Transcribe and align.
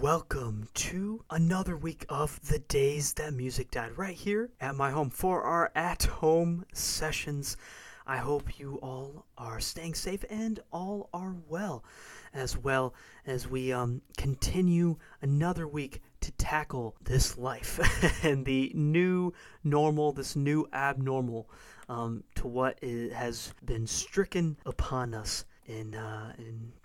welcome 0.00 0.66
to 0.72 1.22
another 1.28 1.76
week 1.76 2.06
of 2.08 2.40
the 2.48 2.58
days 2.58 3.12
that 3.12 3.34
music 3.34 3.70
died 3.70 3.90
right 3.98 4.16
here 4.16 4.48
at 4.58 4.74
my 4.74 4.90
home 4.90 5.10
for 5.10 5.42
our 5.42 5.70
at 5.74 6.04
home 6.04 6.64
sessions. 6.72 7.58
I 8.06 8.16
hope 8.16 8.58
you 8.58 8.78
all 8.82 9.26
are 9.36 9.60
staying 9.60 9.92
safe 9.92 10.24
and 10.30 10.58
all 10.72 11.10
are 11.12 11.36
well, 11.50 11.84
as 12.32 12.56
well 12.56 12.94
as 13.26 13.46
we 13.46 13.74
um, 13.74 14.00
continue 14.16 14.96
another 15.20 15.68
week 15.68 16.00
to 16.22 16.32
tackle 16.32 16.96
this 17.02 17.36
life 17.36 17.78
and 18.24 18.46
the 18.46 18.72
new 18.74 19.34
normal, 19.64 20.12
this 20.12 20.34
new 20.34 20.66
abnormal 20.72 21.46
um, 21.90 22.24
to 22.36 22.46
what 22.48 22.82
has 22.82 23.52
been 23.66 23.86
stricken 23.86 24.56
upon 24.64 25.12
us 25.12 25.44
in 25.70 25.94
uh, 25.94 26.32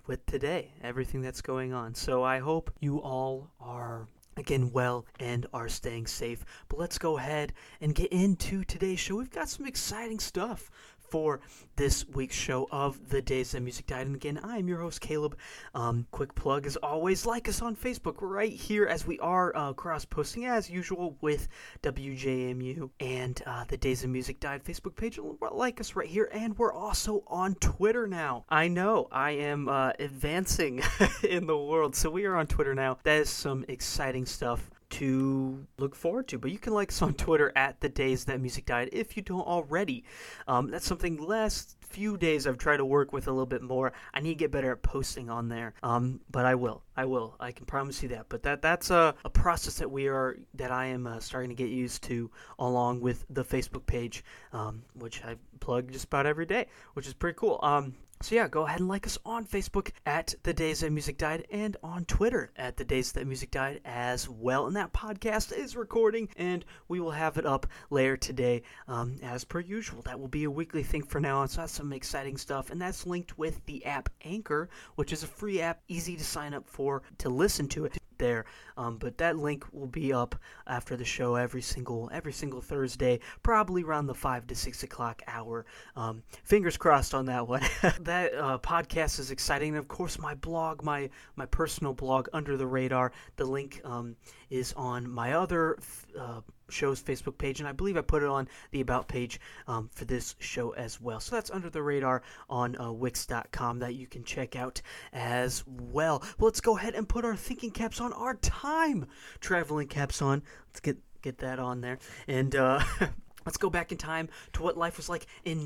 with 0.08 0.26
today, 0.26 0.72
everything 0.84 1.22
that's 1.22 1.42
going 1.42 1.74
on. 1.74 1.96
So 1.96 2.24
I 2.24 2.40
hope 2.40 2.72
you 2.80 3.00
all 3.02 3.50
are 3.60 4.08
again 4.38 4.72
well 4.72 5.06
and 5.20 5.46
are 5.54 5.70
staying 5.70 6.08
safe. 6.08 6.46
But 6.70 6.80
let's 6.80 6.98
go 6.98 7.18
ahead 7.18 7.54
and 7.82 7.96
get 7.96 8.12
into 8.12 8.64
today's 8.64 9.00
show. 9.00 9.16
We've 9.16 9.30
got 9.30 9.50
some 9.50 9.66
exciting 9.66 10.20
stuff 10.20 10.70
for 11.10 11.42
this 11.76 12.08
week's 12.10 12.36
show 12.36 12.68
of 12.72 13.10
The 13.10 13.22
Days 13.22 13.52
That 13.52 13.62
Music 13.62 13.88
Died. 13.88 14.08
And 14.08 14.16
again, 14.16 14.40
I 14.44 14.58
am 14.58 14.68
your 14.68 14.80
host, 14.80 15.02
Caleb. 15.02 15.38
Um, 15.74 16.08
quick 16.12 16.34
plug 16.36 16.66
as 16.66 16.76
always, 16.78 17.26
like 17.26 17.50
us 17.50 17.62
on 17.62 17.76
Facebook 17.76 18.16
right 18.20 18.52
here 18.52 18.86
as 18.86 19.06
we 19.06 19.20
are 19.20 19.56
uh, 19.56 19.74
cross 19.74 20.06
posting 20.06 20.46
as 20.46 20.70
usual 20.70 21.18
with 21.22 21.48
WJMU 21.84 22.90
and 23.00 23.42
uh, 23.46 23.66
The 23.68 23.78
Days 23.78 24.04
of 24.04 24.10
Music 24.10 24.40
Died 24.40 24.64
Facebook 24.64 24.96
page. 24.96 25.20
Like 25.52 25.80
us 25.80 25.96
right 25.96 26.08
here. 26.08 26.30
And 26.32 26.58
we're 26.58 26.74
also 26.74 27.24
on 27.28 27.56
Twitter 27.56 28.08
now. 28.08 28.46
I 28.50 28.68
know 28.68 29.08
I 29.12 29.32
am 29.32 29.68
uh, 29.68 29.92
advancing 30.00 30.82
in 31.24 31.48
the 31.48 31.58
world. 31.58 31.96
So 31.96 32.10
we 32.10 32.26
are 32.26 32.36
on 32.36 32.48
Twitter 32.48 32.76
now. 32.76 32.98
That 33.04 33.20
is 33.20 33.30
some 33.30 33.66
exciting 33.68 34.26
stuff 34.26 34.70
to 34.96 35.66
look 35.78 35.96
forward 35.96 36.28
to. 36.30 36.38
But 36.38 36.52
you 36.52 36.58
can 36.58 36.74
like 36.74 36.90
us 36.90 37.02
on 37.02 37.14
Twitter 37.26 37.52
at 37.56 37.80
the 37.82 37.90
days 37.90 38.26
that 38.26 38.40
music 38.40 38.66
died 38.66 38.90
if 38.92 39.18
you 39.18 39.24
don't 39.24 39.46
already. 39.46 40.04
Um, 40.48 40.72
that's 40.72 40.86
something 40.86 41.18
last 41.22 41.76
few 41.82 42.18
days 42.18 42.48
I've 42.48 42.58
tried 42.58 42.78
to 42.78 42.86
work 42.86 43.14
with 43.14 43.28
a 43.28 43.32
little 43.32 43.46
bit 43.46 43.62
more. 43.62 43.94
I 44.14 44.20
need 44.20 44.30
to 44.30 44.36
get 44.36 44.52
better 44.52 44.72
at 44.72 44.82
posting 44.82 45.30
on 45.30 45.50
there. 45.50 45.74
Um, 45.84 46.22
but 46.32 46.46
I 46.46 46.56
will. 46.56 46.84
I 46.96 47.06
will. 47.06 47.36
I 47.40 47.52
can 47.52 47.66
promise 47.66 48.02
you 48.04 48.10
that. 48.10 48.28
But 48.30 48.44
that 48.44 48.62
that's 48.62 48.90
a, 48.90 49.16
a 49.26 49.30
process 49.30 49.76
that 49.76 49.90
we 49.90 50.08
are 50.08 50.38
that 50.54 50.72
I 50.72 50.88
am 50.88 51.08
uh, 51.08 51.20
starting 51.20 51.50
to 51.50 51.56
get 51.56 51.70
used 51.70 52.04
to 52.04 52.32
along 52.60 53.02
with 53.02 53.26
the 53.30 53.44
Facebook 53.44 53.86
page, 53.86 54.24
um, 54.54 54.84
which 54.94 55.24
I 55.24 55.36
plug 55.60 55.92
just 55.92 56.06
about 56.06 56.26
every 56.26 56.46
day, 56.46 56.68
which 56.94 57.08
is 57.08 57.14
pretty 57.14 57.38
cool. 57.38 57.60
Um, 57.64 57.96
so 58.22 58.36
yeah, 58.36 58.48
go 58.48 58.66
ahead 58.66 58.80
and 58.80 58.88
like 58.88 59.06
us 59.06 59.18
on 59.26 59.46
Facebook 59.46 59.92
at 60.06 60.34
The 60.44 60.54
Days 60.54 60.80
That 60.80 60.92
Music 60.92 61.18
Died 61.18 61.46
and 61.52 61.76
on 61.84 62.06
Twitter 62.06 62.52
at 62.56 62.78
The 62.78 62.86
Days 62.86 63.12
That 63.12 63.28
Music 63.28 63.52
Died 63.52 63.82
as 63.86 64.30
well. 64.30 64.68
And 64.68 64.76
that 64.76 64.94
podcast 64.94 65.56
is 65.56 65.76
recording 65.76 66.30
and 66.38 66.64
we 66.88 67.00
will 67.00 67.12
have 67.12 67.38
it 67.38 67.46
up 67.46 67.68
later 67.90 68.18
today 68.18 68.64
um, 68.88 69.18
as 69.22 69.44
per 69.44 69.60
usual. 69.60 70.02
That 70.04 70.20
will 70.20 70.28
be 70.28 70.46
a 70.46 70.52
weekly 70.52 70.84
thing 70.84 71.04
for 71.04 71.20
now 71.20 71.40
on, 71.40 71.50
so 71.50 71.62
that's 71.62 71.74
some 71.74 71.94
exciting 71.94 72.38
stuff. 72.38 72.70
And 72.70 72.82
that's 72.82 73.06
linked 73.06 73.38
with 73.38 73.64
the 73.66 73.86
app 73.86 74.10
Anchor, 74.24 74.70
which 74.96 75.12
is 75.12 75.24
a 75.24 75.28
free 75.28 75.62
app, 75.62 75.82
easy 75.88 76.16
to 76.16 76.24
sign 76.24 76.54
up 76.54 76.68
for 76.68 77.04
to 77.20 77.30
listen 77.30 77.68
to 77.70 77.86
it 77.86 77.98
there. 78.18 78.46
Um, 78.78 78.98
but 78.98 79.18
that 79.18 79.38
link 79.38 79.66
will 79.72 79.88
be 79.88 80.12
up 80.12 80.36
after 80.68 80.96
the 80.96 81.06
show 81.06 81.36
every 81.36 81.62
single 81.62 82.10
every 82.12 82.34
single 82.34 82.62
Thursday, 82.62 83.20
probably 83.44 83.84
around 83.84 84.08
the 84.08 84.14
five 84.14 84.48
to 84.48 84.56
six 84.56 84.84
o'clock 84.84 85.22
hour. 85.28 85.66
Um, 85.96 86.24
fingers 86.44 86.78
crossed 86.78 87.14
on 87.14 87.26
that 87.28 87.48
one. 87.48 87.62
that 88.02 88.34
uh, 88.34 88.58
podcast 88.60 89.20
is 89.20 89.32
exciting, 89.32 89.70
and 89.70 89.78
of 89.78 89.88
course 89.88 90.20
my 90.20 90.36
blog, 90.36 90.84
my 90.84 91.10
my 91.36 91.46
personal 91.46 91.94
blog, 91.94 92.28
Under 92.34 92.58
the 92.58 92.68
Radar. 92.68 93.12
The 93.38 93.46
link 93.46 93.82
um, 93.84 94.16
is 94.50 94.74
on 94.74 95.10
my 95.10 95.34
other. 95.34 95.78
Uh, 96.18 96.42
show's 96.68 97.00
Facebook 97.00 97.38
page, 97.38 97.60
and 97.60 97.70
I 97.70 97.74
believe 97.74 97.96
I 97.96 98.02
put 98.02 98.24
it 98.24 98.28
on 98.28 98.48
the 98.72 98.82
About 98.82 99.08
page 99.08 99.40
um, 99.68 99.88
for 99.94 100.06
this 100.06 100.36
show 100.40 100.72
as 100.72 101.00
well. 101.00 101.20
So 101.20 101.36
that's 101.36 101.52
under 101.52 101.70
the 101.70 101.84
radar 101.84 102.24
on 102.50 102.76
uh, 102.82 102.92
Wix.com 102.92 103.78
that 103.80 103.94
you 103.94 104.08
can 104.08 104.24
check 104.24 104.56
out 104.56 104.82
as 105.14 105.64
well. 105.68 105.96
well. 105.96 106.22
Let's 106.40 106.62
go 106.62 106.78
ahead 106.78 106.94
and 106.94 107.08
put 107.08 107.26
our 107.26 107.36
thinking 107.36 107.72
caps 107.72 108.02
on, 108.02 108.12
our 108.14 108.36
time 108.36 109.08
traveling 109.40 109.88
caps 109.88 110.22
on. 110.22 110.44
Let's 110.68 110.80
get 110.82 110.98
get 111.22 111.38
that 111.40 111.58
on 111.58 111.82
there, 111.82 112.00
and 112.28 112.56
uh, 112.56 112.84
let's 113.46 113.58
go 113.58 113.70
back 113.70 113.92
in 113.92 113.98
time 113.98 114.30
to 114.54 114.64
what 114.64 114.78
life 114.78 114.98
was 114.98 115.10
like 115.10 115.26
in 115.46 115.66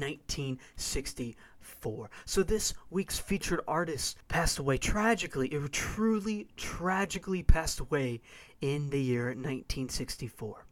1964. 1.70 2.10
So 2.26 2.44
this 2.44 2.74
week's 2.90 3.20
featured 3.20 3.62
artist 3.68 4.18
passed 4.28 4.60
away 4.60 4.78
tragically. 4.78 5.48
It 5.50 5.72
truly, 5.72 6.48
tragically 6.58 7.44
passed 7.44 7.80
away 7.80 8.22
in 8.62 8.90
the 8.90 9.02
year 9.02 9.26
1964. 9.28 10.66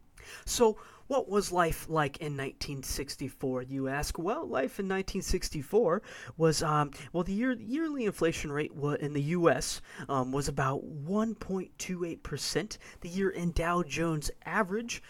So, 0.44 0.76
what 1.06 1.26
was 1.26 1.50
life 1.50 1.86
like 1.88 2.18
in 2.18 2.36
1964? 2.36 3.62
You 3.62 3.88
ask. 3.88 4.18
Well, 4.18 4.46
life 4.46 4.78
in 4.78 4.84
1964 4.84 6.02
was 6.36 6.62
um, 6.62 6.90
well, 7.14 7.24
the 7.24 7.32
year 7.32 7.52
yearly 7.52 8.04
inflation 8.04 8.52
rate 8.52 8.72
in 9.00 9.14
the 9.14 9.22
U.S. 9.22 9.80
Um, 10.06 10.32
was 10.32 10.48
about 10.48 10.84
1.28 10.84 12.22
percent. 12.22 12.76
The 13.00 13.08
year 13.08 13.30
in 13.30 13.52
Dow 13.52 13.82
Jones 13.82 14.30
average 14.44 15.02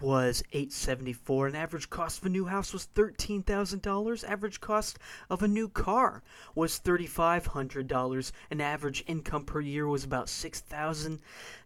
was 0.00 0.42
874 0.52 1.48
an 1.48 1.54
average 1.54 1.88
cost 1.88 2.18
of 2.18 2.26
a 2.26 2.28
new 2.28 2.44
house 2.46 2.72
was 2.72 2.88
$13,000 2.94 4.28
average 4.28 4.60
cost 4.60 4.98
of 5.30 5.42
a 5.42 5.48
new 5.48 5.68
car 5.68 6.22
was 6.54 6.80
$3,500 6.84 8.32
an 8.50 8.60
average 8.60 9.04
income 9.06 9.44
per 9.44 9.60
year 9.60 9.86
was 9.86 10.04
about 10.04 10.28
6,000 10.28 11.20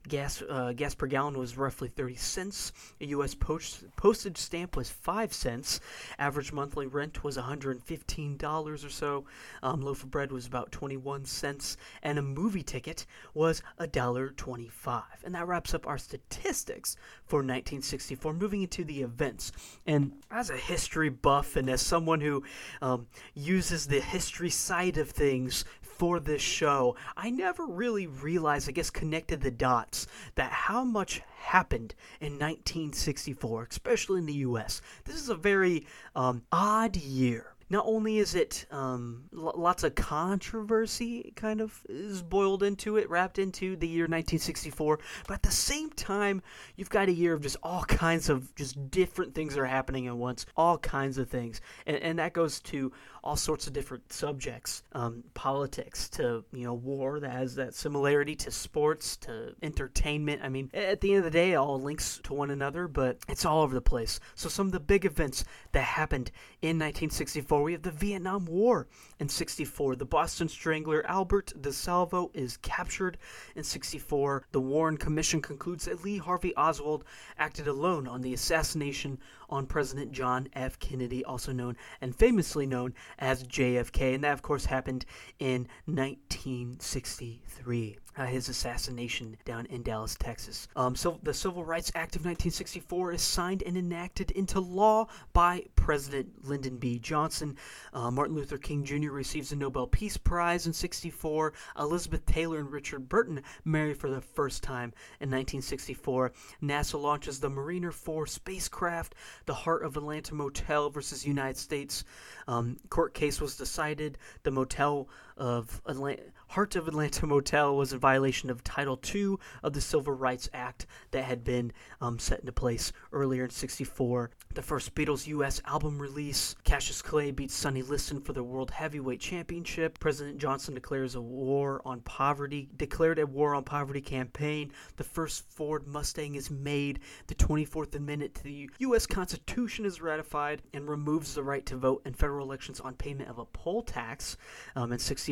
gas 0.09 0.43
uh, 0.49 0.73
gas 0.73 0.95
per 0.95 1.07
gallon 1.07 1.39
was 1.39 1.57
roughly 1.57 1.89
30 1.89 2.15
cents. 2.17 2.73
A 3.01 3.07
US 3.07 3.35
post, 3.35 3.85
postage 3.97 4.39
stamp 4.39 4.77
was 4.77 4.91
5 4.91 5.33
cents. 5.33 5.81
Average 6.19 6.53
monthly 6.53 6.87
rent 6.87 7.23
was 7.23 7.37
$115 7.37 8.85
or 8.85 8.89
so. 8.89 9.25
Um, 9.63 9.81
loaf 9.81 10.03
of 10.03 10.11
bread 10.11 10.33
was 10.33 10.47
about 10.47 10.73
21 10.73 11.25
cents. 11.25 11.77
And 12.03 12.19
a 12.19 12.23
movie 12.23 12.63
ticket 12.63 13.07
was 13.35 13.63
$1.25 13.81 15.03
and 15.25 15.35
that 15.35 15.47
wraps 15.47 15.75
up 15.75 15.87
our 15.87 15.99
statistics 15.99 16.97
for 17.25 17.39
1964 17.39 18.33
moving 18.33 18.63
into 18.63 18.85
the 18.85 19.03
events. 19.03 19.53
And 19.87 20.13
as 20.31 20.51
a 20.51 20.57
history 20.57 21.09
buff 21.09 21.57
and 21.57 21.69
as 21.69 21.81
someone 21.81 22.21
who 22.21 22.43
um, 22.83 23.07
uses 23.35 23.87
the 23.87 24.01
history 24.01 24.51
side 24.51 24.99
of 24.99 25.11
things 25.11 25.65
for 26.01 26.19
this 26.19 26.41
show, 26.41 26.97
I 27.15 27.29
never 27.29 27.67
really 27.67 28.07
realized, 28.07 28.71
I 28.71 28.73
guess, 28.73 28.89
connected 28.89 29.43
the 29.43 29.51
dots 29.51 30.07
that 30.35 30.51
how 30.51 30.83
much 30.83 31.21
happened 31.37 31.95
in 32.23 32.39
1964, 32.39 33.69
especially 33.71 34.21
in 34.21 34.25
the 34.25 34.33
US. 34.49 34.81
This 35.05 35.17
is 35.17 35.29
a 35.29 35.35
very 35.35 35.87
um, 36.17 36.41
odd 36.51 36.97
year 36.97 37.55
not 37.71 37.85
only 37.87 38.19
is 38.19 38.35
it 38.35 38.67
um, 38.73 39.23
lots 39.33 39.85
of 39.85 39.95
controversy 39.95 41.33
kind 41.37 41.61
of 41.61 41.81
is 41.89 42.21
boiled 42.21 42.65
into 42.65 42.97
it, 42.97 43.09
wrapped 43.09 43.39
into 43.39 43.77
the 43.77 43.87
year 43.87 44.05
1964, 44.05 44.99
but 45.29 45.35
at 45.35 45.43
the 45.45 45.53
same 45.53 45.89
time, 45.91 46.43
you've 46.75 46.91
got 46.91 47.09
a 47.09 47.13
year 47.13 47.33
of 47.33 47.43
just 47.43 47.57
all 47.63 47.85
kinds 47.85 48.29
of 48.29 48.53
just 48.57 48.91
different 48.91 49.37
things 49.37 49.55
that 49.55 49.61
are 49.61 49.67
happening 49.67 50.09
at 50.09 50.17
once, 50.17 50.47
all 50.57 50.79
kinds 50.79 51.17
of 51.17 51.31
things, 51.31 51.61
and, 51.87 51.97
and 51.99 52.19
that 52.19 52.33
goes 52.33 52.59
to 52.61 52.91
all 53.23 53.37
sorts 53.37 53.67
of 53.67 53.73
different 53.73 54.13
subjects, 54.13 54.83
um, 54.93 55.25
politics 55.35 56.09
to 56.11 56.45
you 56.53 56.65
know 56.65 56.75
war 56.75 57.21
that 57.21 57.31
has 57.31 57.55
that 57.57 57.75
similarity 57.75 58.35
to 58.37 58.51
sports 58.51 59.17
to 59.19 59.55
entertainment. 59.63 60.43
I 60.43 60.49
mean, 60.49 60.71
at 60.75 61.01
the 61.01 61.11
end 61.11 61.19
of 61.19 61.25
the 61.25 61.31
day, 61.31 61.55
all 61.55 61.81
links 61.81 62.21
to 62.25 62.35
one 62.35 62.51
another, 62.51 62.89
but 62.89 63.19
it's 63.29 63.45
all 63.45 63.63
over 63.63 63.75
the 63.75 63.81
place. 63.81 64.21
So 64.35 64.49
some 64.49 64.67
of 64.67 64.73
the 64.73 64.81
big 64.81 65.05
events 65.05 65.45
that 65.73 65.83
happened 65.83 66.31
in 66.63 66.79
1964 66.79 67.63
we 67.63 67.73
have 67.73 67.83
the 67.83 67.91
Vietnam 67.91 68.45
War 68.47 68.87
in 69.19 69.29
64. 69.29 69.97
The 69.97 70.05
Boston 70.05 70.49
Strangler 70.49 71.05
Albert 71.07 71.53
DeSalvo 71.61 72.31
is 72.35 72.57
captured 72.59 73.19
in 73.55 73.65
64. 73.65 74.47
The 74.53 74.61
Warren 74.61 74.97
Commission 74.97 75.43
concludes 75.43 75.85
that 75.85 76.05
Lee 76.05 76.19
Harvey 76.19 76.55
Oswald 76.57 77.05
acted 77.39 77.69
alone 77.69 78.07
on 78.07 78.21
the 78.21 78.35
assassination 78.35 79.19
on 79.49 79.67
President 79.67 80.13
John 80.13 80.49
F. 80.55 80.79
Kennedy, 80.79 81.25
also 81.25 81.53
known 81.53 81.77
and 82.01 82.15
famously 82.15 82.67
known 82.67 82.95
as 83.19 83.45
JFK. 83.45 84.15
And 84.15 84.25
that, 84.25 84.33
of 84.33 84.43
course, 84.43 84.67
happened 84.67 85.07
in 85.39 85.69
1963 85.87 87.99
uh, 88.17 88.27
his 88.27 88.49
assassination 88.49 89.37
down 89.45 89.67
in 89.67 89.83
Dallas, 89.83 90.17
Texas. 90.19 90.69
Um, 90.77 90.95
so 90.95 91.19
the 91.23 91.35
Civil 91.35 91.65
Rights 91.65 91.91
Act 91.95 92.17
of 92.17 92.21
1964 92.21 93.13
is 93.13 93.23
signed 93.23 93.63
and 93.65 93.77
enacted 93.77 94.31
into 94.33 94.61
law 94.61 95.07
by 95.33 95.65
President 95.77 96.45
Lyndon 96.45 96.77
B. 96.77 96.99
Johnson. 96.99 97.57
Uh, 97.93 98.11
Martin 98.11 98.35
Luther 98.35 98.59
King 98.59 98.85
Jr. 98.85 99.11
receives 99.11 99.51
the 99.51 99.57
Nobel 99.57 99.87
Peace 99.87 100.17
Prize 100.17 100.67
in 100.67 100.73
64. 100.73 101.53
Elizabeth 101.79 102.25
Taylor 102.27 102.59
and 102.59 102.71
Richard 102.71 103.09
Burton 103.09 103.43
marry 103.65 103.95
for 103.95 104.11
the 104.11 104.21
first 104.21 104.63
time 104.63 104.93
in 105.21 105.31
1964. 105.31 106.33
NASA 106.63 107.01
launches 107.01 107.41
the 107.41 107.51
Mariner 107.51 107.93
4 107.93 108.27
spacecraft. 108.27 109.15
The 109.47 109.55
Heart 109.55 109.85
of 109.85 109.97
Atlanta 109.97 110.35
Motel 110.35 110.91
versus 110.91 111.27
United 111.27 111.57
States 111.57 112.05
um, 112.47 112.77
court 112.89 113.15
case 113.15 113.41
was 113.41 113.57
decided. 113.57 114.19
The 114.43 114.51
motel 114.51 115.09
of 115.41 115.81
Atlanta, 115.87 116.23
Heart 116.51 116.75
of 116.75 116.89
Atlanta 116.89 117.27
Motel 117.27 117.77
was 117.77 117.93
in 117.93 118.01
violation 118.01 118.51
of 118.51 118.65
Title 118.65 119.01
II 119.15 119.37
of 119.63 119.73
the 119.73 119.81
Civil 119.81 120.15
Rights 120.15 120.51
Act 120.53 120.87
that 121.13 121.23
had 121.23 121.45
been 121.45 121.73
um, 122.01 122.19
set 122.19 122.41
into 122.41 122.51
place 122.51 122.93
earlier 123.13 123.45
in 123.45 123.51
64. 123.51 124.31
The 124.53 124.63
first 124.63 124.93
Beatles 124.97 125.29
U.S. 125.29 125.63
album 125.65 126.03
release, 126.03 126.57
Cassius 126.65 127.03
Clay 127.03 127.31
beats 127.31 127.55
Sonny 127.55 127.83
Liston 127.83 128.21
for 128.21 128.33
the 128.33 128.43
World 128.43 128.73
Heavyweight 128.73 129.21
Championship. 129.21 130.01
President 130.01 130.39
Johnson 130.39 130.75
declares 130.75 131.15
a 131.15 131.21
war 131.21 131.81
on 131.85 132.01
poverty, 132.01 132.69
declared 132.77 133.21
a 133.21 133.27
war 133.27 133.55
on 133.55 133.63
poverty 133.63 134.01
campaign. 134.01 134.73
The 134.97 135.05
first 135.05 135.49
Ford 135.53 135.87
Mustang 135.87 136.35
is 136.35 136.51
made. 136.51 136.99
The 137.29 137.37
24th 137.37 137.95
Amendment 137.95 138.35
to 138.35 138.43
the 138.43 138.69
U.S. 138.81 139.07
Constitution 139.07 139.85
is 139.85 140.01
ratified 140.03 140.63
and 140.75 140.89
removes 140.89 141.33
the 141.33 141.45
right 141.45 141.65
to 141.67 141.77
vote 141.77 142.03
in 142.05 142.13
federal 142.13 142.45
elections 142.45 142.81
on 142.81 142.95
payment 142.95 143.31
of 143.31 143.39
a 143.39 143.45
poll 143.45 143.83
tax. 143.83 144.37
Um, 144.75 144.91
in 144.91 144.99
64, 144.99 145.30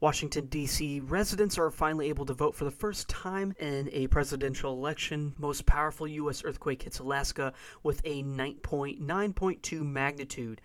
Washington, 0.00 0.46
D.C. 0.46 1.00
residents 1.00 1.58
are 1.58 1.70
finally 1.70 2.08
able 2.08 2.26
to 2.26 2.34
vote 2.34 2.54
for 2.54 2.64
the 2.64 2.70
first 2.70 3.08
time 3.08 3.54
in 3.58 3.88
a 3.92 4.06
presidential 4.08 4.72
election. 4.72 5.34
Most 5.38 5.66
powerful 5.66 6.06
U.S. 6.06 6.42
earthquake 6.44 6.82
hits 6.82 6.98
Alaska 6.98 7.52
with 7.82 8.00
a 8.04 8.22
9.9.2 8.22 9.82
magnitude. 9.82 10.60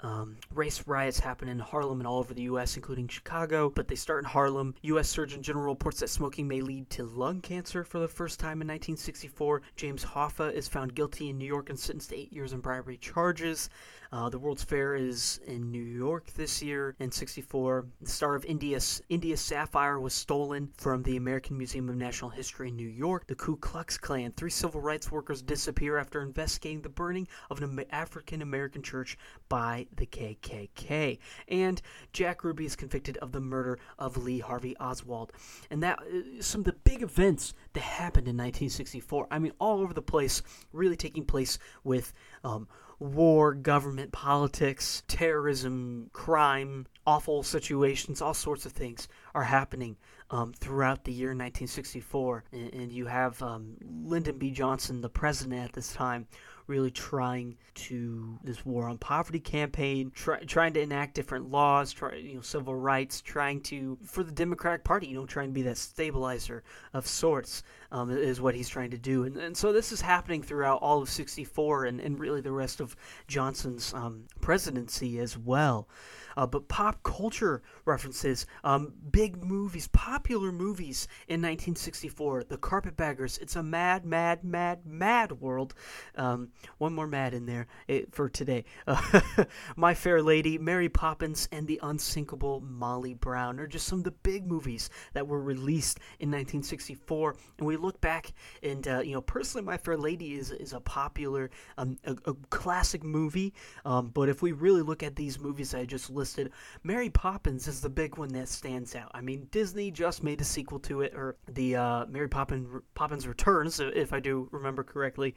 Um, 0.00 0.36
race 0.52 0.86
riots 0.86 1.18
happen 1.18 1.48
in 1.48 1.58
Harlem 1.58 2.00
and 2.00 2.06
all 2.06 2.18
over 2.18 2.34
the 2.34 2.42
U.S., 2.42 2.76
including 2.76 3.08
Chicago, 3.08 3.70
but 3.70 3.88
they 3.88 3.94
start 3.94 4.24
in 4.24 4.28
Harlem. 4.28 4.74
U.S. 4.82 5.08
Surgeon 5.08 5.42
General 5.42 5.72
reports 5.72 6.00
that 6.00 6.10
smoking 6.10 6.46
may 6.46 6.60
lead 6.60 6.90
to 6.90 7.04
lung 7.04 7.40
cancer 7.40 7.82
for 7.82 7.98
the 7.98 8.08
first 8.08 8.38
time 8.38 8.60
in 8.60 8.68
1964. 8.68 9.62
James 9.74 10.04
Hoffa 10.04 10.52
is 10.52 10.68
found 10.68 10.94
guilty 10.94 11.30
in 11.30 11.38
New 11.38 11.46
York 11.46 11.70
and 11.70 11.78
sentenced 11.78 12.10
to 12.10 12.16
eight 12.16 12.32
years 12.32 12.52
in 12.52 12.60
bribery 12.60 12.98
charges. 12.98 13.70
Uh, 14.12 14.28
the 14.28 14.38
World's 14.38 14.64
Fair 14.64 14.94
is 14.94 15.40
in 15.46 15.70
New 15.70 15.82
York 15.82 16.32
this 16.34 16.62
year 16.62 16.94
in 17.00 17.10
64. 17.10 17.86
The 18.00 18.10
Star 18.10 18.34
of 18.34 18.44
India, 18.44 18.78
India 19.08 19.36
Sapphire 19.36 19.98
was 19.98 20.14
stolen 20.14 20.70
from 20.76 21.02
the 21.02 21.16
American 21.16 21.58
Museum 21.58 21.88
of 21.88 21.96
National 21.96 22.30
History 22.30 22.68
in 22.68 22.76
New 22.76 22.88
York. 22.88 23.26
The 23.26 23.34
Ku 23.34 23.56
Klux 23.56 23.98
Klan. 23.98 24.32
Three 24.32 24.50
civil 24.50 24.80
rights 24.80 25.10
workers 25.10 25.42
disappear 25.42 25.98
after 25.98 26.22
investigating 26.22 26.82
the 26.82 26.88
burning 26.88 27.26
of 27.50 27.60
an 27.60 27.84
African 27.90 28.42
American 28.42 28.82
church 28.82 29.18
by 29.48 29.86
the 29.96 30.06
KKK. 30.06 31.18
And 31.48 31.80
Jack 32.12 32.44
Ruby 32.44 32.66
is 32.66 32.76
convicted 32.76 33.16
of 33.18 33.32
the 33.32 33.40
murder 33.40 33.78
of 33.98 34.16
Lee 34.16 34.38
Harvey 34.38 34.76
Oswald. 34.78 35.32
And 35.70 35.82
that 35.82 35.98
uh, 35.98 36.42
some 36.42 36.60
of 36.60 36.66
the 36.66 36.72
big 36.72 37.02
events 37.02 37.54
that 37.72 37.82
happened 37.82 38.28
in 38.28 38.36
1964. 38.36 39.28
I 39.30 39.38
mean, 39.38 39.52
all 39.58 39.80
over 39.80 39.94
the 39.94 40.02
place, 40.02 40.42
really 40.72 40.96
taking 40.96 41.24
place 41.24 41.58
with. 41.84 42.12
Um, 42.44 42.68
war, 42.98 43.54
government, 43.54 44.12
politics, 44.12 45.02
terrorism, 45.08 46.10
crime, 46.12 46.86
awful 47.06 47.42
situations, 47.42 48.20
all 48.20 48.34
sorts 48.34 48.66
of 48.66 48.72
things 48.72 49.08
are 49.34 49.44
happening 49.44 49.96
um, 50.30 50.52
throughout 50.52 51.04
the 51.04 51.12
year 51.12 51.28
1964. 51.28 52.44
And, 52.52 52.74
and 52.74 52.92
you 52.92 53.06
have 53.06 53.40
um, 53.42 53.76
Lyndon 54.04 54.38
B. 54.38 54.50
Johnson, 54.50 55.00
the 55.00 55.08
president 55.08 55.64
at 55.64 55.72
this 55.72 55.92
time, 55.92 56.26
really 56.66 56.90
trying 56.90 57.56
to 57.74 58.38
this 58.42 58.64
war 58.66 58.88
on 58.88 58.98
poverty 58.98 59.38
campaign, 59.38 60.10
try, 60.14 60.38
trying 60.40 60.72
to 60.72 60.80
enact 60.80 61.14
different 61.14 61.50
laws, 61.50 61.92
try, 61.92 62.14
you 62.14 62.34
know, 62.34 62.40
civil 62.40 62.74
rights, 62.74 63.20
trying 63.20 63.60
to 63.60 63.96
for 64.04 64.24
the 64.24 64.32
Democratic 64.32 64.82
Party, 64.84 65.06
you 65.06 65.14
know, 65.14 65.26
trying 65.26 65.48
to 65.48 65.52
be 65.52 65.62
that 65.62 65.76
stabilizer 65.76 66.64
of 66.92 67.06
sorts 67.06 67.62
um, 67.92 68.10
is 68.10 68.40
what 68.40 68.54
he's 68.54 68.68
trying 68.68 68.90
to 68.90 68.98
do, 68.98 69.24
and, 69.24 69.36
and 69.36 69.56
so 69.56 69.72
this 69.72 69.92
is 69.92 70.00
happening 70.00 70.42
throughout 70.42 70.78
all 70.82 71.00
of 71.00 71.08
'64 71.08 71.84
and, 71.84 72.00
and 72.00 72.18
really 72.18 72.40
the 72.40 72.52
rest 72.52 72.80
of 72.80 72.96
Johnson's 73.28 73.94
um, 73.94 74.24
presidency 74.40 75.18
as 75.18 75.38
well 75.38 75.88
uh, 76.36 76.46
but 76.46 76.68
pop 76.68 77.02
culture 77.02 77.62
references, 77.84 78.46
um, 78.64 78.92
big 79.10 79.42
movies, 79.42 79.88
popular 79.88 80.52
movies 80.52 81.08
in 81.28 81.40
1964. 81.40 82.44
The 82.44 82.58
Carpetbaggers. 82.58 83.38
It's 83.38 83.56
a 83.56 83.62
mad, 83.62 84.04
mad, 84.04 84.44
mad, 84.44 84.84
mad 84.84 85.40
world. 85.40 85.74
Um, 86.16 86.50
one 86.78 86.94
more 86.94 87.06
mad 87.06 87.34
in 87.34 87.46
there 87.46 87.66
eh, 87.88 88.02
for 88.10 88.28
today. 88.28 88.64
Uh, 88.86 89.20
My 89.76 89.94
Fair 89.94 90.22
Lady, 90.22 90.58
Mary 90.58 90.88
Poppins, 90.88 91.48
and 91.52 91.66
The 91.66 91.80
Unsinkable 91.82 92.60
Molly 92.60 93.14
Brown 93.14 93.58
are 93.58 93.66
just 93.66 93.86
some 93.86 93.98
of 93.98 94.04
the 94.04 94.10
big 94.10 94.46
movies 94.46 94.90
that 95.14 95.26
were 95.26 95.40
released 95.40 95.98
in 96.20 96.28
1964. 96.28 97.36
And 97.58 97.66
we 97.66 97.76
look 97.76 98.00
back, 98.00 98.32
and 98.62 98.86
uh, 98.86 99.00
you 99.00 99.14
know, 99.14 99.20
personally, 99.20 99.64
My 99.64 99.76
Fair 99.76 99.96
Lady 99.96 100.34
is 100.34 100.50
is 100.50 100.72
a 100.72 100.80
popular, 100.80 101.50
um, 101.78 101.96
a, 102.04 102.16
a, 102.26 102.34
classic 102.50 103.02
movie. 103.02 103.54
Um, 103.84 104.08
but 104.08 104.28
if 104.28 104.42
we 104.42 104.52
really 104.52 104.82
look 104.82 105.02
at 105.02 105.16
these 105.16 105.38
movies 105.38 105.74
I 105.74 105.84
just 105.84 106.10
listed 106.10 106.25
listed. 106.26 106.52
Mary 106.82 107.08
Poppins 107.08 107.68
is 107.68 107.80
the 107.80 107.88
big 107.88 108.16
one 108.16 108.30
that 108.30 108.48
stands 108.48 108.96
out. 108.96 109.10
I 109.14 109.20
mean, 109.20 109.46
Disney 109.52 109.92
just 109.92 110.24
made 110.24 110.40
a 110.40 110.44
sequel 110.44 110.80
to 110.80 111.02
it, 111.02 111.14
or 111.14 111.36
the 111.48 111.76
uh, 111.76 112.06
Mary 112.06 112.28
Poppins 112.28 112.82
Poppins 112.94 113.28
Returns, 113.28 113.78
if 113.80 114.12
I 114.12 114.18
do 114.18 114.48
remember 114.50 114.82
correctly. 114.82 115.36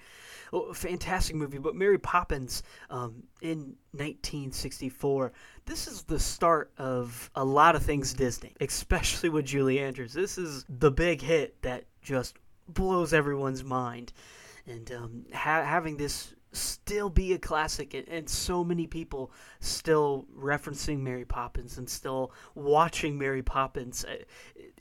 Oh, 0.51 0.73
fantastic 0.73 1.35
movie, 1.35 1.59
but 1.59 1.75
Mary 1.75 1.99
Poppins 1.99 2.63
um, 2.89 3.23
in 3.41 3.75
1964. 3.91 5.31
This 5.65 5.87
is 5.87 6.01
the 6.03 6.19
start 6.19 6.71
of 6.79 7.29
a 7.35 7.45
lot 7.45 7.75
of 7.75 7.83
things 7.83 8.13
Disney, 8.13 8.55
especially 8.59 9.29
with 9.29 9.45
Julie 9.45 9.79
Andrews. 9.79 10.13
This 10.13 10.37
is 10.39 10.65
the 10.67 10.91
big 10.91 11.21
hit 11.21 11.61
that 11.61 11.85
just 12.01 12.37
blows 12.67 13.13
everyone's 13.13 13.63
mind. 13.63 14.11
And 14.65 14.91
um, 14.91 15.25
ha- 15.33 15.63
having 15.63 15.97
this 15.97 16.33
still 16.51 17.09
be 17.09 17.33
a 17.33 17.37
classic 17.37 17.93
and, 17.93 18.07
and, 18.07 18.29
so 18.29 18.63
many 18.63 18.87
people 18.87 19.31
still 19.59 20.25
referencing 20.35 20.99
Mary 20.99 21.25
Poppins 21.25 21.77
and 21.77 21.89
still 21.89 22.31
watching 22.55 23.17
Mary 23.17 23.43
Poppins 23.43 24.03
uh, 24.05 24.15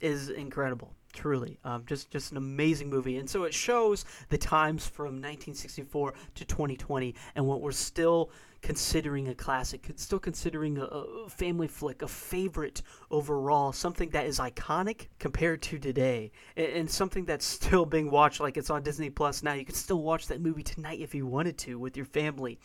is 0.01 0.29
incredible 0.29 0.93
truly 1.13 1.59
um, 1.63 1.83
just 1.85 2.09
just 2.11 2.31
an 2.31 2.37
amazing 2.37 2.89
movie 2.89 3.17
and 3.17 3.29
so 3.29 3.43
it 3.43 3.53
shows 3.53 4.05
the 4.29 4.37
times 4.37 4.87
from 4.87 5.15
1964 5.15 6.13
to 6.35 6.45
2020 6.45 7.15
and 7.35 7.45
what 7.45 7.61
we're 7.61 7.71
still 7.71 8.29
considering 8.61 9.29
a 9.29 9.35
classic, 9.35 9.89
still 9.95 10.19
considering 10.19 10.77
a, 10.77 10.83
a, 10.83 11.29
family 11.29 11.67
flick, 11.67 12.01
a 12.01 12.07
favorite 12.07 12.81
overall, 13.09 13.71
something 13.71 14.09
that 14.09 14.25
is 14.25 14.39
iconic 14.39 15.07
compared 15.17 15.61
to 15.61 15.79
today, 15.79 16.31
and, 16.57 16.67
and, 16.67 16.91
something 16.91 17.25
that's 17.25 17.45
still 17.45 17.85
being 17.85 18.11
watched 18.11 18.39
like 18.39 18.57
it's 18.57 18.69
on 18.69 18.83
Disney 18.83 19.09
Plus 19.09 19.43
now. 19.43 19.53
You 19.53 19.65
can 19.65 19.75
still 19.75 20.01
watch 20.01 20.27
that 20.27 20.41
movie 20.41 20.63
tonight 20.63 20.99
if 20.99 21.15
you 21.15 21.25
wanted 21.25 21.57
to 21.59 21.79
with 21.79 21.95
your 21.95 22.05
family 22.05 22.59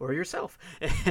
or 0.00 0.12
yourself. 0.12 0.58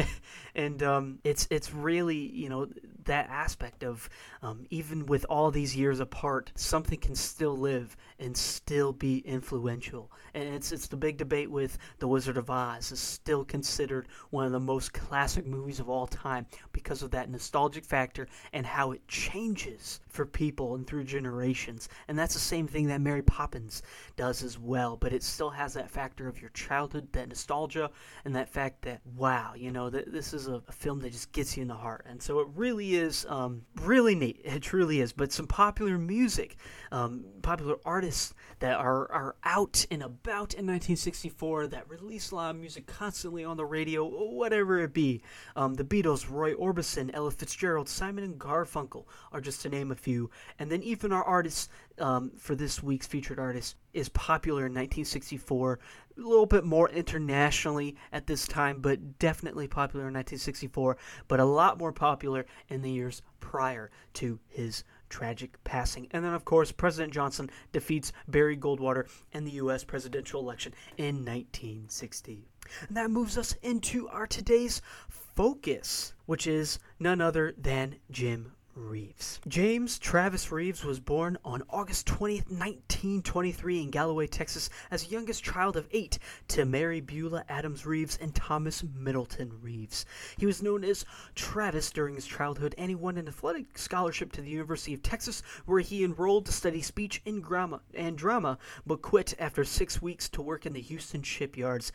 and 0.55 0.81
um, 0.83 1.19
it's 1.23 1.47
it's 1.49 1.73
really 1.73 2.15
you 2.15 2.49
know 2.49 2.67
that 3.07 3.29
aspect 3.29 3.83
of 3.83 4.09
um, 4.41 4.65
even 4.69 5.05
with 5.05 5.25
all 5.29 5.51
these 5.51 5.75
years 5.75 5.99
apart, 5.99 6.51
something 6.55 6.99
can 6.99 7.15
still 7.15 7.57
live 7.57 7.97
and 8.19 8.35
still 8.35 8.93
be 8.93 9.19
influential. 9.19 10.11
And 10.33 10.43
it's 10.53 10.71
it's 10.71 10.87
the 10.87 10.97
big 10.97 11.17
debate 11.17 11.49
with 11.49 11.77
The 11.99 12.07
Wizard 12.07 12.37
of 12.37 12.49
Oz 12.49 12.91
is 12.91 12.99
still 12.99 13.43
considered 13.43 14.07
one 14.29 14.45
of 14.45 14.51
the 14.51 14.59
most 14.59 14.93
classic 14.93 15.45
movies 15.45 15.79
of 15.79 15.89
all 15.89 16.07
time 16.07 16.45
because 16.71 17.01
of 17.01 17.11
that 17.11 17.29
nostalgic 17.29 17.83
factor 17.83 18.27
and 18.53 18.65
how 18.65 18.91
it 18.91 19.07
changes 19.07 19.99
for 20.07 20.25
people 20.25 20.75
and 20.75 20.85
through 20.85 21.03
generations. 21.05 21.89
And 22.07 22.17
that's 22.17 22.33
the 22.33 22.39
same 22.39 22.67
thing 22.67 22.87
that 22.87 23.01
Mary 23.01 23.23
Poppins 23.23 23.81
does 24.15 24.43
as 24.43 24.59
well, 24.59 24.97
but 24.97 25.13
it 25.13 25.23
still 25.23 25.49
has 25.49 25.73
that 25.73 25.89
factor 25.89 26.27
of 26.27 26.39
your 26.39 26.51
childhood, 26.51 27.07
that 27.13 27.29
nostalgia, 27.29 27.89
and 28.25 28.35
that 28.35 28.49
fact 28.49 28.81
that 28.83 29.01
wow, 29.15 29.53
you 29.55 29.71
know, 29.71 29.89
that 29.89 30.11
this 30.11 30.33
is 30.33 30.47
a, 30.47 30.61
a 30.67 30.71
film 30.71 30.99
that 30.99 31.11
just 31.11 31.31
gets 31.31 31.55
you 31.55 31.61
in 31.61 31.67
the 31.67 31.73
heart. 31.73 32.05
And 32.07 32.21
so 32.21 32.39
it 32.39 32.47
really 32.55 32.96
is 32.97 33.25
um, 33.29 33.61
really 33.81 34.15
neat. 34.15 34.41
It 34.43 34.61
truly 34.61 34.99
is. 34.99 35.13
But 35.13 35.31
some 35.31 35.47
popular 35.47 35.97
music, 35.97 36.57
um, 36.91 37.23
popular 37.41 37.77
artists 37.85 38.33
that 38.59 38.77
are 38.77 39.11
are 39.11 39.35
out 39.43 39.85
and 39.91 40.01
about 40.01 40.53
in 40.53 40.65
1964 40.65 41.67
that 41.67 41.89
release 41.89 42.33
of 42.33 42.55
music 42.55 42.87
constantly 42.87 43.43
on 43.43 43.57
the 43.57 43.65
radio, 43.65 44.05
whatever 44.05 44.79
it 44.79 44.93
be. 44.93 45.21
Um, 45.55 45.75
the 45.75 45.83
Beatles, 45.83 46.29
Roy 46.29 46.53
Orbison, 46.53 47.11
Ella 47.13 47.31
Fitzgerald, 47.31 47.87
Simon 47.87 48.23
and 48.23 48.39
Garfunkel 48.39 49.05
are 49.31 49.41
just 49.41 49.61
to 49.61 49.69
name 49.69 49.91
a 49.91 49.95
few. 49.95 50.29
And 50.59 50.71
then 50.71 50.81
even 50.83 51.11
our 51.11 51.23
artists 51.23 51.69
um, 51.99 52.31
for 52.37 52.55
this 52.55 52.81
week's 52.81 53.07
featured 53.07 53.39
artist 53.39 53.75
is 53.93 54.09
popular 54.09 54.61
in 54.61 54.73
1964, 54.73 55.79
a 56.17 56.27
little 56.27 56.45
bit 56.45 56.63
more 56.63 56.89
internationally 56.89 57.95
at 58.11 58.27
this 58.27 58.47
time, 58.47 58.79
but 58.81 59.19
definitely 59.19 59.67
popular 59.67 60.07
in 60.07 60.13
1964, 60.13 60.97
but 61.27 61.39
a 61.39 61.45
lot 61.45 61.77
more 61.77 61.91
popular 61.91 62.45
in 62.69 62.81
the 62.81 62.91
years 62.91 63.21
prior 63.39 63.91
to 64.13 64.39
his 64.47 64.83
tragic 65.09 65.63
passing. 65.63 66.07
And 66.11 66.23
then, 66.23 66.33
of 66.33 66.45
course, 66.45 66.71
President 66.71 67.13
Johnson 67.13 67.49
defeats 67.71 68.11
Barry 68.27 68.57
Goldwater 68.57 69.07
in 69.31 69.45
the 69.45 69.51
U.S. 69.51 69.83
presidential 69.83 70.41
election 70.41 70.73
in 70.97 71.23
1960. 71.23 72.47
And 72.87 72.97
that 72.97 73.11
moves 73.11 73.37
us 73.37 73.53
into 73.61 74.09
our 74.09 74.27
today's 74.27 74.81
focus, 75.09 76.13
which 76.25 76.47
is 76.47 76.79
none 76.99 77.21
other 77.21 77.53
than 77.57 77.95
Jim 78.11 78.51
Reeves. 78.77 79.39
James 79.47 79.97
Travis 79.97 80.51
Reeves 80.51 80.83
was 80.83 80.99
born 80.99 81.37
on 81.43 81.63
August 81.69 82.05
20th, 82.05 82.47
1923 82.49 83.81
in 83.81 83.89
Galloway, 83.89 84.27
Texas, 84.27 84.69
as 84.91 85.03
the 85.03 85.09
youngest 85.09 85.43
child 85.43 85.75
of 85.75 85.87
eight 85.91 86.19
to 86.49 86.63
Mary 86.63 87.01
Beulah 87.01 87.43
Adams 87.49 87.85
Reeves 87.85 88.17
and 88.21 88.33
Thomas 88.35 88.83
Middleton 88.95 89.51
Reeves. 89.61 90.05
He 90.37 90.45
was 90.45 90.61
known 90.61 90.83
as 90.83 91.05
Travis 91.33 91.89
during 91.91 92.15
his 92.15 92.27
childhood 92.27 92.75
and 92.77 92.89
he 92.89 92.95
won 92.95 93.17
an 93.17 93.27
athletic 93.27 93.77
scholarship 93.77 94.31
to 94.33 94.41
the 94.41 94.49
University 94.49 94.93
of 94.93 95.01
Texas 95.01 95.41
where 95.65 95.79
he 95.79 96.03
enrolled 96.03 96.45
to 96.45 96.51
study 96.51 96.81
speech 96.81 97.21
and 97.25 97.43
drama, 97.43 97.81
and 97.95 98.17
drama 98.17 98.59
but 98.85 99.01
quit 99.01 99.33
after 99.39 99.63
six 99.63 100.01
weeks 100.01 100.29
to 100.29 100.41
work 100.41 100.65
in 100.65 100.73
the 100.73 100.81
Houston 100.81 101.23
shipyards. 101.23 101.91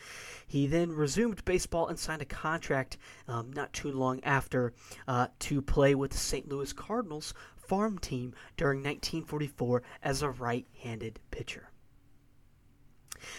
He 0.47 0.67
then 0.67 0.91
resumed 0.91 1.45
baseball 1.45 1.87
and 1.87 1.99
signed 1.99 2.23
a 2.23 2.27
contract 2.27 2.99
um, 3.29 3.53
not 3.53 3.73
too 3.73 3.93
long 3.93 4.23
after 4.25 4.73
uh, 5.07 5.29
to 5.41 5.63
play 5.63 5.95
with 5.95 6.11
the 6.11 6.17
St. 6.17 6.49
Louis 6.49 6.72
Cardinals 6.73 7.35
farm 7.57 7.99
team 7.99 8.35
during 8.57 8.79
1944 8.79 9.83
as 10.03 10.23
a 10.23 10.31
right 10.31 10.67
handed 10.83 11.21
pitcher. 11.31 11.71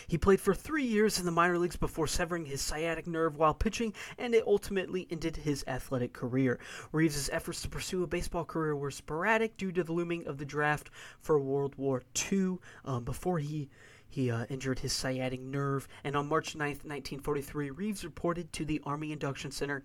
He 0.07 0.17
played 0.17 0.39
for 0.39 0.53
three 0.53 0.85
years 0.85 1.19
in 1.19 1.25
the 1.25 1.31
minor 1.31 1.57
leagues 1.57 1.75
before 1.75 2.07
severing 2.07 2.45
his 2.45 2.61
sciatic 2.61 3.05
nerve 3.05 3.35
while 3.35 3.53
pitching, 3.53 3.93
and 4.17 4.33
it 4.33 4.47
ultimately 4.47 5.07
ended 5.11 5.35
his 5.35 5.63
athletic 5.67 6.13
career. 6.13 6.57
Reeves' 6.93 7.29
efforts 7.29 7.61
to 7.61 7.69
pursue 7.69 8.03
a 8.03 8.07
baseball 8.07 8.45
career 8.45 8.75
were 8.75 8.91
sporadic 8.91 9.57
due 9.57 9.73
to 9.73 9.83
the 9.83 9.91
looming 9.91 10.25
of 10.25 10.37
the 10.37 10.45
draft 10.45 10.89
for 11.19 11.37
World 11.37 11.75
War 11.75 12.03
II 12.31 12.59
um, 12.85 13.03
before 13.03 13.39
he 13.39 13.69
he 14.13 14.29
uh, 14.29 14.46
injured 14.48 14.77
his 14.77 14.93
sciatic 14.93 15.41
nerve, 15.41 15.88
and 16.03 16.15
on 16.15 16.29
March 16.29 16.55
9, 16.55 16.67
1943, 16.67 17.72
Reeves 17.72 18.05
reported 18.05 18.53
to 18.53 18.63
the 18.63 18.79
Army 18.86 19.12
Induction 19.12 19.50
Center 19.50 19.84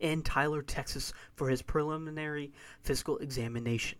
in 0.00 0.22
Tyler, 0.22 0.60
Texas 0.60 1.14
for 1.34 1.48
his 1.48 1.62
preliminary 1.62 2.52
physical 2.82 3.16
examination. 3.18 3.98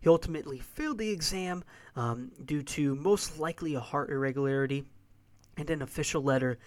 He 0.00 0.08
ultimately 0.08 0.60
failed 0.60 0.96
the 0.96 1.10
exam 1.10 1.62
um, 1.94 2.32
due 2.42 2.62
to 2.62 2.94
most 2.94 3.38
likely 3.38 3.74
a 3.74 3.80
heart 3.80 4.08
irregularity, 4.08 4.86
and 5.58 5.68
an 5.68 5.82
official 5.82 6.22
letter 6.22 6.58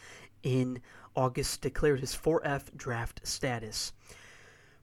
in 0.43 0.81
August 1.15 1.61
declared 1.61 1.99
his 1.99 2.15
4F 2.15 2.77
draft 2.77 3.21
status. 3.23 3.91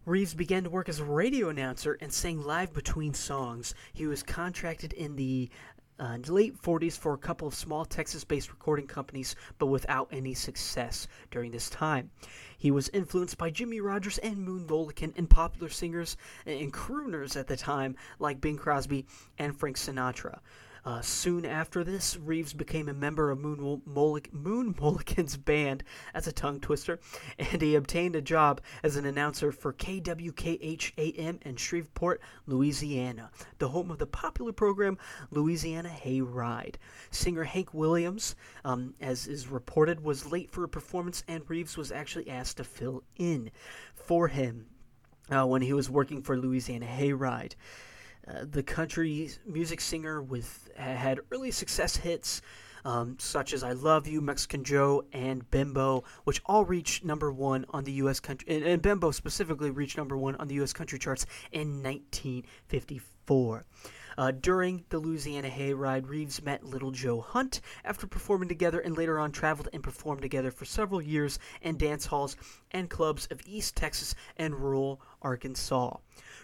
Reeves 0.04 0.34
began 0.34 0.64
to 0.64 0.70
work 0.70 0.88
as 0.88 0.98
a 0.98 1.04
radio 1.04 1.48
announcer 1.48 1.96
and 2.00 2.12
sang 2.12 2.42
live 2.42 2.72
between 2.72 3.14
songs. 3.14 3.72
He 3.92 4.06
was 4.06 4.24
contracted 4.24 4.92
in 4.94 5.14
the 5.14 5.48
uh, 5.98 6.18
late 6.28 6.60
40s 6.60 6.98
for 6.98 7.14
a 7.14 7.18
couple 7.18 7.48
of 7.48 7.54
small 7.54 7.84
Texas 7.84 8.24
based 8.24 8.50
recording 8.50 8.86
companies, 8.86 9.34
but 9.58 9.66
without 9.66 10.08
any 10.12 10.34
success 10.34 11.08
during 11.30 11.50
this 11.50 11.70
time. 11.70 12.10
He 12.56 12.70
was 12.70 12.88
influenced 12.90 13.38
by 13.38 13.50
Jimmie 13.50 13.80
Rodgers 13.80 14.18
and 14.18 14.38
Moon 14.38 14.66
Mullican 14.66 15.12
and 15.16 15.28
popular 15.28 15.68
singers 15.68 16.16
and 16.46 16.72
crooners 16.72 17.36
at 17.36 17.46
the 17.46 17.56
time 17.56 17.96
like 18.18 18.40
Bing 18.40 18.56
Crosby 18.56 19.06
and 19.38 19.56
Frank 19.56 19.76
Sinatra. 19.76 20.40
Uh, 20.88 21.02
soon 21.02 21.44
after 21.44 21.84
this, 21.84 22.16
Reeves 22.16 22.54
became 22.54 22.88
a 22.88 22.94
member 22.94 23.30
of 23.30 23.38
Moon, 23.38 23.82
Mullic- 23.86 24.32
Moon 24.32 24.74
Mullican's 24.80 25.36
band. 25.36 25.84
as 26.14 26.26
a 26.26 26.32
tongue 26.32 26.60
twister. 26.60 26.98
And 27.38 27.60
he 27.60 27.74
obtained 27.74 28.16
a 28.16 28.22
job 28.22 28.62
as 28.82 28.96
an 28.96 29.04
announcer 29.04 29.52
for 29.52 29.74
KWKH-AM 29.74 31.40
in 31.42 31.56
Shreveport, 31.56 32.22
Louisiana, 32.46 33.30
the 33.58 33.68
home 33.68 33.90
of 33.90 33.98
the 33.98 34.06
popular 34.06 34.52
program 34.52 34.96
Louisiana 35.30 35.90
Hayride. 35.90 36.76
Singer 37.10 37.44
Hank 37.44 37.74
Williams, 37.74 38.34
um, 38.64 38.94
as 38.98 39.26
is 39.26 39.46
reported, 39.46 40.02
was 40.02 40.32
late 40.32 40.50
for 40.50 40.64
a 40.64 40.68
performance, 40.70 41.22
and 41.28 41.44
Reeves 41.50 41.76
was 41.76 41.92
actually 41.92 42.30
asked 42.30 42.56
to 42.56 42.64
fill 42.64 43.02
in 43.18 43.50
for 43.94 44.28
him 44.28 44.64
uh, 45.30 45.44
when 45.44 45.60
he 45.60 45.74
was 45.74 45.90
working 45.90 46.22
for 46.22 46.38
Louisiana 46.38 46.86
Hayride. 46.86 47.56
Uh, 48.28 48.44
the 48.50 48.62
country 48.62 49.30
music 49.46 49.80
singer 49.80 50.20
with 50.20 50.68
had 50.76 51.20
early 51.30 51.50
success 51.50 51.96
hits 51.96 52.42
um, 52.84 53.16
such 53.18 53.52
as 53.52 53.62
"I 53.62 53.72
Love 53.72 54.06
You," 54.06 54.20
"Mexican 54.20 54.64
Joe," 54.64 55.04
and 55.12 55.48
"Bimbo," 55.50 56.04
which 56.24 56.40
all 56.46 56.64
reached 56.64 57.04
number 57.04 57.32
one 57.32 57.64
on 57.70 57.84
the 57.84 57.92
U.S. 57.92 58.20
country, 58.20 58.46
and, 58.48 58.64
and 58.64 58.82
"Bimbo" 58.82 59.10
specifically 59.10 59.70
reached 59.70 59.96
number 59.96 60.16
one 60.16 60.36
on 60.36 60.48
the 60.48 60.54
U.S. 60.56 60.72
country 60.72 60.98
charts 60.98 61.26
in 61.52 61.82
1954. 61.82 63.64
Uh, 64.16 64.32
during 64.32 64.84
the 64.88 64.98
Louisiana 64.98 65.48
Hayride, 65.48 66.08
Reeves 66.08 66.42
met 66.42 66.64
Little 66.64 66.90
Joe 66.90 67.20
Hunt 67.20 67.60
after 67.84 68.06
performing 68.06 68.48
together 68.48 68.80
and 68.80 68.96
later 68.96 69.18
on 69.18 69.30
traveled 69.30 69.68
and 69.72 69.82
performed 69.82 70.22
together 70.22 70.50
for 70.50 70.64
several 70.64 71.00
years 71.00 71.38
in 71.62 71.76
dance 71.76 72.06
halls 72.06 72.36
and 72.72 72.90
clubs 72.90 73.28
of 73.30 73.40
East 73.46 73.76
Texas 73.76 74.14
and 74.36 74.56
rural 74.56 75.00
Arkansas. 75.22 75.98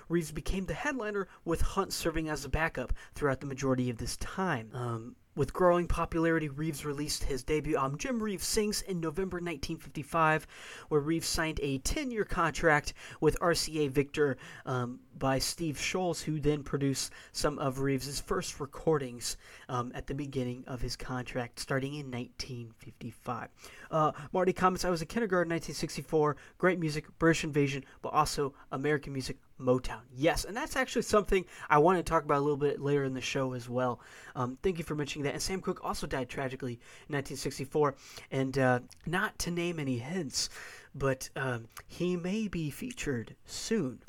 Reeves 0.09 0.33
became 0.33 0.67
the 0.67 0.75
headliner, 0.75 1.29
with 1.45 1.61
Hunt 1.61 1.93
serving 1.93 2.29
as 2.29 2.45
a 2.45 2.49
backup 2.49 2.93
throughout 3.15 3.41
the 3.41 3.47
majority 3.47 3.91
of 3.91 3.99
this 3.99 4.17
time. 4.17 4.71
Um, 4.75 5.17
with 5.37 5.53
growing 5.53 5.89
popularity, 5.89 6.49
Reeves 6.49 6.85
released 6.85 7.25
his 7.25 7.43
debut 7.43 7.77
album 7.77 7.99
Jim 7.99 8.23
Reeves 8.23 8.47
Sings 8.47 8.83
in 8.83 9.01
November 9.01 9.39
1955, 9.39 10.47
where 10.89 11.01
Reeves 11.01 11.27
signed 11.27 11.59
a 11.61 11.79
10 11.79 12.13
year 12.13 12.25
contract 12.25 12.95
with 13.21 13.39
RCA 13.41 13.91
Victor 13.91 14.37
um, 14.65 15.01
by 15.19 15.41
Steve 15.41 15.77
Sholes, 15.77 16.23
who 16.23 16.39
then 16.39 16.63
produced 16.63 17.13
some 17.33 17.59
of 17.59 17.81
Reeves' 17.81 18.21
first 18.21 18.61
recordings 18.61 19.37
um, 19.69 19.91
at 19.97 20.07
the 20.07 20.15
beginning 20.15 20.63
of 20.69 20.81
his 20.81 20.95
contract, 20.95 21.59
starting 21.59 21.95
in 21.95 22.13
1955. 22.13 23.49
Uh, 23.91 24.13
Marty 24.33 24.53
comments 24.53 24.85
I 24.85 24.91
was 24.91 25.03
in 25.03 25.09
kindergarten 25.09 25.51
1964, 25.51 26.37
great 26.59 26.79
music, 26.79 27.07
British 27.19 27.43
invasion, 27.43 27.85
but 28.03 28.13
also 28.13 28.55
American 28.71 29.13
music, 29.13 29.37
Motown. 29.65 30.01
Yes, 30.15 30.45
and 30.45 30.57
that's 30.57 30.77
actually 30.77 31.03
something 31.03 31.45
I 31.69 31.79
want 31.79 31.99
to 31.99 32.03
talk 32.03 32.25
about 32.25 32.39
a 32.39 32.41
little 32.41 32.57
bit 32.57 32.81
later 32.81 33.05
in 33.05 33.15
the 33.15 33.21
show 33.21 33.55
as 33.55 33.69
well. 33.69 34.01
Um, 34.37 34.59
thank 34.63 34.79
you 34.79 34.85
for 34.85 34.95
mentioning 34.95 35.25
that. 35.25 35.33
And 35.33 35.43
Sam 35.43 35.61
Cooke 35.61 35.81
also 35.83 36.07
died 36.07 36.29
tragically 36.29 36.75
in 37.09 37.15
1964. 37.15 37.95
And 38.31 38.59
uh, 38.59 38.81
not 39.07 39.39
to 39.41 39.51
name 39.51 39.79
any 39.79 39.99
hints, 39.99 40.51
but 40.95 41.29
um, 41.37 41.69
he 41.87 42.17
may 42.17 42.49
be 42.49 42.71
featured 42.71 43.35
soon. 43.47 44.01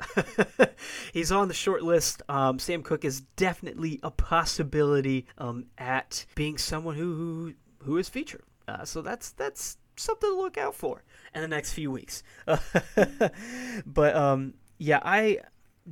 He's 1.12 1.32
on 1.32 1.48
the 1.48 1.54
short 1.54 1.82
list. 1.82 2.22
Um, 2.28 2.58
Sam 2.58 2.82
Cooke 2.82 3.04
is 3.04 3.22
definitely 3.36 3.98
a 4.02 4.10
possibility 4.10 5.26
um, 5.38 5.66
at 5.78 6.26
being 6.34 6.58
someone 6.58 6.94
who 6.94 7.14
who, 7.14 7.54
who 7.82 7.96
is 7.98 8.08
featured. 8.08 8.42
Uh, 8.68 8.84
so 8.84 9.02
that's 9.02 9.30
that's 9.32 9.78
something 9.96 10.28
to 10.28 10.36
look 10.36 10.58
out 10.58 10.74
for 10.74 11.02
in 11.34 11.40
the 11.40 11.48
next 11.48 11.72
few 11.72 11.90
weeks. 11.90 12.22
but 13.86 14.16
um, 14.16 14.54
yeah, 14.78 15.00
I 15.02 15.40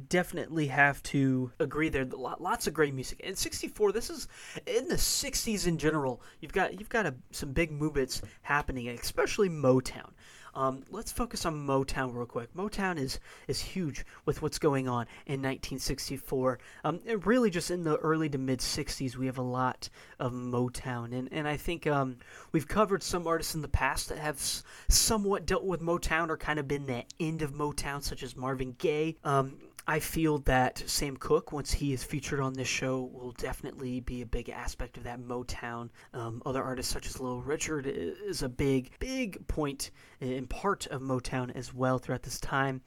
definitely 0.08 0.66
have 0.68 1.02
to 1.04 1.52
agree 1.60 1.88
there. 1.88 2.04
Lots 2.04 2.66
of 2.66 2.74
great 2.74 2.94
music. 2.94 3.20
In 3.20 3.36
'64, 3.36 3.92
this 3.92 4.10
is 4.10 4.28
in 4.66 4.88
the 4.88 4.96
'60s 4.96 5.66
in 5.66 5.78
general. 5.78 6.20
You've 6.40 6.52
got 6.52 6.78
you've 6.78 6.88
got 6.88 7.06
a, 7.06 7.14
some 7.30 7.52
big 7.52 7.70
movements 7.70 8.22
happening, 8.42 8.88
especially 8.88 9.48
Motown. 9.48 10.10
Um, 10.54 10.84
let's 10.90 11.12
focus 11.12 11.44
on 11.44 11.66
Motown 11.66 12.14
real 12.14 12.26
quick. 12.26 12.54
Motown 12.54 12.98
is 12.98 13.18
is 13.48 13.60
huge 13.60 14.04
with 14.24 14.42
what's 14.42 14.58
going 14.58 14.88
on 14.88 15.06
in 15.26 15.42
1964. 15.42 16.58
Um, 16.84 17.00
and 17.06 17.26
really, 17.26 17.50
just 17.50 17.70
in 17.70 17.84
the 17.84 17.96
early 17.96 18.28
to 18.30 18.38
mid 18.38 18.60
60s, 18.60 19.16
we 19.16 19.26
have 19.26 19.38
a 19.38 19.42
lot 19.42 19.88
of 20.18 20.32
Motown, 20.32 21.12
and 21.12 21.28
and 21.32 21.48
I 21.48 21.56
think 21.56 21.86
um, 21.86 22.16
we've 22.52 22.68
covered 22.68 23.02
some 23.02 23.26
artists 23.26 23.54
in 23.54 23.62
the 23.62 23.68
past 23.68 24.08
that 24.08 24.18
have 24.18 24.36
s- 24.36 24.62
somewhat 24.88 25.46
dealt 25.46 25.64
with 25.64 25.80
Motown 25.80 26.28
or 26.28 26.36
kind 26.36 26.58
of 26.58 26.68
been 26.68 26.86
the 26.86 27.04
end 27.18 27.42
of 27.42 27.52
Motown, 27.52 28.02
such 28.02 28.22
as 28.22 28.36
Marvin 28.36 28.74
Gaye. 28.78 29.16
Um, 29.24 29.58
I 29.86 29.98
feel 29.98 30.38
that 30.38 30.82
Sam 30.86 31.16
Cooke, 31.18 31.52
once 31.52 31.72
he 31.72 31.92
is 31.92 32.02
featured 32.02 32.40
on 32.40 32.54
this 32.54 32.68
show, 32.68 33.10
will 33.12 33.32
definitely 33.32 34.00
be 34.00 34.22
a 34.22 34.26
big 34.26 34.48
aspect 34.48 34.96
of 34.96 35.04
that 35.04 35.20
Motown. 35.20 35.90
Um, 36.14 36.42
other 36.46 36.62
artists 36.62 36.90
such 36.90 37.06
as 37.06 37.20
Little 37.20 37.42
Richard 37.42 37.86
is 37.86 38.42
a 38.42 38.48
big, 38.48 38.92
big 38.98 39.46
point 39.46 39.90
in 40.20 40.46
part 40.46 40.86
of 40.86 41.02
Motown 41.02 41.54
as 41.54 41.74
well 41.74 41.98
throughout 41.98 42.22
this 42.22 42.40
time. 42.40 42.80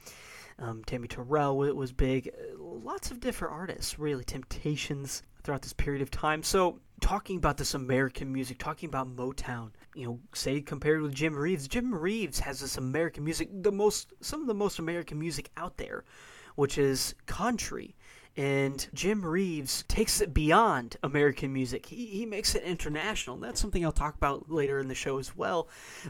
Um, 0.57 0.83
Tammy 0.85 1.07
Terrell 1.07 1.57
was 1.57 1.91
big. 1.91 2.31
Lots 2.57 3.11
of 3.11 3.19
different 3.19 3.53
artists, 3.53 3.99
really. 3.99 4.23
Temptations 4.23 5.21
throughout 5.43 5.61
this 5.61 5.73
period 5.73 6.01
of 6.01 6.09
time. 6.09 6.41
So, 6.41 6.79
talking 6.99 7.37
about 7.37 7.57
this 7.57 7.75
American 7.75 8.33
music, 8.33 8.57
talking 8.57 8.89
about 8.89 9.15
Motown, 9.15 9.69
you 9.93 10.07
know, 10.07 10.19
say 10.33 10.61
compared 10.61 11.03
with 11.03 11.13
Jim 11.13 11.35
Reeves, 11.35 11.67
Jim 11.67 11.93
Reeves 11.93 12.39
has 12.39 12.59
this 12.59 12.79
American 12.79 13.23
music, 13.23 13.49
the 13.61 13.71
most, 13.71 14.13
some 14.21 14.41
of 14.41 14.47
the 14.47 14.55
most 14.55 14.79
American 14.79 15.19
music 15.19 15.51
out 15.57 15.77
there 15.77 16.03
which 16.57 16.77
is 16.79 17.13
country. 17.27 17.95
And 18.35 18.87
Jim 18.93 19.25
Reeves 19.25 19.83
takes 19.87 20.21
it 20.21 20.31
beyond 20.31 20.97
American 21.01 21.53
music. 21.53 21.85
He, 21.87 22.05
he 22.07 22.25
makes 22.25 22.55
it 22.55 22.63
international. 22.63 23.37
That's 23.37 23.59
something 23.59 23.83
I'll 23.83 23.91
talk 23.91 24.15
about 24.15 24.51
later 24.51 24.79
in 24.79 24.87
the 24.87 24.95
show 24.95 25.17
as 25.17 25.35
well. 25.35 25.69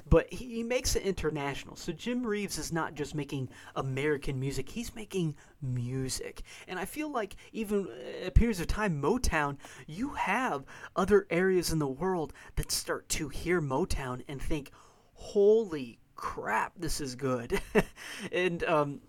But 0.10 0.32
he, 0.32 0.56
he 0.56 0.64
makes 0.64 0.96
it 0.96 1.04
international. 1.04 1.76
So 1.76 1.92
Jim 1.92 2.26
Reeves 2.26 2.58
is 2.58 2.74
not 2.74 2.96
just 2.96 3.14
making 3.14 3.50
American 3.76 4.40
music, 4.40 4.70
he's 4.70 4.96
making 4.96 5.36
music. 5.62 6.44
And 6.68 6.80
I 6.80 6.86
feel 6.86 7.10
like 7.10 7.36
even 7.52 7.88
at 8.24 8.36
periods 8.36 8.60
of 8.62 8.68
time, 8.68 9.02
Motown, 9.02 9.58
you 9.86 10.10
have 10.10 10.66
other 10.96 11.28
areas 11.30 11.72
in 11.72 11.80
the 11.80 11.88
world 11.88 12.34
that 12.56 12.72
start 12.72 13.08
to 13.10 13.30
hear 13.30 13.62
Motown 13.62 14.24
and 14.28 14.42
think, 14.42 14.72
holy 15.14 16.00
crap, 16.16 16.74
this 16.78 17.00
is 17.00 17.16
good. 17.16 17.62
and 18.34 18.66
um, 18.66 19.00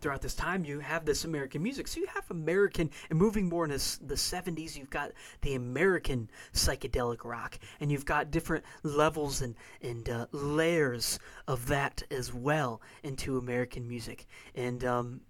throughout 0.00 0.22
this 0.22 0.34
time 0.34 0.64
you 0.64 0.80
have 0.80 1.04
this 1.04 1.24
American 1.24 1.62
music. 1.62 1.88
So 1.88 2.00
you 2.00 2.06
have 2.06 2.24
American, 2.30 2.90
and 3.10 3.18
moving 3.18 3.48
more 3.48 3.64
into 3.64 3.78
the 4.04 4.14
70s, 4.14 4.76
you've 4.76 4.90
got 4.90 5.12
the 5.42 5.54
American 5.54 6.30
psychedelic 6.52 7.24
rock, 7.24 7.58
and 7.80 7.90
you've 7.90 8.04
got 8.04 8.30
different 8.30 8.64
levels 8.82 9.42
and, 9.42 9.54
and 9.82 10.08
uh, 10.08 10.26
layers 10.32 11.18
of 11.48 11.66
that 11.66 12.02
as 12.10 12.32
well 12.32 12.80
into 13.02 13.38
American 13.38 13.88
music. 13.88 14.26
And, 14.54 14.84
um, 14.84 15.20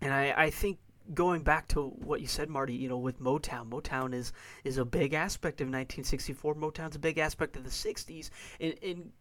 and 0.00 0.12
I, 0.12 0.34
I 0.36 0.50
think 0.50 0.78
going 1.14 1.42
back 1.42 1.68
to 1.68 1.88
what 1.88 2.20
you 2.20 2.26
said, 2.26 2.48
Marty, 2.48 2.74
you 2.74 2.88
know, 2.88 2.98
with 2.98 3.20
Motown, 3.20 3.68
Motown 3.68 4.12
is 4.14 4.32
is 4.64 4.78
a 4.78 4.84
big 4.84 5.14
aspect 5.14 5.60
of 5.60 5.66
1964. 5.66 6.54
Motown's 6.54 6.96
a 6.96 6.98
big 6.98 7.18
aspect 7.18 7.56
of 7.56 7.64
the 7.64 7.70
60s. 7.70 8.30
In, 8.58 8.72
in 8.72 9.12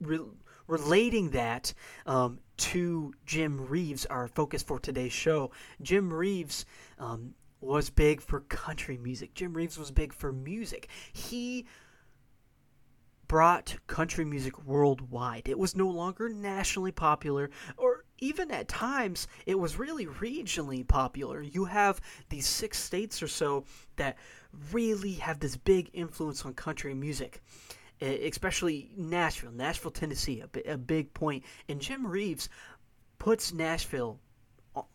re- 0.00 0.20
relating 0.66 1.30
that 1.30 1.72
um, 2.06 2.38
to 2.56 3.12
Jim 3.26 3.66
Reeves, 3.66 4.06
our 4.06 4.28
focus 4.28 4.62
for 4.62 4.78
today's 4.78 5.12
show, 5.12 5.50
Jim 5.82 6.12
Reeves 6.12 6.64
um, 6.98 7.34
was 7.60 7.90
big 7.90 8.20
for 8.20 8.40
country 8.40 8.96
music. 8.96 9.34
Jim 9.34 9.54
Reeves 9.54 9.78
was 9.78 9.90
big 9.90 10.12
for 10.12 10.32
music. 10.32 10.88
He 11.12 11.66
brought 13.26 13.76
country 13.86 14.24
music 14.24 14.64
worldwide. 14.64 15.48
It 15.48 15.58
was 15.58 15.74
no 15.74 15.88
longer 15.88 16.28
nationally 16.28 16.92
popular, 16.92 17.50
or 17.76 18.04
even 18.18 18.50
at 18.50 18.68
times, 18.68 19.26
it 19.46 19.58
was 19.58 19.78
really 19.78 20.06
regionally 20.06 20.86
popular. 20.86 21.40
You 21.40 21.64
have 21.64 22.00
these 22.28 22.46
six 22.46 22.78
states 22.78 23.22
or 23.22 23.28
so 23.28 23.64
that 23.96 24.16
really 24.72 25.14
have 25.14 25.40
this 25.40 25.56
big 25.56 25.90
influence 25.92 26.44
on 26.44 26.54
country 26.54 26.94
music 26.94 27.42
especially 28.00 28.90
Nashville, 28.96 29.52
Nashville, 29.52 29.90
Tennessee, 29.90 30.42
a, 30.42 30.72
a 30.72 30.78
big 30.78 31.14
point. 31.14 31.44
And 31.68 31.80
Jim 31.80 32.06
Reeves 32.06 32.48
puts 33.18 33.52
Nashville 33.52 34.20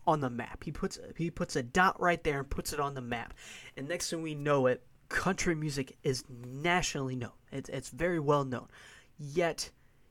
on 0.06 0.20
the 0.20 0.30
map. 0.30 0.62
He 0.62 0.72
puts 0.72 0.98
he 1.16 1.30
puts 1.30 1.56
a 1.56 1.62
dot 1.62 2.00
right 2.00 2.22
there 2.22 2.38
and 2.38 2.50
puts 2.50 2.72
it 2.72 2.80
on 2.80 2.94
the 2.94 3.00
map. 3.00 3.34
And 3.76 3.88
next 3.88 4.10
thing 4.10 4.22
we 4.22 4.34
know 4.34 4.66
it, 4.66 4.82
country 5.08 5.54
music 5.54 5.96
is 6.02 6.24
nationally 6.28 7.16
known. 7.16 7.32
It's, 7.52 7.68
it's 7.68 7.90
very 7.90 8.20
well 8.20 8.44
known. 8.44 8.68
Yet, 9.18 9.70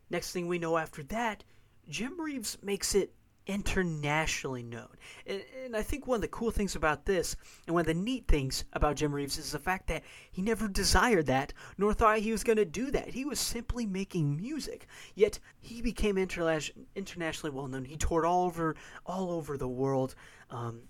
next 0.10 0.32
thing 0.32 0.48
we 0.48 0.60
know 0.60 0.78
after 0.78 1.04
that, 1.04 1.44
Jim 1.88 2.20
Reeves 2.20 2.58
makes 2.62 2.94
it 2.94 3.14
internationally 3.50 4.62
known. 4.62 4.96
And, 5.26 5.42
and, 5.66 5.76
I 5.76 5.82
think 5.82 6.06
one 6.06 6.18
of 6.18 6.22
the 6.22 6.28
cool 6.28 6.52
things 6.52 6.76
about 6.76 7.06
this, 7.06 7.36
and 7.66 7.74
one 7.74 7.82
of 7.82 7.88
the 7.88 7.96
neat 7.96 8.28
things 8.28 8.64
about 8.74 8.96
Jim 8.96 9.12
Reeves, 9.12 9.40
is 9.40 9.52
the 9.52 9.60
fact 9.60 9.88
that 9.88 10.04
he 10.32 10.44
never 10.44 10.68
desired 10.68 11.26
that, 11.26 11.52
nor 11.76 11.92
thought 11.92 12.20
he 12.20 12.32
was 12.32 12.44
going 12.44 12.58
to 12.58 12.66
do 12.66 12.92
that. 12.92 13.10
He 13.10 13.26
was 13.26 13.40
simply 13.40 13.88
making 13.88 14.38
music. 14.38 14.86
Yet 15.16 15.40
he 15.60 15.82
became 15.82 16.18
interla- 16.18 16.70
internationally 16.96 17.56
well 17.56 17.68
known. 17.68 17.86
He 17.86 17.98
toured 17.98 18.24
all 18.24 18.46
over, 18.46 18.76
all 19.08 19.32
over 19.32 19.58
the 19.58 19.68
world. 19.68 20.14
Um, 20.52 20.82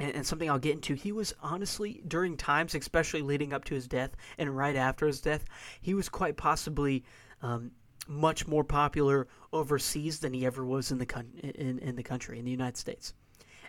and, 0.00 0.14
and, 0.14 0.26
something 0.26 0.48
I'll 0.48 0.58
get 0.58 0.72
into, 0.72 0.94
he 0.94 1.12
was 1.12 1.34
honestly, 1.42 2.02
during 2.08 2.38
times, 2.38 2.74
especially 2.74 3.20
leading 3.20 3.52
up 3.52 3.64
to 3.66 3.74
his 3.74 3.86
death 3.86 4.12
and 4.38 4.56
right 4.56 4.74
after 4.74 5.06
his 5.06 5.20
death, 5.20 5.44
he 5.82 5.92
was 5.92 6.08
quite 6.08 6.38
possibly 6.38 7.04
um, 7.42 7.72
much 8.06 8.46
more 8.46 8.64
popular 8.64 9.26
overseas 9.52 10.20
than 10.20 10.32
he 10.32 10.44
ever 10.46 10.64
was 10.64 10.90
in 10.90 10.98
the 10.98 11.06
con- 11.06 11.32
in, 11.42 11.78
in 11.78 11.96
the 11.96 12.02
country, 12.02 12.38
in 12.38 12.44
the 12.44 12.50
United 12.50 12.76
States. 12.76 13.14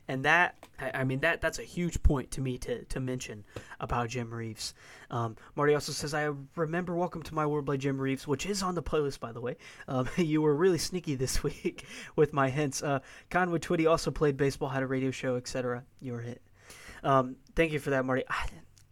And 0.07 0.23
that, 0.25 0.55
I 0.79 1.03
mean, 1.03 1.21
that 1.21 1.41
that's 1.41 1.57
a 1.57 1.63
huge 1.63 2.03
point 2.03 2.31
to 2.31 2.41
me 2.41 2.59
to, 2.59 2.83
to 2.85 2.99
mention 2.99 3.43
about 3.79 4.09
Jim 4.09 4.31
Reeves. 4.31 4.75
Um, 5.09 5.35
Marty 5.55 5.73
also 5.73 5.91
says, 5.91 6.13
I 6.13 6.29
remember 6.55 6.95
Welcome 6.95 7.23
to 7.23 7.33
My 7.33 7.45
World 7.45 7.65
by 7.65 7.77
Jim 7.77 7.99
Reeves, 7.99 8.27
which 8.27 8.45
is 8.45 8.61
on 8.61 8.75
the 8.75 8.83
playlist, 8.83 9.19
by 9.19 9.31
the 9.31 9.41
way. 9.41 9.57
Um, 9.87 10.07
you 10.17 10.41
were 10.41 10.55
really 10.55 10.77
sneaky 10.77 11.15
this 11.15 11.41
week 11.43 11.85
with 12.15 12.33
my 12.33 12.49
hints. 12.49 12.83
Uh, 12.83 12.99
Conway 13.31 13.59
Twitty 13.59 13.89
also 13.89 14.11
played 14.11 14.37
baseball, 14.37 14.69
had 14.69 14.83
a 14.83 14.87
radio 14.87 15.09
show, 15.09 15.37
etc. 15.37 15.83
You 15.99 16.13
were 16.13 16.21
hit. 16.21 16.41
Um, 17.03 17.37
thank 17.55 17.71
you 17.71 17.79
for 17.79 17.91
that, 17.91 18.05
Marty. 18.05 18.23
I, 18.29 18.47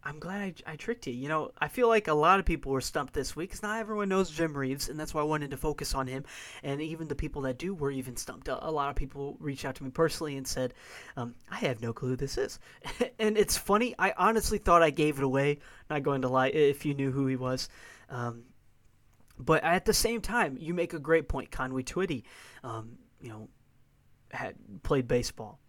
I'm 0.06 0.18
glad 0.18 0.42
I, 0.42 0.72
I, 0.72 0.76
tricked 0.76 1.06
you. 1.06 1.14
You 1.14 1.28
know, 1.28 1.50
I 1.58 1.68
feel 1.68 1.88
like 1.88 2.08
a 2.08 2.14
lot 2.14 2.38
of 2.38 2.44
people 2.44 2.72
were 2.72 2.82
stumped 2.82 3.14
this 3.14 3.34
week 3.34 3.48
because 3.48 3.62
not 3.62 3.80
everyone 3.80 4.10
knows 4.10 4.30
Jim 4.30 4.54
Reeves, 4.54 4.90
and 4.90 5.00
that's 5.00 5.14
why 5.14 5.22
I 5.22 5.24
wanted 5.24 5.52
to 5.52 5.56
focus 5.56 5.94
on 5.94 6.06
him. 6.06 6.24
And 6.62 6.82
even 6.82 7.08
the 7.08 7.14
people 7.14 7.42
that 7.42 7.58
do 7.58 7.74
were 7.74 7.90
even 7.90 8.16
stumped. 8.16 8.48
A, 8.48 8.68
a 8.68 8.70
lot 8.70 8.90
of 8.90 8.96
people 8.96 9.38
reached 9.40 9.64
out 9.64 9.76
to 9.76 9.84
me 9.84 9.88
personally 9.88 10.36
and 10.36 10.46
said, 10.46 10.74
um, 11.16 11.34
I 11.50 11.56
have 11.56 11.80
no 11.80 11.94
clue 11.94 12.10
who 12.10 12.16
this 12.16 12.36
is. 12.36 12.58
and 13.18 13.38
it's 13.38 13.56
funny, 13.56 13.94
I 13.98 14.12
honestly 14.16 14.58
thought 14.58 14.82
I 14.82 14.90
gave 14.90 15.16
it 15.16 15.24
away. 15.24 15.60
Not 15.88 16.02
going 16.02 16.22
to 16.22 16.28
lie, 16.28 16.48
if 16.48 16.84
you 16.84 16.92
knew 16.92 17.10
who 17.10 17.26
he 17.26 17.36
was. 17.36 17.70
Um, 18.10 18.42
but 19.38 19.64
at 19.64 19.86
the 19.86 19.94
same 19.94 20.20
time, 20.20 20.58
you 20.60 20.74
make 20.74 20.92
a 20.92 20.98
great 20.98 21.28
point. 21.28 21.50
Conway 21.50 21.82
Twitty, 21.82 22.24
um, 22.62 22.98
you 23.22 23.30
know, 23.30 23.48
had 24.30 24.54
played 24.82 25.08
baseball 25.08 25.60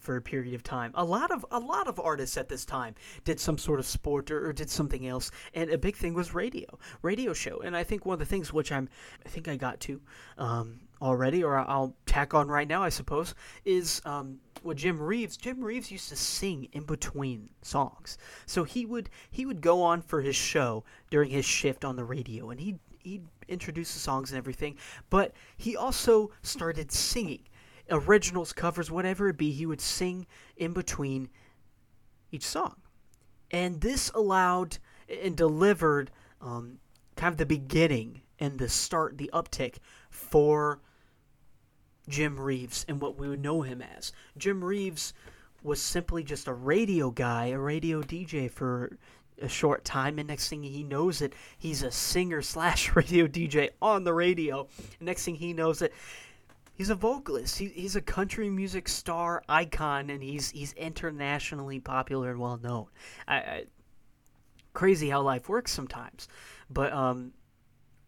for 0.00 0.16
a 0.16 0.22
period 0.22 0.54
of 0.54 0.62
time. 0.62 0.90
A 0.94 1.04
lot 1.04 1.30
of 1.30 1.44
a 1.50 1.60
lot 1.60 1.86
of 1.86 2.00
artists 2.00 2.36
at 2.36 2.48
this 2.48 2.64
time 2.64 2.94
did 3.24 3.38
some 3.38 3.58
sort 3.58 3.78
of 3.78 3.86
sport 3.86 4.30
or, 4.30 4.48
or, 4.48 4.52
did 4.52 4.70
something 4.70 5.06
else, 5.06 5.30
and 5.54 5.70
a 5.70 5.78
big 5.78 5.96
thing 5.96 6.14
was 6.14 6.34
radio, 6.34 6.66
radio 7.02 7.32
show. 7.32 7.60
And 7.60 7.76
I 7.76 7.84
think 7.84 8.04
one 8.04 8.14
of 8.14 8.18
the 8.18 8.26
things 8.26 8.52
which 8.52 8.72
I'm, 8.72 8.88
I 9.24 9.28
think 9.28 9.46
I 9.46 9.56
got 9.56 9.78
to 9.80 10.00
um, 10.38 10.80
already, 11.00 11.44
or 11.44 11.58
I'll 11.58 11.94
tack 12.06 12.34
on 12.34 12.48
right 12.48 12.66
now, 12.66 12.82
I 12.82 12.88
suppose, 12.88 13.34
is 13.64 14.00
um, 14.04 14.40
what 14.62 14.76
Jim 14.76 15.00
Reeves. 15.00 15.36
Jim 15.36 15.62
Reeves 15.62 15.90
used 15.90 16.08
to 16.08 16.16
sing 16.16 16.68
in 16.72 16.84
between 16.84 17.50
songs, 17.62 18.18
so 18.46 18.64
he 18.64 18.86
would 18.86 19.10
he 19.30 19.46
would 19.46 19.60
go 19.60 19.82
on 19.82 20.02
for 20.02 20.22
his 20.22 20.36
show 20.36 20.84
during 21.10 21.30
his 21.30 21.44
shift 21.44 21.84
on 21.84 21.96
the 21.96 22.04
radio, 22.04 22.50
and 22.50 22.60
he 22.60 22.78
he'd 23.02 23.26
introduce 23.48 23.92
the 23.94 24.00
songs 24.00 24.30
and 24.30 24.38
everything, 24.38 24.76
but 25.08 25.32
he 25.56 25.76
also 25.76 26.30
started 26.42 26.92
singing 26.92 27.40
originals, 27.90 28.52
covers, 28.52 28.90
whatever 28.90 29.28
it 29.28 29.36
be, 29.36 29.52
he 29.52 29.66
would 29.66 29.80
sing 29.80 30.26
in 30.56 30.72
between 30.72 31.28
each 32.30 32.46
song. 32.46 32.76
And 33.50 33.80
this 33.80 34.10
allowed 34.10 34.78
and 35.22 35.36
delivered 35.36 36.10
um, 36.40 36.78
kind 37.16 37.32
of 37.32 37.38
the 37.38 37.46
beginning 37.46 38.22
and 38.38 38.58
the 38.58 38.68
start, 38.68 39.18
the 39.18 39.30
uptick 39.32 39.76
for 40.08 40.80
Jim 42.08 42.38
Reeves 42.38 42.84
and 42.88 43.00
what 43.00 43.18
we 43.18 43.28
would 43.28 43.42
know 43.42 43.62
him 43.62 43.82
as. 43.82 44.12
Jim 44.36 44.64
Reeves 44.64 45.12
was 45.62 45.80
simply 45.80 46.22
just 46.24 46.48
a 46.48 46.52
radio 46.52 47.10
guy, 47.10 47.46
a 47.46 47.58
radio 47.58 48.02
DJ 48.02 48.50
for 48.50 48.96
a 49.40 49.48
short 49.48 49.84
time, 49.84 50.18
and 50.18 50.28
next 50.28 50.48
thing 50.48 50.62
he 50.62 50.82
knows 50.82 51.22
it, 51.22 51.34
he's 51.58 51.82
a 51.82 51.90
singer 51.90 52.42
slash 52.42 52.94
radio 52.94 53.26
DJ 53.26 53.70
on 53.80 54.04
the 54.04 54.12
radio. 54.12 54.68
Next 55.00 55.24
thing 55.24 55.36
he 55.36 55.52
knows 55.52 55.82
it, 55.82 55.92
he's 56.80 56.88
a 56.88 56.94
vocalist. 56.94 57.58
He, 57.58 57.66
he's 57.66 57.94
a 57.94 58.00
country 58.00 58.48
music 58.48 58.88
star 58.88 59.42
icon, 59.50 60.08
and 60.08 60.22
he's 60.22 60.48
he's 60.48 60.72
internationally 60.72 61.78
popular 61.78 62.30
and 62.30 62.40
well 62.40 62.56
known. 62.56 62.86
I, 63.28 63.36
I, 63.36 63.64
crazy 64.72 65.10
how 65.10 65.20
life 65.20 65.50
works 65.50 65.72
sometimes, 65.72 66.26
but 66.70 66.90
um, 66.90 67.32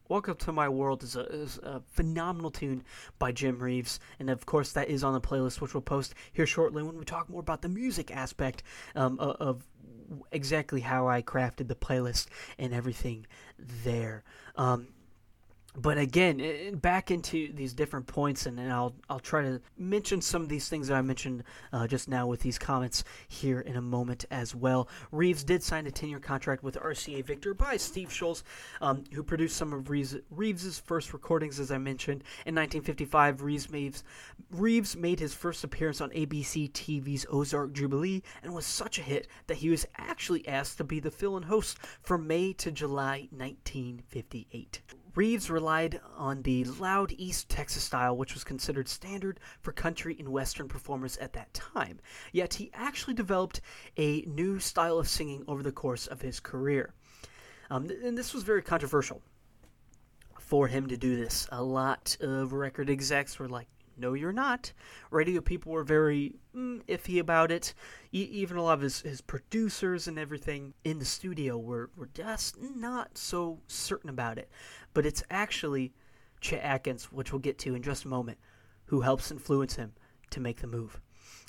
Welcome 0.08 0.36
to 0.36 0.52
My 0.52 0.70
World 0.70 1.02
is 1.02 1.16
a, 1.16 1.26
is 1.26 1.58
a, 1.58 1.82
phenomenal 1.90 2.50
tune 2.50 2.82
by 3.18 3.30
Jim 3.30 3.58
Reeves, 3.58 4.00
and 4.18 4.30
of 4.30 4.46
course 4.46 4.72
that 4.72 4.88
is 4.88 5.04
on 5.04 5.12
the 5.12 5.20
playlist, 5.20 5.60
which 5.60 5.74
we'll 5.74 5.82
post 5.82 6.14
here 6.32 6.46
shortly 6.46 6.82
when 6.82 6.96
we 6.96 7.04
talk 7.04 7.28
more 7.28 7.40
about 7.40 7.60
the 7.60 7.68
music 7.68 8.10
aspect 8.10 8.62
um, 8.94 9.20
of, 9.20 9.36
of, 9.36 9.66
exactly 10.30 10.80
how 10.80 11.08
I 11.08 11.20
crafted 11.20 11.68
the 11.68 11.74
playlist 11.74 12.28
and 12.58 12.72
everything 12.72 13.26
there. 13.84 14.24
Um, 14.56 14.88
but 15.74 15.96
again, 15.96 16.74
back 16.74 17.10
into 17.10 17.50
these 17.54 17.72
different 17.72 18.06
points, 18.06 18.44
and, 18.44 18.60
and, 18.60 18.70
I'll 18.70 18.94
I'll 19.08 19.18
try 19.18 19.40
to 19.40 19.58
mention 19.78 20.20
some 20.20 20.42
of 20.42 20.50
these 20.50 20.68
things 20.68 20.88
that 20.88 20.96
I 20.96 21.00
mentioned 21.00 21.44
uh, 21.72 21.86
just 21.86 22.08
now 22.08 22.26
with 22.26 22.40
these 22.40 22.58
comments 22.58 23.04
here 23.28 23.60
in 23.60 23.76
a 23.76 23.80
moment 23.80 24.26
as 24.30 24.54
well. 24.54 24.88
Reeves 25.12 25.42
did 25.42 25.62
sign 25.62 25.86
a 25.86 25.90
10-year 25.90 26.20
contract 26.20 26.62
with 26.62 26.74
RCA 26.74 27.24
Victor 27.24 27.54
by 27.54 27.78
Steve 27.78 28.10
Sholes, 28.10 28.42
um, 28.82 29.04
who 29.14 29.22
produced 29.22 29.56
some 29.56 29.72
of 29.72 29.88
Reeves, 29.88 30.14
Reeves's 30.30 30.78
first 30.78 31.14
recordings, 31.14 31.58
as 31.58 31.72
I 31.72 31.78
mentioned. 31.78 32.22
In 32.44 32.54
1955, 32.54 33.40
Reeves 33.40 34.02
Reeves 34.50 34.94
made 34.94 35.20
his 35.20 35.32
first 35.32 35.64
appearance 35.64 36.02
on 36.02 36.10
ABC 36.10 36.70
TV's 36.72 37.24
Ozark 37.30 37.72
Jubilee, 37.72 38.22
and 38.42 38.52
was 38.52 38.66
such 38.66 38.98
a 38.98 39.02
hit 39.02 39.26
that 39.46 39.56
he 39.56 39.70
was 39.70 39.86
actually 39.96 40.46
asked 40.46 40.76
to 40.76 40.84
be 40.84 41.00
the 41.00 41.10
fill-in 41.10 41.44
host 41.44 41.78
from 42.02 42.26
May 42.26 42.52
to 42.54 42.70
July 42.70 43.28
1958. 43.30 44.82
Reeves 45.14 45.50
relied 45.50 46.00
on 46.16 46.42
the 46.42 46.64
loud 46.64 47.12
East 47.18 47.48
Texas 47.48 47.84
style, 47.84 48.16
which 48.16 48.32
was 48.32 48.44
considered 48.44 48.88
standard 48.88 49.40
for 49.60 49.72
country 49.72 50.16
and 50.18 50.28
western 50.28 50.68
performers 50.68 51.18
at 51.18 51.34
that 51.34 51.52
time. 51.52 52.00
Yet 52.32 52.54
he 52.54 52.70
actually 52.72 53.14
developed 53.14 53.60
a 53.96 54.22
new 54.22 54.58
style 54.58 54.98
of 54.98 55.08
singing 55.08 55.44
over 55.46 55.62
the 55.62 55.72
course 55.72 56.06
of 56.06 56.22
his 56.22 56.40
career. 56.40 56.94
Um, 57.70 57.90
and 58.02 58.16
this 58.16 58.32
was 58.32 58.42
very 58.42 58.62
controversial 58.62 59.22
for 60.38 60.66
him 60.66 60.86
to 60.88 60.96
do 60.96 61.16
this. 61.16 61.46
A 61.52 61.62
lot 61.62 62.16
of 62.20 62.52
record 62.52 62.88
execs 62.88 63.38
were 63.38 63.48
like, 63.48 63.68
no, 64.02 64.14
you're 64.14 64.32
not. 64.32 64.72
Radio 65.10 65.40
people 65.40 65.72
were 65.72 65.84
very 65.84 66.34
mm, 66.54 66.82
iffy 66.86 67.20
about 67.20 67.50
it. 67.50 67.72
E- 68.12 68.28
even 68.32 68.56
a 68.56 68.62
lot 68.62 68.74
of 68.74 68.80
his, 68.80 69.00
his 69.00 69.20
producers 69.20 70.08
and 70.08 70.18
everything 70.18 70.74
in 70.84 70.98
the 70.98 71.04
studio 71.04 71.56
were, 71.56 71.88
were 71.96 72.10
just 72.12 72.60
not 72.60 73.16
so 73.16 73.60
certain 73.68 74.10
about 74.10 74.38
it. 74.38 74.50
But 74.92 75.06
it's 75.06 75.22
actually 75.30 75.92
Chet 76.40 76.62
Atkins, 76.62 77.12
which 77.12 77.32
we'll 77.32 77.38
get 77.38 77.58
to 77.60 77.74
in 77.74 77.82
just 77.82 78.04
a 78.04 78.08
moment, 78.08 78.38
who 78.86 79.00
helps 79.00 79.30
influence 79.30 79.76
him 79.76 79.92
to 80.30 80.40
make 80.40 80.60
the 80.60 80.66
move. 80.66 81.00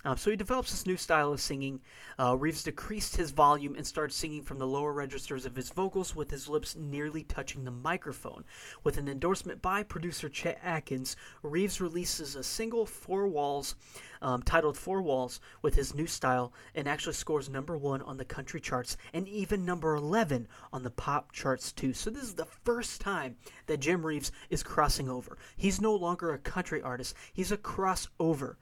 Um, 0.06 0.18
so 0.18 0.30
he 0.30 0.36
develops 0.36 0.72
this 0.72 0.86
new 0.86 0.98
style 0.98 1.32
of 1.32 1.40
singing. 1.40 1.80
Uh, 2.20 2.36
Reeves 2.36 2.64
decreased 2.64 3.16
his 3.16 3.32
volume 3.32 3.76
and 3.76 3.88
started 3.88 4.14
singing 4.14 4.44
from 4.44 4.60
the 4.60 4.68
lower 4.68 4.92
registers 4.92 5.46
of 5.46 5.56
his 5.56 5.70
vocals 5.70 6.14
with 6.14 6.30
his 6.30 6.50
lips 6.50 6.76
nearly 6.76 7.24
touching 7.24 7.64
the 7.64 7.72
microphone. 7.72 8.44
With 8.84 8.98
an 8.98 9.08
endorsement 9.08 9.62
by 9.62 9.82
producer 9.84 10.28
Chet 10.28 10.60
Atkins, 10.62 11.16
Reeves 11.42 11.80
releases 11.80 12.36
a 12.36 12.44
single, 12.44 12.86
Four 12.86 13.30
Walls, 13.30 13.76
um, 14.22 14.44
titled 14.44 14.78
Four 14.78 15.02
Walls, 15.02 15.40
with 15.62 15.76
his 15.76 15.96
new 15.96 16.08
style 16.08 16.54
and 16.76 16.86
actually 16.86 17.14
scores 17.14 17.50
number 17.50 17.78
one 17.78 18.02
on 18.02 18.18
the 18.18 18.26
country 18.26 18.60
charts 18.60 18.98
and 19.14 19.26
even 19.30 19.64
number 19.64 19.96
11 19.96 20.50
on 20.74 20.84
the 20.84 20.92
pop 20.92 21.32
charts, 21.32 21.72
too. 21.72 21.94
So 21.94 22.10
this 22.10 22.24
is 22.24 22.36
the 22.36 22.46
first 22.46 23.00
time 23.00 23.38
that 23.68 23.80
Jim 23.80 24.06
Reeves 24.06 24.34
is 24.50 24.64
crossing 24.64 25.08
over. 25.08 25.38
He's 25.56 25.80
no 25.80 25.96
longer 25.96 26.34
a 26.34 26.38
country 26.40 26.82
artist, 26.82 27.16
he's 27.32 27.54
a 27.54 27.58
crossover 27.58 28.56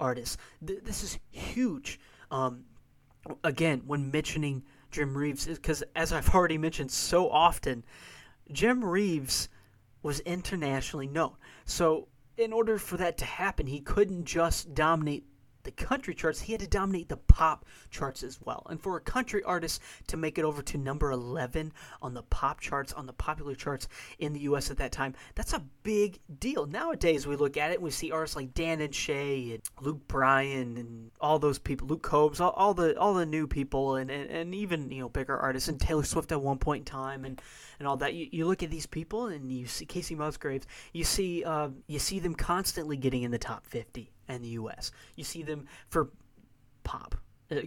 artists. 0.00 0.36
Th- 0.66 0.82
this 0.82 1.02
is 1.02 1.18
huge. 1.30 2.00
Um, 2.30 2.64
again, 3.44 3.82
when 3.86 4.10
mentioning 4.10 4.64
Jim 4.90 5.16
Reeves, 5.16 5.46
because 5.46 5.82
as 5.94 6.12
I've 6.12 6.34
already 6.34 6.58
mentioned 6.58 6.90
so 6.90 7.30
often, 7.30 7.84
Jim 8.50 8.84
Reeves 8.84 9.48
was 10.02 10.20
internationally 10.20 11.06
known. 11.06 11.34
So, 11.64 12.08
in 12.36 12.52
order 12.52 12.78
for 12.78 12.96
that 12.96 13.18
to 13.18 13.24
happen, 13.24 13.66
he 13.66 13.80
couldn't 13.80 14.24
just 14.24 14.74
dominate 14.74 15.24
the 15.62 15.70
country 15.70 16.14
charts, 16.14 16.40
he 16.40 16.52
had 16.52 16.60
to 16.60 16.66
dominate 16.66 17.08
the 17.08 17.16
pop 17.16 17.64
charts 17.90 18.22
as 18.22 18.40
well. 18.40 18.66
And 18.70 18.80
for 18.80 18.96
a 18.96 19.00
country 19.00 19.42
artist 19.42 19.80
to 20.08 20.16
make 20.16 20.38
it 20.38 20.44
over 20.44 20.62
to 20.62 20.78
number 20.78 21.10
11 21.10 21.72
on 22.02 22.14
the 22.14 22.22
pop 22.22 22.60
charts, 22.60 22.92
on 22.92 23.06
the 23.06 23.12
popular 23.12 23.54
charts 23.54 23.88
in 24.18 24.32
the 24.32 24.40
US 24.40 24.70
at 24.70 24.78
that 24.78 24.92
time, 24.92 25.14
that's 25.34 25.52
a 25.52 25.62
big 25.82 26.18
deal. 26.38 26.66
Nowadays, 26.66 27.26
we 27.26 27.36
look 27.36 27.56
at 27.56 27.70
it, 27.70 27.74
and 27.74 27.82
we 27.82 27.90
see 27.90 28.10
artists 28.10 28.36
like 28.36 28.54
Dan 28.54 28.80
and 28.80 28.94
Shay 28.94 29.52
and 29.52 29.62
Luke 29.80 30.06
Bryan 30.08 30.76
and 30.76 31.10
all 31.20 31.38
those 31.38 31.58
people, 31.58 31.86
Luke 31.88 32.02
Combs, 32.02 32.40
all, 32.40 32.50
all 32.50 32.74
the 32.74 32.98
all 32.98 33.14
the 33.14 33.26
new 33.26 33.46
people, 33.46 33.96
and, 33.96 34.10
and, 34.10 34.30
and 34.30 34.54
even 34.54 34.90
you 34.90 35.00
know 35.00 35.08
bigger 35.08 35.36
artists, 35.36 35.68
and 35.68 35.80
Taylor 35.80 36.04
Swift 36.04 36.32
at 36.32 36.40
one 36.40 36.58
point 36.58 36.80
in 36.80 36.84
time, 36.84 37.24
and 37.24 37.40
and 37.78 37.88
all 37.88 37.96
that. 37.98 38.14
You, 38.14 38.28
you 38.30 38.46
look 38.46 38.62
at 38.62 38.70
these 38.70 38.86
people, 38.86 39.26
and 39.26 39.52
you 39.52 39.66
see 39.66 39.86
Kacey 39.86 40.16
Musgraves, 40.16 40.66
you 40.92 41.04
see 41.04 41.44
uh, 41.44 41.68
you 41.86 41.98
see 41.98 42.18
them 42.18 42.34
constantly 42.34 42.96
getting 42.96 43.22
in 43.22 43.30
the 43.30 43.38
top 43.38 43.66
50 43.66 44.10
and 44.30 44.44
the 44.44 44.48
U.S. 44.50 44.92
You 45.16 45.24
see 45.24 45.42
them 45.42 45.66
for 45.88 46.10
pop. 46.84 47.16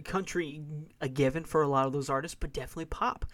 Country 0.04 0.62
a 1.02 1.08
given 1.08 1.44
for 1.44 1.62
a 1.62 1.68
lot 1.68 1.86
of 1.86 1.92
those 1.92 2.08
artists, 2.08 2.34
but 2.34 2.54
definitely 2.54 2.86
pop. 2.86 3.26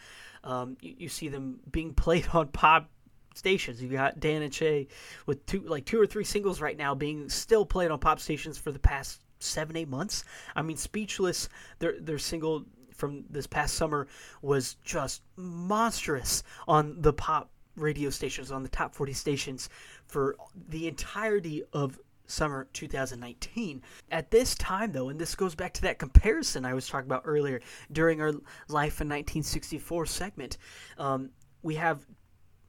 Um, 0.42 0.76
you, 0.80 0.94
you, 0.98 1.08
see 1.08 1.28
them 1.28 1.60
being 1.70 1.94
played 1.94 2.26
on 2.32 2.48
pop 2.48 2.90
stations. 3.34 3.80
You 3.80 3.88
got 3.88 4.18
Dan 4.18 4.42
and 4.42 4.52
Shay 4.52 4.88
with 5.26 5.46
two 5.46 5.60
like 5.60 5.84
two 5.84 6.00
or 6.00 6.06
three 6.06 6.24
singles 6.24 6.60
right 6.60 6.76
now 6.76 6.94
being 6.94 7.28
still 7.28 7.64
played 7.64 7.92
on 7.92 8.00
pop 8.00 8.18
stations 8.18 8.58
for 8.58 8.72
the 8.72 8.80
past 8.80 9.22
seven 9.38 9.76
eight 9.76 9.88
months. 9.88 10.24
I 10.56 10.62
mean, 10.62 10.76
Speechless, 10.76 11.48
their 11.78 12.00
their 12.00 12.18
single 12.18 12.64
from 12.96 13.24
this 13.30 13.46
past 13.46 13.74
summer 13.74 14.08
was 14.42 14.74
just 14.84 15.22
monstrous 15.36 16.42
on 16.66 17.00
the 17.00 17.12
pop 17.12 17.50
radio 17.76 18.10
stations 18.10 18.50
on 18.50 18.62
the 18.62 18.68
top 18.68 18.94
40 18.94 19.12
stations 19.12 19.68
for 20.06 20.36
the 20.68 20.86
entirety 20.86 21.62
of 21.72 21.98
summer 22.30 22.68
2019. 22.72 23.82
At 24.10 24.30
this 24.30 24.54
time, 24.54 24.92
though, 24.92 25.08
and 25.08 25.20
this 25.20 25.34
goes 25.34 25.54
back 25.54 25.72
to 25.74 25.82
that 25.82 25.98
comparison 25.98 26.64
I 26.64 26.74
was 26.74 26.88
talking 26.88 27.06
about 27.06 27.22
earlier 27.24 27.60
during 27.92 28.20
our 28.20 28.32
Life 28.68 29.00
in 29.00 29.08
1964 29.08 30.06
segment, 30.06 30.58
um, 30.98 31.30
we 31.62 31.74
have 31.74 32.06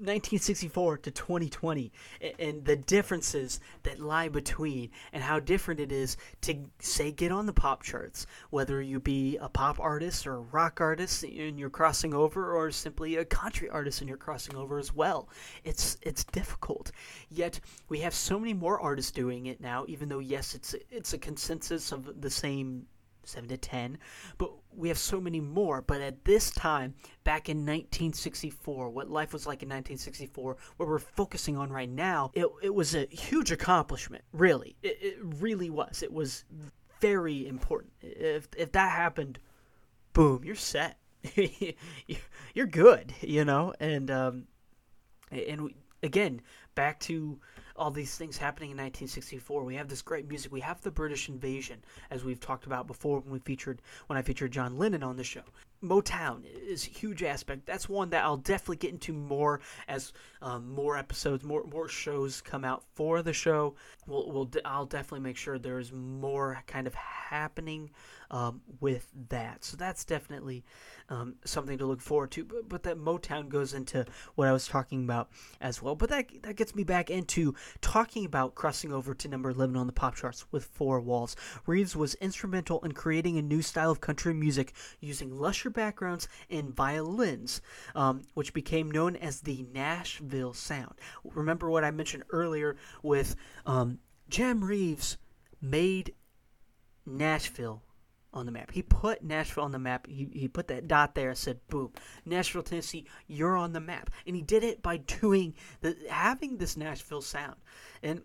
1964 0.02 0.98
to 0.98 1.12
2020 1.12 1.92
and 2.40 2.66
the 2.66 2.76
differences 2.76 3.60
that 3.84 4.00
lie 4.00 4.30
between 4.30 4.90
and 5.14 5.24
how 5.24 5.40
different 5.40 5.80
it 5.80 5.92
is 5.92 6.18
to 6.42 6.56
say 6.80 7.12
get 7.12 7.32
on 7.32 7.46
the 7.46 7.54
pop 7.54 7.84
charts 7.84 8.26
whether 8.50 8.82
you 8.82 9.00
be 9.00 9.38
a 9.38 9.48
pop 9.48 9.80
artist 9.80 10.26
or 10.26 10.36
a 10.36 10.40
rock 10.40 10.82
artist 10.82 11.24
and 11.24 11.60
you're 11.60 11.70
crossing 11.70 12.14
over 12.14 12.56
or 12.56 12.72
simply 12.72 13.16
a 13.18 13.26
country 13.26 13.70
artist 13.70 14.02
and 14.02 14.08
you're 14.08 14.18
crossing 14.18 14.56
over 14.56 14.80
as 14.80 14.94
well. 14.94 15.30
It's 15.64 15.98
it's 16.02 16.24
difficult. 16.24 16.92
Yet 17.30 17.60
we 17.90 18.00
have 18.00 18.14
so 18.14 18.40
many 18.40 18.54
more 18.54 18.80
artists 18.80 19.12
doing 19.12 19.46
it 19.46 19.62
now 19.62 19.86
even 19.88 20.10
though 20.10 20.20
yes 20.20 20.56
it's 20.56 20.76
it's 20.90 21.14
a 21.14 21.18
consensus 21.18 21.92
of 21.92 22.22
the 22.22 22.30
same 22.30 22.88
7 23.24 23.50
to 23.50 23.58
10, 23.58 23.98
but 24.38 24.52
we 24.76 24.88
have 24.88 24.98
so 24.98 25.20
many 25.20 25.40
more. 25.40 25.82
But 25.82 26.02
at 26.02 26.26
this 26.26 26.52
time, 26.52 26.96
back 27.24 27.50
in 27.50 27.58
1964, 27.58 28.90
what 28.90 29.10
life 29.10 29.34
was 29.34 29.46
like 29.46 29.64
in 29.64 29.70
1964, 29.70 30.58
what 30.78 30.90
we're 30.90 31.00
focusing 31.00 31.58
on 31.58 31.72
right 31.72 31.90
now, 31.90 32.32
it, 32.34 32.48
it 32.62 32.74
was 32.74 32.96
a 32.96 33.06
huge 33.06 33.52
accomplishment, 33.52 34.24
really. 34.34 34.76
It, 34.82 34.98
it 35.02 35.18
really 35.22 35.70
was. 35.70 36.04
It 36.04 36.12
was 36.12 36.46
very 37.00 37.48
important. 37.48 37.94
If, 38.02 38.48
if 38.58 38.72
that 38.74 38.92
happened, 38.92 39.40
boom, 40.14 40.44
you're 40.44 40.56
set. 40.56 40.98
you're 42.54 42.68
good, 42.68 43.14
you 43.22 43.46
know? 43.46 43.74
And, 43.80 44.10
um, 44.10 44.48
and 45.32 45.62
we, 45.62 45.76
again, 46.04 46.42
back 46.76 47.00
to 47.02 47.40
all 47.82 47.90
these 47.90 48.16
things 48.16 48.38
happening 48.38 48.70
in 48.70 48.78
1964. 48.78 49.64
We 49.64 49.76
have 49.76 49.88
this 49.88 50.04
great 50.04 50.30
music. 50.30 50.52
We 50.52 50.60
have 50.62 50.80
the 50.82 50.92
British 50.92 51.30
invasion, 51.30 51.84
as 52.12 52.24
we've 52.24 52.40
talked 52.40 52.68
about 52.68 52.86
before 52.86 53.22
when 53.22 53.34
we 53.34 53.40
featured 53.40 53.82
when 54.06 54.18
I 54.18 54.22
featured 54.22 54.52
John 54.52 54.78
Lennon 54.78 55.02
on 55.02 55.18
the 55.18 55.24
show. 55.24 55.42
Motown 55.84 56.44
is 56.46 56.86
a 56.86 56.92
huge 56.92 57.24
aspect. 57.24 57.66
That's 57.66 57.90
one 57.90 58.12
that 58.12 58.24
I'll 58.24 58.38
definitely 58.38 58.76
get 58.76 58.92
into 58.92 59.14
more 59.14 59.62
as 59.88 60.14
um, 60.44 60.72
more 60.72 60.96
episodes, 60.96 61.44
more 61.44 61.64
more 61.64 61.88
shows 61.88 62.40
come 62.40 62.64
out 62.64 62.84
for 62.94 63.24
the 63.24 63.34
show. 63.34 63.74
We'll, 64.06 64.32
we'll 64.32 64.50
I'll 64.64 64.86
definitely 64.86 65.22
make 65.22 65.38
sure 65.38 65.58
there's 65.58 65.92
more 65.92 66.62
kind 66.68 66.86
of 66.86 66.94
happening 66.94 67.90
um, 68.32 68.62
with 68.80 69.08
that. 69.30 69.64
So 69.64 69.78
that's 69.78 70.04
definitely 70.04 70.64
um, 71.10 71.36
something 71.46 71.78
to 71.78 71.86
look 71.86 72.02
forward 72.02 72.32
to. 72.32 72.46
But, 72.46 72.70
but 72.70 72.84
that 72.84 72.98
Motown 72.98 73.50
goes 73.50 73.74
into 73.74 74.06
what 74.36 74.48
I 74.48 74.54
was 74.54 74.68
talking 74.68 75.04
about 75.04 75.30
as 75.60 75.82
well. 75.82 75.96
But 75.96 76.10
that 76.10 76.30
that 76.44 76.56
gets 76.56 76.74
me 76.74 76.84
back 76.84 77.12
into 77.12 77.54
talking 77.82 78.26
about 78.26 78.56
crossing 78.56 78.92
over 78.92 79.14
to 79.14 79.28
number 79.28 79.50
11 79.52 79.76
on 79.76 79.86
the 79.86 79.94
pop 79.94 80.16
charts 80.16 80.46
with 80.52 80.66
Four 80.66 81.02
Walls. 81.02 81.36
Reeves 81.68 81.96
was 81.96 82.16
instrumental 82.16 82.80
in 82.84 82.94
creating 82.94 83.38
a 83.38 83.42
new 83.42 83.62
style 83.62 83.92
of 83.92 84.02
country 84.02 84.34
music 84.34 84.74
using 85.02 85.38
lusher 85.38 85.70
backgrounds 85.70 86.28
and 86.50 86.74
violins, 86.74 87.62
um, 87.96 88.22
which 88.34 88.54
became 88.54 88.90
known 88.90 89.18
as 89.18 89.42
the 89.42 89.66
Nashville 89.74 90.54
sound. 90.54 90.94
Remember 91.24 91.70
what 91.70 91.84
I 91.84 91.92
mentioned 91.92 92.24
earlier 92.32 92.78
with 93.04 93.36
um, 93.66 94.00
Jim 94.30 94.64
Reeves 94.64 95.18
made 95.62 96.14
Nashville 97.06 97.84
on 98.34 98.46
the 98.46 98.52
map. 98.52 98.72
He 98.72 98.82
put 98.82 99.24
Nashville 99.24 99.64
on 99.64 99.72
the 99.72 99.80
map. 99.80 100.08
He, 100.08 100.30
he 100.32 100.48
put 100.48 100.68
that 100.70 100.88
dot 100.88 101.16
there 101.16 101.30
and 101.30 101.38
said, 101.38 101.60
boom, 101.68 101.92
Nashville, 102.26 102.64
Tennessee, 102.64 103.06
you're 103.28 103.58
on 103.58 103.74
the 103.74 103.80
map. 103.80 104.10
And 104.26 104.36
he 104.36 104.42
did 104.42 104.64
it 104.64 104.82
by 104.82 104.98
doing 104.98 105.54
the 105.82 105.96
having 106.10 106.58
this 106.58 106.78
Nashville 106.78 107.22
sound. 107.22 107.56
And 108.02 108.22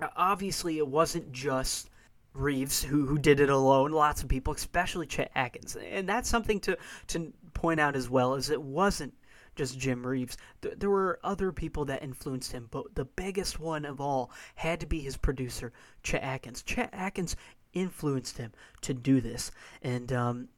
uh, 0.00 0.08
obviously 0.16 0.78
it 0.78 0.88
wasn't 0.88 1.32
just 1.32 1.90
Reeves 2.32 2.82
who, 2.82 3.06
who 3.06 3.18
did 3.18 3.40
it 3.40 3.50
alone. 3.50 3.92
Lots 3.92 4.22
of 4.22 4.28
people, 4.28 4.54
especially 4.54 5.06
Chet 5.06 5.30
Atkins. 5.34 5.76
And 5.76 6.08
that's 6.08 6.28
something 6.28 6.60
to, 6.60 6.76
to 7.08 7.32
point 7.54 7.80
out 7.80 7.96
as 7.96 8.10
well, 8.10 8.34
is 8.34 8.50
it 8.50 8.60
wasn't 8.60 9.14
just 9.54 9.78
Jim 9.78 10.06
Reeves. 10.06 10.36
Th- 10.60 10.74
there 10.76 10.90
were 10.90 11.18
other 11.24 11.50
people 11.50 11.86
that 11.86 12.02
influenced 12.02 12.52
him, 12.52 12.68
but 12.70 12.94
the 12.94 13.06
biggest 13.06 13.58
one 13.58 13.86
of 13.86 14.02
all 14.02 14.30
had 14.54 14.80
to 14.80 14.86
be 14.86 15.00
his 15.00 15.16
producer, 15.16 15.72
Chet 16.02 16.22
Atkins. 16.22 16.62
Chet 16.62 16.90
Atkins 16.92 17.36
influenced 17.76 18.38
him 18.38 18.52
to 18.80 18.94
do 18.94 19.20
this. 19.20 19.52
And 19.82 20.12
um, 20.12 20.48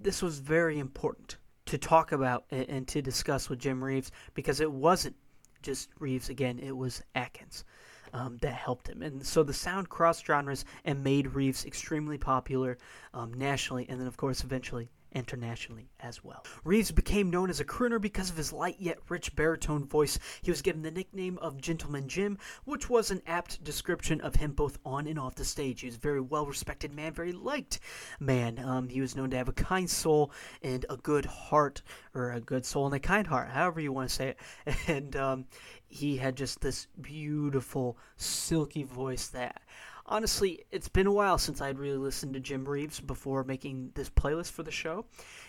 this 0.00 0.22
was 0.22 0.38
very 0.38 0.78
important 0.78 1.36
to 1.66 1.76
talk 1.76 2.12
about 2.12 2.44
and, 2.50 2.68
and 2.68 2.88
to 2.88 3.02
discuss 3.02 3.50
with 3.50 3.58
Jim 3.58 3.82
Reeves 3.82 4.12
because 4.34 4.60
it 4.60 4.70
wasn't 4.70 5.16
just 5.60 5.90
Reeves 5.98 6.28
again, 6.30 6.58
it 6.58 6.76
was 6.76 7.02
Atkins. 7.14 7.64
Um, 8.14 8.38
that 8.40 8.54
helped 8.54 8.88
him. 8.88 9.02
And 9.02 9.22
so 9.22 9.42
the 9.42 9.52
sound 9.52 9.90
crossed 9.90 10.24
genres 10.24 10.64
and 10.86 11.04
made 11.04 11.34
Reeves 11.34 11.66
extremely 11.66 12.16
popular 12.16 12.78
um, 13.12 13.34
nationally 13.34 13.86
and 13.86 14.00
then, 14.00 14.06
of 14.06 14.16
course, 14.16 14.42
eventually 14.42 14.88
internationally 15.12 15.90
as 16.00 16.22
well. 16.22 16.44
Reeves 16.64 16.90
became 16.90 17.30
known 17.30 17.50
as 17.50 17.60
a 17.60 17.64
crooner 17.64 18.00
because 18.00 18.30
of 18.30 18.36
his 18.36 18.52
light 18.52 18.76
yet 18.78 18.98
rich 19.08 19.34
baritone 19.34 19.86
voice. 19.86 20.18
He 20.42 20.50
was 20.50 20.62
given 20.62 20.82
the 20.82 20.90
nickname 20.90 21.38
of 21.38 21.60
Gentleman 21.60 22.08
Jim, 22.08 22.38
which 22.64 22.88
was 22.90 23.10
an 23.10 23.22
apt 23.26 23.62
description 23.64 24.20
of 24.20 24.36
him 24.36 24.52
both 24.52 24.78
on 24.84 25.06
and 25.06 25.18
off 25.18 25.34
the 25.34 25.44
stage. 25.44 25.80
He 25.80 25.86
was 25.86 25.96
a 25.96 26.00
very 26.00 26.20
well 26.20 26.46
respected 26.46 26.94
man, 26.94 27.12
very 27.12 27.32
liked 27.32 27.80
man. 28.20 28.58
Um, 28.58 28.88
he 28.88 29.00
was 29.00 29.16
known 29.16 29.30
to 29.30 29.36
have 29.36 29.48
a 29.48 29.52
kind 29.52 29.88
soul 29.88 30.32
and 30.62 30.84
a 30.90 30.96
good 30.96 31.24
heart, 31.24 31.82
or 32.14 32.32
a 32.32 32.40
good 32.40 32.66
soul 32.66 32.86
and 32.86 32.94
a 32.94 33.00
kind 33.00 33.26
heart, 33.26 33.50
however 33.50 33.80
you 33.80 33.92
want 33.92 34.08
to 34.08 34.14
say 34.14 34.28
it. 34.28 34.38
And 34.88 35.14
um, 35.16 35.44
he 35.88 36.16
had 36.16 36.36
just 36.36 36.60
this 36.60 36.86
beautiful, 37.00 37.98
silky 38.16 38.84
voice 38.84 39.28
that 39.28 39.62
honestly, 40.08 40.64
it's 40.70 40.88
been 40.88 41.06
a 41.06 41.12
while 41.12 41.38
since 41.38 41.60
I'd 41.60 41.78
really 41.78 41.98
listened 41.98 42.34
to 42.34 42.40
Jim 42.40 42.64
Reeves 42.64 43.00
before 43.00 43.44
making 43.44 43.92
this 43.94 44.10
playlist 44.10 44.50
for 44.50 44.62
the 44.62 44.70
show, 44.70 45.04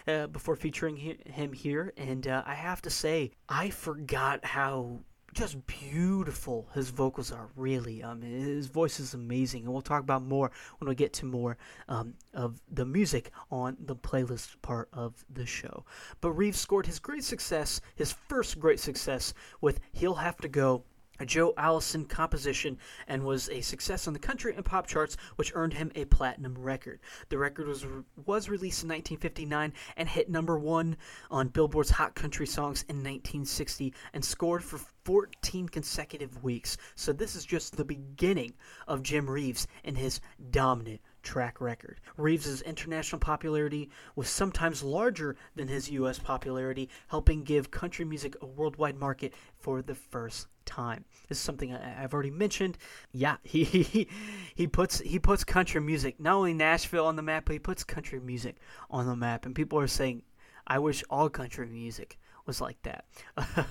uh, 0.08 0.28
before 0.28 0.56
featuring 0.56 0.96
him 0.98 1.54
here. 1.54 1.94
And 1.98 2.28
uh, 2.28 2.44
I 2.46 2.54
have 2.54 2.82
to 2.84 2.90
say, 2.90 3.32
I 3.48 3.70
forgot 3.70 4.46
how 4.46 5.00
just 5.34 5.66
beautiful 5.68 6.68
his 6.74 6.90
vocals 6.90 7.32
are 7.32 7.50
really. 7.56 8.02
Um 8.02 8.22
his 8.22 8.66
voice 8.68 9.00
is 9.00 9.14
amazing. 9.14 9.64
And 9.64 9.72
we'll 9.72 9.82
talk 9.82 10.02
about 10.02 10.24
more 10.24 10.52
when 10.80 10.90
we 10.90 10.96
get 10.96 11.14
to 11.14 11.26
more 11.26 11.58
um, 11.88 12.16
of 12.34 12.60
the 12.72 12.86
music 12.86 13.32
on 13.52 13.78
the 13.80 13.96
playlist 13.96 14.62
part 14.62 14.90
of 14.92 15.24
the 15.30 15.46
show. 15.46 15.86
But 16.22 16.32
reeves 16.32 16.60
scored 16.60 16.88
his 16.88 17.00
great 17.00 17.24
success 17.24 17.80
his 17.96 18.12
first 18.12 18.60
great 18.60 18.80
success 18.80 19.34
with 19.62 19.80
he'll 19.94 20.16
have 20.16 20.38
to 20.38 20.48
go 20.48 20.84
a 21.20 21.26
Joe 21.26 21.54
Allison 21.58 22.06
composition 22.06 22.78
and 23.08 23.24
was 23.24 23.50
a 23.50 23.62
success 23.62 24.08
on 24.08 24.14
the 24.14 24.20
country 24.20 24.56
and 24.56 24.64
pop 24.64 24.88
charts, 24.88 25.18
which 25.36 25.52
earned 25.56 25.74
him 25.74 25.92
a 25.96 26.06
platinum 26.06 26.58
record. 26.58 27.00
The 27.30 27.38
record 27.38 27.68
was 27.68 27.86
was 28.26 28.50
released 28.50 28.84
in 28.84 28.90
1959 28.90 29.74
and 29.98 30.10
hit 30.10 30.30
number 30.30 30.58
one 30.58 30.98
on 31.30 31.50
Billboard's 31.50 31.92
Hot 31.92 32.16
Country 32.16 32.48
Songs 32.48 32.84
in 32.90 32.98
1960 32.98 33.94
and 34.14 34.24
scored 34.24 34.64
for 34.64 34.80
14 35.06 35.70
consecutive 35.70 36.44
weeks. 36.44 36.78
So 36.96 37.12
this 37.12 37.36
is 37.36 37.46
just 37.46 37.76
the 37.76 37.86
beginning 37.86 38.54
of 38.88 39.04
Jim 39.04 39.30
Reeves 39.30 39.68
and 39.84 39.98
his 39.98 40.22
dominant 40.52 41.02
track 41.24 41.62
record. 41.62 42.00
Reeves's 42.18 42.62
international 42.62 43.20
popularity 43.20 43.90
was 44.16 44.30
sometimes 44.30 44.84
larger 44.84 45.36
than 45.56 45.68
his 45.68 45.92
US 45.92 46.20
popularity, 46.20 46.90
helping 47.08 47.44
give 47.44 47.72
country 47.72 48.06
music 48.06 48.36
a 48.42 48.46
worldwide 48.46 48.98
market 48.98 49.34
for 49.58 49.82
the 49.82 49.96
first 49.96 50.48
time. 50.66 51.06
This 51.28 51.38
is 51.38 51.44
something 51.44 51.74
I, 51.74 51.90
have 51.90 52.14
already 52.14 52.32
mentioned. 52.32 52.78
Yeah, 53.12 53.38
he, 53.44 53.64
he 53.66 54.08
he 54.56 54.68
puts 54.68 55.00
he 55.00 55.20
puts 55.20 55.44
country 55.44 55.82
music 55.82 56.20
not 56.20 56.36
only 56.36 56.54
Nashville 56.54 57.06
on 57.06 57.16
the 57.16 57.22
map, 57.22 57.46
but 57.46 57.54
he 57.54 57.60
puts 57.60 57.84
country 57.84 58.20
music 58.20 58.58
on 58.90 59.06
the 59.08 59.16
map. 59.16 59.46
And 59.46 59.56
people 59.56 59.80
are 59.80 59.88
saying, 59.88 60.24
"I 60.68 60.80
wish 60.80 61.04
all 61.10 61.30
country 61.30 61.68
music 61.68 62.20
was 62.46 62.62
like 62.62 62.82
that." 62.84 63.06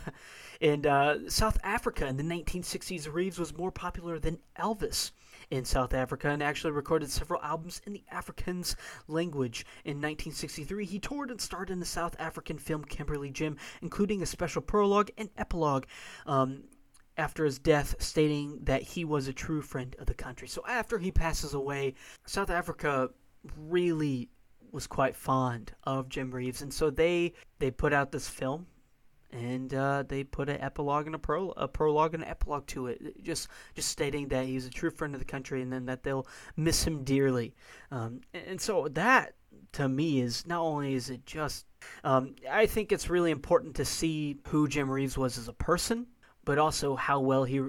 in 0.60 0.86
uh, 0.86 1.28
South 1.28 1.58
Africa 1.62 2.06
in 2.06 2.16
the 2.16 2.22
1960s, 2.22 3.12
Reeves 3.12 3.38
was 3.38 3.56
more 3.56 3.72
popular 3.72 4.18
than 4.18 4.38
Elvis 4.58 5.12
in 5.50 5.64
South 5.64 5.94
Africa 5.94 6.28
and 6.28 6.42
actually 6.42 6.72
recorded 6.72 7.10
several 7.10 7.40
albums 7.42 7.80
in 7.86 7.92
the 7.92 8.04
Afrikaans 8.12 8.74
language. 9.06 9.64
In 9.84 9.96
1963, 9.96 10.84
he 10.84 10.98
toured 10.98 11.30
and 11.30 11.40
starred 11.40 11.70
in 11.70 11.80
the 11.80 11.86
South 11.86 12.16
African 12.18 12.58
film 12.58 12.84
Kimberley 12.84 13.30
Jim, 13.30 13.56
including 13.82 14.22
a 14.22 14.26
special 14.26 14.62
prologue 14.62 15.10
and 15.16 15.30
epilogue. 15.36 15.86
Um, 16.26 16.64
after 17.16 17.44
his 17.44 17.58
death, 17.58 17.96
stating 17.98 18.60
that 18.62 18.80
he 18.80 19.04
was 19.04 19.26
a 19.26 19.32
true 19.32 19.60
friend 19.60 19.96
of 19.98 20.06
the 20.06 20.14
country. 20.14 20.46
So 20.46 20.64
after 20.68 20.98
he 20.98 21.10
passes 21.10 21.52
away, 21.52 21.94
South 22.26 22.48
Africa 22.48 23.10
really 23.56 24.28
was 24.70 24.86
quite 24.86 25.16
fond 25.16 25.72
of 25.82 26.08
Jim 26.08 26.30
Reeves, 26.30 26.62
and 26.62 26.72
so 26.72 26.90
they 26.90 27.32
they 27.58 27.72
put 27.72 27.92
out 27.92 28.12
this 28.12 28.28
film, 28.28 28.66
and 29.32 29.72
uh, 29.74 30.04
they 30.06 30.24
put 30.24 30.48
an 30.48 30.60
epilogue 30.60 31.06
and 31.06 31.14
a, 31.14 31.18
pro, 31.18 31.50
a 31.50 31.68
prologue 31.68 32.14
and 32.14 32.22
an 32.22 32.28
epilogue 32.28 32.66
to 32.68 32.86
it, 32.86 33.22
just 33.22 33.48
just 33.74 33.88
stating 33.88 34.28
that 34.28 34.46
he's 34.46 34.66
a 34.66 34.70
true 34.70 34.90
friend 34.90 35.14
of 35.14 35.20
the 35.20 35.26
country, 35.26 35.62
and 35.62 35.72
then 35.72 35.86
that 35.86 36.02
they'll 36.02 36.26
miss 36.56 36.86
him 36.86 37.04
dearly. 37.04 37.54
Um, 37.90 38.20
and 38.32 38.60
so 38.60 38.88
that 38.88 39.34
to 39.72 39.88
me 39.88 40.20
is 40.20 40.46
not 40.46 40.60
only 40.60 40.94
is 40.94 41.10
it 41.10 41.24
just 41.26 41.66
um, 42.04 42.34
I 42.50 42.66
think 42.66 42.92
it's 42.92 43.10
really 43.10 43.30
important 43.30 43.76
to 43.76 43.84
see 43.84 44.38
who 44.48 44.68
Jim 44.68 44.90
Reeves 44.90 45.18
was 45.18 45.38
as 45.38 45.48
a 45.48 45.52
person 45.52 46.06
but 46.44 46.58
also 46.58 46.96
how 46.96 47.20
well 47.20 47.44
he 47.44 47.62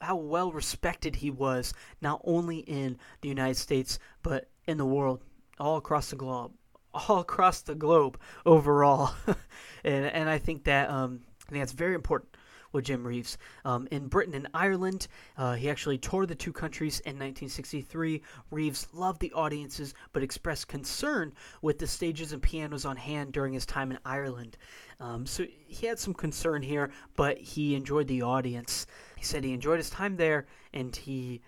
how 0.00 0.16
well 0.16 0.52
respected 0.52 1.16
he 1.16 1.30
was 1.30 1.72
not 2.02 2.20
only 2.24 2.58
in 2.58 2.98
the 3.22 3.28
United 3.28 3.56
States 3.56 3.98
but 4.22 4.48
in 4.66 4.76
the 4.76 4.84
world 4.84 5.22
all 5.58 5.76
across 5.76 6.10
the 6.10 6.16
globe 6.16 6.52
all 6.96 7.20
across 7.20 7.62
the 7.62 7.74
globe 7.74 8.18
overall 8.44 9.14
and 9.84 10.06
and 10.06 10.28
I 10.28 10.38
think 10.38 10.64
that 10.64 10.90
um 10.90 11.20
I 11.46 11.50
think 11.50 11.62
that's 11.62 11.72
very 11.72 11.94
important 11.94 12.36
with 12.72 12.84
Jim 12.84 13.06
Reeves. 13.06 13.38
Um, 13.64 13.88
in 13.90 14.06
Britain 14.08 14.34
and 14.34 14.48
Ireland, 14.52 15.08
uh, 15.38 15.54
he 15.54 15.70
actually 15.70 15.98
toured 15.98 16.28
the 16.28 16.34
two 16.34 16.52
countries 16.52 17.00
in 17.00 17.12
1963. 17.12 18.22
Reeves 18.50 18.86
loved 18.92 19.20
the 19.20 19.32
audiences 19.32 19.94
but 20.12 20.22
expressed 20.22 20.68
concern 20.68 21.32
with 21.62 21.78
the 21.78 21.86
stages 21.86 22.32
and 22.32 22.42
pianos 22.42 22.84
on 22.84 22.96
hand 22.96 23.32
during 23.32 23.52
his 23.52 23.66
time 23.66 23.90
in 23.90 23.98
Ireland. 24.04 24.58
Um, 25.00 25.26
so 25.26 25.46
he 25.66 25.86
had 25.86 25.98
some 25.98 26.14
concern 26.14 26.62
here, 26.62 26.90
but 27.16 27.38
he 27.38 27.74
enjoyed 27.74 28.08
the 28.08 28.22
audience. 28.22 28.86
He 29.16 29.24
said 29.24 29.42
he 29.42 29.52
enjoyed 29.52 29.78
his 29.78 29.90
time 29.90 30.16
there 30.16 30.46
and 30.72 30.94
he 30.94 31.40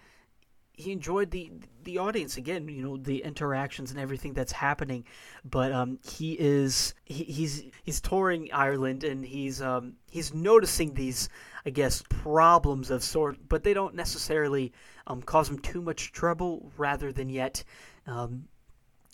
he 0.79 0.93
enjoyed 0.93 1.31
the 1.33 1.51
the 1.83 1.99
audience 1.99 2.37
again 2.37 2.69
you 2.69 2.83
know 2.83 2.97
the 2.97 3.19
interactions 3.25 3.91
and 3.91 3.99
everything 3.99 4.33
that's 4.33 4.53
happening 4.53 5.05
but 5.45 5.73
um, 5.73 5.99
he 6.09 6.33
is 6.38 6.95
he, 7.05 7.25
he's 7.25 7.64
he's 7.83 8.01
touring 8.01 8.49
Ireland 8.53 9.03
and 9.03 9.25
he's 9.25 9.61
um, 9.61 9.95
he's 10.11 10.33
noticing 10.33 10.95
these 10.95 11.29
I 11.67 11.71
guess 11.71 12.03
problems 12.09 12.91
of 12.91 13.03
sort 13.03 13.37
but 13.49 13.64
they 13.64 13.75
don't 13.75 13.95
necessarily 13.95 14.73
um, 15.09 15.21
cause 15.21 15.51
him 15.51 15.59
too 15.59 15.83
much 15.83 16.12
trouble 16.12 16.71
rather 16.77 17.12
than 17.12 17.29
yet 17.29 17.64
um, 18.07 18.45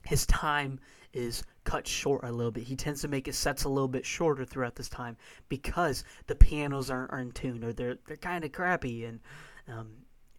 his 0.04 0.26
time 0.26 0.78
is 1.14 1.44
cut 1.62 1.86
short 1.86 2.24
a 2.24 2.30
little 2.30 2.50
bit. 2.50 2.64
He 2.64 2.76
tends 2.76 3.00
to 3.02 3.08
make 3.08 3.24
his 3.24 3.38
sets 3.38 3.64
a 3.64 3.68
little 3.68 3.88
bit 3.88 4.04
shorter 4.04 4.44
throughout 4.44 4.74
this 4.74 4.88
time 4.88 5.16
because 5.48 6.04
the 6.26 6.34
pianos 6.34 6.90
aren't, 6.90 7.12
aren't 7.12 7.28
in 7.28 7.32
tune 7.32 7.64
or 7.64 7.72
they're 7.72 7.96
they're 8.06 8.16
kind 8.16 8.44
of 8.44 8.52
crappy 8.52 9.04
and 9.04 9.20
um, 9.68 9.92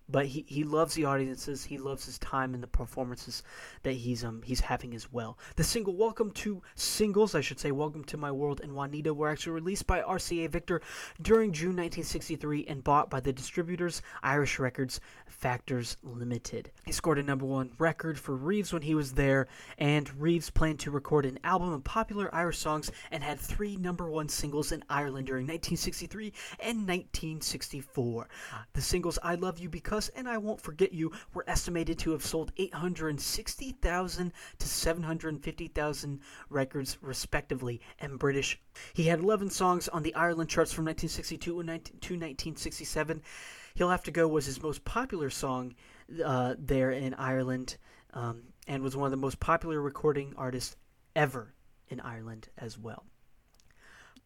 but 0.07 0.27
he, 0.27 0.45
he 0.47 0.63
loves 0.63 0.93
the 0.93 1.05
audiences. 1.05 1.63
He 1.63 1.77
loves 1.77 2.05
his 2.05 2.19
time 2.19 2.53
and 2.53 2.61
the 2.61 2.67
performances 2.67 3.43
that 3.83 3.93
he's 3.93 4.23
um 4.23 4.41
he's 4.43 4.59
having 4.59 4.93
as 4.93 5.11
well. 5.11 5.37
The 5.55 5.63
single 5.63 5.95
"Welcome 5.95 6.31
to 6.31 6.61
Singles," 6.75 7.33
I 7.33 7.41
should 7.41 7.59
say, 7.59 7.71
"Welcome 7.71 8.03
to 8.05 8.17
My 8.17 8.31
World" 8.31 8.61
and 8.61 8.73
"Juanita" 8.75 9.13
were 9.13 9.29
actually 9.29 9.53
released 9.53 9.87
by 9.87 10.01
RCA 10.01 10.49
Victor 10.49 10.81
during 11.21 11.51
June 11.53 11.69
1963 11.69 12.65
and 12.67 12.83
bought 12.83 13.09
by 13.09 13.19
the 13.19 13.33
distributors 13.33 14.01
Irish 14.21 14.59
Records 14.59 14.99
Factors 15.27 15.97
Limited. 16.03 16.71
He 16.85 16.91
scored 16.91 17.19
a 17.19 17.23
number 17.23 17.45
one 17.45 17.71
record 17.79 18.19
for 18.19 18.35
Reeves 18.35 18.73
when 18.73 18.83
he 18.83 18.95
was 18.95 19.13
there, 19.13 19.47
and 19.77 20.09
Reeves 20.21 20.49
planned 20.49 20.79
to 20.81 20.91
record 20.91 21.25
an 21.25 21.39
album 21.43 21.71
of 21.73 21.83
popular 21.83 22.33
Irish 22.33 22.59
songs 22.59 22.91
and 23.11 23.23
had 23.23 23.39
three 23.39 23.75
number 23.75 24.09
one 24.09 24.29
singles 24.29 24.71
in 24.71 24.83
Ireland 24.89 25.27
during 25.27 25.45
1963 25.45 26.31
and 26.59 26.87
1964. 26.87 28.27
The 28.73 28.81
singles 28.81 29.17
"I 29.23 29.35
Love 29.35 29.59
You 29.59 29.69
Because" 29.69 29.94
and 30.15 30.27
I 30.27 30.37
Won't 30.37 30.59
Forget 30.59 30.93
You 30.93 31.11
were 31.33 31.45
estimated 31.47 31.97
to 31.99 32.11
have 32.11 32.25
sold 32.25 32.51
860,000 32.57 34.33
to 34.59 34.67
750,000 34.67 36.19
records, 36.49 36.97
respectively, 37.01 37.79
and 37.99 38.19
British. 38.19 38.59
He 38.93 39.03
had 39.03 39.19
11 39.19 39.49
songs 39.51 39.87
on 39.87 40.03
the 40.03 40.13
Ireland 40.15 40.49
charts 40.49 40.73
from 40.73 40.83
1962 40.85 41.51
to 41.51 41.57
1967. 41.57 43.21
He'll 43.75 43.89
Have 43.89 44.03
to 44.03 44.11
Go 44.11 44.27
was 44.27 44.45
his 44.45 44.61
most 44.61 44.83
popular 44.83 45.29
song 45.29 45.75
uh, 46.23 46.55
there 46.59 46.91
in 46.91 47.13
Ireland 47.13 47.77
um, 48.13 48.43
and 48.67 48.83
was 48.83 48.97
one 48.97 49.05
of 49.05 49.11
the 49.11 49.17
most 49.17 49.39
popular 49.39 49.81
recording 49.81 50.33
artists 50.37 50.75
ever 51.15 51.53
in 51.87 52.01
Ireland 52.01 52.49
as 52.57 52.77
well. 52.77 53.05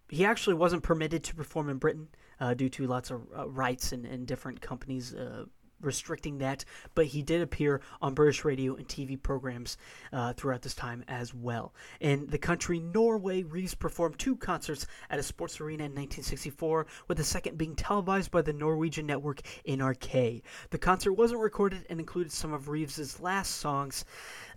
He 0.09 0.25
actually 0.25 0.55
wasn't 0.55 0.81
permitted 0.81 1.23
to 1.25 1.35
perform 1.35 1.69
in 1.69 1.77
Britain 1.77 2.07
uh, 2.39 2.53
due 2.53 2.69
to 2.69 2.87
lots 2.87 3.11
of 3.11 3.27
uh, 3.37 3.47
rights 3.49 3.91
and, 3.91 4.05
and 4.05 4.25
different 4.25 4.61
companies 4.61 5.13
uh, 5.13 5.45
restricting 5.81 6.39
that, 6.39 6.65
but 6.95 7.05
he 7.05 7.21
did 7.21 7.41
appear 7.41 7.81
on 8.01 8.13
British 8.13 8.43
radio 8.45 8.75
and 8.75 8.87
TV 8.87 9.21
programs 9.21 9.77
uh, 10.11 10.33
throughout 10.33 10.61
this 10.61 10.75
time 10.75 11.03
as 11.07 11.33
well. 11.33 11.73
In 11.99 12.27
the 12.27 12.37
country 12.37 12.79
Norway, 12.79 13.43
Reeves 13.43 13.75
performed 13.75 14.19
two 14.19 14.35
concerts 14.35 14.87
at 15.09 15.19
a 15.19 15.23
sports 15.23 15.59
arena 15.61 15.83
in 15.83 15.91
1964, 15.91 16.87
with 17.07 17.17
the 17.17 17.23
second 17.23 17.57
being 17.57 17.75
televised 17.75 18.31
by 18.31 18.41
the 18.41 18.53
Norwegian 18.53 19.05
network 19.05 19.41
NRK. 19.67 20.41
The 20.69 20.77
concert 20.77 21.13
wasn't 21.13 21.41
recorded 21.41 21.85
and 21.89 21.99
included 21.99 22.31
some 22.31 22.53
of 22.53 22.69
Reeves's 22.69 23.19
last 23.19 23.55
songs. 23.55 24.05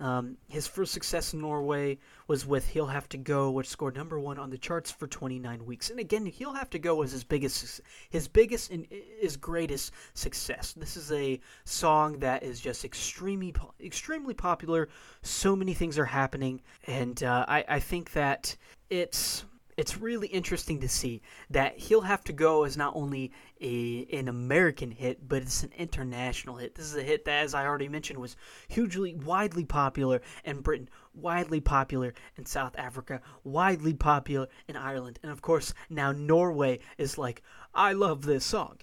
Um, 0.00 0.36
his 0.48 0.66
first 0.66 0.92
success 0.92 1.32
in 1.32 1.40
Norway 1.40 1.98
was 2.26 2.46
with 2.46 2.66
He'll 2.68 2.86
Have 2.86 3.08
to 3.10 3.18
Go, 3.18 3.50
which 3.50 3.68
scored 3.68 3.94
number 3.94 4.18
one 4.18 4.38
on 4.38 4.50
the 4.50 4.58
charts 4.58 4.90
for 4.90 5.06
29 5.06 5.64
weeks. 5.64 5.90
And 5.90 6.00
again, 6.00 6.26
He'll 6.26 6.54
Have 6.54 6.70
to 6.70 6.78
Go 6.78 6.96
was 6.96 7.12
his 7.12 7.24
biggest, 7.24 7.80
his 8.10 8.26
biggest 8.26 8.70
and 8.70 8.86
his 9.20 9.36
greatest 9.36 9.92
success. 10.14 10.72
This 10.72 10.96
is 10.96 11.11
a 11.12 11.40
song 11.64 12.18
that 12.20 12.42
is 12.42 12.60
just 12.60 12.84
extremely, 12.84 13.54
extremely 13.80 14.34
popular. 14.34 14.88
So 15.22 15.54
many 15.54 15.74
things 15.74 15.98
are 15.98 16.04
happening, 16.04 16.62
and 16.86 17.22
uh, 17.22 17.44
I, 17.48 17.64
I 17.68 17.80
think 17.80 18.12
that 18.12 18.56
it's 18.90 19.44
it's 19.76 19.96
really 19.96 20.28
interesting 20.28 20.80
to 20.80 20.88
see 20.88 21.22
that 21.48 21.78
he'll 21.78 22.02
have 22.02 22.22
to 22.22 22.32
go 22.32 22.64
as 22.64 22.76
not 22.76 22.94
only 22.94 23.32
a 23.60 24.06
an 24.12 24.28
American 24.28 24.90
hit, 24.90 25.26
but 25.26 25.42
it's 25.42 25.62
an 25.62 25.72
international 25.78 26.56
hit. 26.56 26.74
This 26.74 26.86
is 26.86 26.96
a 26.96 27.02
hit 27.02 27.24
that, 27.24 27.44
as 27.44 27.54
I 27.54 27.66
already 27.66 27.88
mentioned, 27.88 28.18
was 28.18 28.36
hugely 28.68 29.14
widely 29.14 29.64
popular 29.64 30.20
in 30.44 30.60
Britain, 30.60 30.88
widely 31.14 31.60
popular 31.60 32.12
in 32.36 32.44
South 32.44 32.74
Africa, 32.76 33.22
widely 33.44 33.94
popular 33.94 34.48
in 34.68 34.76
Ireland, 34.76 35.18
and 35.22 35.32
of 35.32 35.40
course 35.40 35.72
now 35.88 36.12
Norway 36.12 36.80
is 36.98 37.16
like, 37.16 37.42
I 37.74 37.92
love 37.92 38.24
this 38.24 38.44
song, 38.44 38.78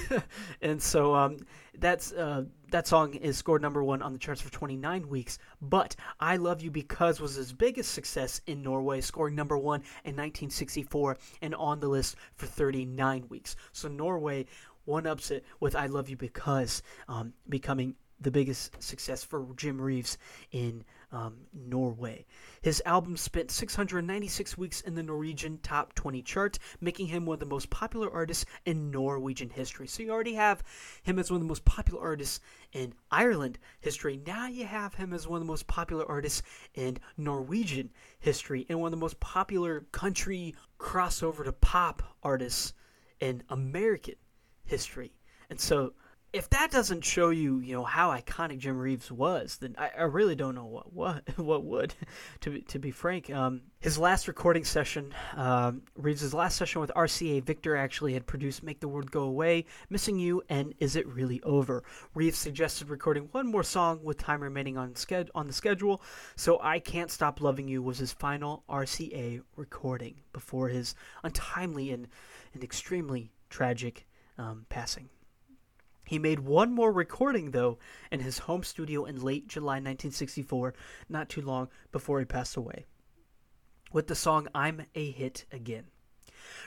and 0.62 0.82
so 0.82 1.14
um, 1.14 1.38
that's 1.78 2.12
uh, 2.12 2.44
that 2.70 2.86
song 2.86 3.14
is 3.14 3.36
scored 3.36 3.62
number 3.62 3.82
one 3.82 4.02
on 4.02 4.12
the 4.12 4.18
charts 4.18 4.40
for 4.40 4.50
29 4.50 5.08
weeks. 5.08 5.38
But 5.62 5.96
"I 6.20 6.36
Love 6.36 6.60
You 6.60 6.70
Because" 6.70 7.20
was 7.20 7.34
his 7.34 7.52
biggest 7.52 7.92
success 7.92 8.40
in 8.46 8.62
Norway, 8.62 9.00
scoring 9.00 9.34
number 9.34 9.56
one 9.56 9.80
in 10.04 10.14
1964 10.14 11.16
and 11.42 11.54
on 11.54 11.80
the 11.80 11.88
list 11.88 12.16
for 12.34 12.46
39 12.46 13.26
weeks. 13.28 13.56
So 13.72 13.88
Norway 13.88 14.46
one 14.84 15.06
ups 15.06 15.30
it 15.30 15.44
with 15.60 15.76
I 15.76 15.86
Love 15.86 16.08
You 16.08 16.16
Because, 16.16 16.82
um, 17.08 17.34
becoming 17.48 17.94
the 18.20 18.30
biggest 18.30 18.82
success 18.82 19.22
for 19.22 19.46
Jim 19.56 19.80
Reeves 19.80 20.18
in 20.50 20.84
um, 21.12 21.36
Norway. 21.52 22.26
His 22.62 22.82
album 22.84 23.16
spent 23.16 23.50
696 23.50 24.58
weeks 24.58 24.80
in 24.82 24.94
the 24.94 25.02
Norwegian 25.02 25.58
top 25.62 25.94
20 25.94 26.22
chart, 26.22 26.58
making 26.80 27.06
him 27.06 27.24
one 27.24 27.34
of 27.34 27.40
the 27.40 27.46
most 27.46 27.70
popular 27.70 28.12
artists 28.12 28.44
in 28.66 28.90
Norwegian 28.90 29.50
history. 29.50 29.86
So 29.86 30.02
you 30.02 30.10
already 30.10 30.34
have 30.34 30.62
him 31.02 31.18
as 31.18 31.30
one 31.30 31.36
of 31.36 31.42
the 31.42 31.48
most 31.48 31.64
popular 31.64 32.02
artists 32.02 32.40
in 32.72 32.94
Ireland 33.10 33.58
history. 33.80 34.20
Now 34.26 34.46
you 34.46 34.66
have 34.66 34.94
him 34.94 35.12
as 35.12 35.26
one 35.26 35.40
of 35.40 35.46
the 35.46 35.52
most 35.52 35.66
popular 35.66 36.06
artists 36.06 36.42
in 36.74 36.98
Norwegian 37.16 37.90
history 38.18 38.66
and 38.68 38.80
one 38.80 38.88
of 38.88 38.98
the 38.98 39.04
most 39.04 39.18
popular 39.20 39.86
country 39.92 40.54
crossover 40.78 41.44
to 41.44 41.52
pop 41.52 42.02
artists 42.22 42.74
in 43.20 43.42
American 43.48 44.14
history. 44.64 45.12
And 45.50 45.58
so 45.58 45.94
if 46.30 46.50
that 46.50 46.70
doesn't 46.70 47.04
show 47.04 47.30
you, 47.30 47.58
you 47.60 47.72
know, 47.72 47.84
how 47.84 48.10
iconic 48.10 48.58
Jim 48.58 48.76
Reeves 48.76 49.10
was, 49.10 49.56
then 49.56 49.74
I, 49.78 49.90
I 49.98 50.02
really 50.02 50.34
don't 50.34 50.54
know 50.54 50.66
what 50.66 50.92
what 50.92 51.24
what 51.38 51.64
would. 51.64 51.94
to 52.40 52.50
be, 52.50 52.60
to 52.62 52.78
be 52.78 52.90
frank, 52.90 53.30
um, 53.30 53.62
his 53.80 53.98
last 53.98 54.28
recording 54.28 54.64
session, 54.64 55.14
um, 55.36 55.82
Reeves' 55.96 56.34
last 56.34 56.56
session 56.56 56.82
with 56.82 56.90
RCA 56.94 57.42
Victor 57.42 57.76
actually 57.76 58.12
had 58.12 58.26
produced 58.26 58.62
"Make 58.62 58.80
the 58.80 58.88
World 58.88 59.10
Go 59.10 59.22
Away," 59.22 59.64
"Missing 59.88 60.18
You," 60.18 60.42
and 60.50 60.74
"Is 60.80 60.96
It 60.96 61.06
Really 61.08 61.42
Over." 61.44 61.82
Reeves 62.14 62.36
suggested 62.38 62.90
recording 62.90 63.28
one 63.32 63.46
more 63.46 63.62
song 63.62 64.04
with 64.04 64.18
time 64.18 64.42
remaining 64.42 64.76
on 64.76 64.92
sched- 64.94 65.30
on 65.34 65.46
the 65.46 65.52
schedule, 65.54 66.02
so 66.36 66.60
"I 66.60 66.78
Can't 66.78 67.10
Stop 67.10 67.40
Loving 67.40 67.68
You" 67.68 67.82
was 67.82 67.96
his 67.96 68.12
final 68.12 68.64
RCA 68.68 69.40
recording 69.56 70.20
before 70.34 70.68
his 70.68 70.94
untimely 71.22 71.90
and, 71.90 72.06
and 72.52 72.62
extremely 72.62 73.32
tragic 73.48 74.06
um, 74.36 74.66
passing. 74.68 75.08
He 76.08 76.18
made 76.18 76.40
one 76.40 76.72
more 76.72 76.90
recording, 76.90 77.50
though, 77.50 77.76
in 78.10 78.20
his 78.20 78.38
home 78.38 78.62
studio 78.62 79.04
in 79.04 79.20
late 79.20 79.46
July 79.46 79.74
1964, 79.74 80.72
not 81.06 81.28
too 81.28 81.42
long 81.42 81.68
before 81.92 82.18
he 82.18 82.24
passed 82.24 82.56
away, 82.56 82.86
with 83.92 84.06
the 84.06 84.14
song 84.14 84.48
I'm 84.54 84.86
a 84.94 85.10
Hit 85.10 85.44
Again. 85.52 85.88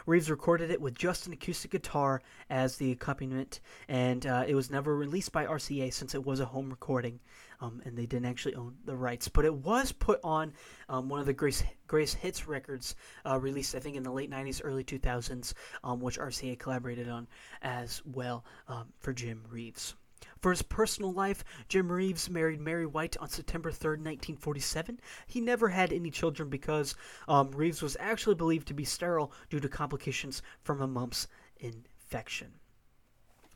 Reeves 0.05 0.29
recorded 0.29 0.71
it 0.71 0.81
with 0.81 0.95
just 0.95 1.27
an 1.27 1.34
acoustic 1.34 1.71
guitar 1.71 2.21
as 2.49 2.77
the 2.77 2.91
accompaniment, 2.91 3.60
and 3.88 4.25
uh, 4.25 4.43
it 4.47 4.55
was 4.55 4.69
never 4.69 4.95
released 4.95 5.31
by 5.31 5.45
RCA 5.45 5.93
since 5.93 6.15
it 6.15 6.25
was 6.25 6.39
a 6.39 6.45
home 6.45 6.69
recording 6.69 7.19
um, 7.62 7.81
and 7.86 7.95
they 7.97 8.05
didn't 8.05 8.25
actually 8.25 8.55
own 8.55 8.75
the 8.86 8.95
rights. 8.95 9.27
But 9.27 9.45
it 9.45 9.53
was 9.53 9.91
put 9.91 10.19
on 10.23 10.53
um, 10.89 11.07
one 11.07 11.19
of 11.19 11.25
the 11.25 11.34
Grace, 11.34 11.63
Grace 11.88 12.13
Hits 12.13 12.47
records 12.47 12.95
uh, 13.25 13.39
released, 13.39 13.75
I 13.75 13.79
think, 13.79 13.95
in 13.95 14.03
the 14.03 14.12
late 14.12 14.31
90s, 14.31 14.62
early 14.63 14.84
2000s, 14.84 15.53
um, 15.84 16.01
which 16.01 16.19
RCA 16.19 16.57
collaborated 16.57 17.07
on 17.07 17.27
as 17.62 18.01
well 18.05 18.43
um, 18.67 18.88
for 18.99 19.13
Jim 19.13 19.43
Reeves. 19.49 19.95
For 20.41 20.49
his 20.49 20.63
personal 20.63 21.13
life, 21.13 21.43
Jim 21.69 21.91
Reeves 21.91 22.27
married 22.27 22.60
Mary 22.60 22.88
White 22.88 23.15
on 23.17 23.30
September 23.30 23.71
3, 23.71 23.91
1947. 23.91 24.99
He 25.27 25.39
never 25.39 25.69
had 25.69 25.93
any 25.93 26.10
children 26.10 26.49
because 26.49 26.95
um, 27.27 27.51
Reeves 27.51 27.84
was 27.84 27.95
actually 27.99 28.36
believed 28.36 28.67
to 28.67 28.73
be 28.73 28.84
sterile 28.84 29.32
due 29.51 29.60
to 29.60 29.69
complications 29.69 30.41
from 30.63 30.82
a 30.82 30.88
mumps 30.88 31.27
infection. 31.60 32.54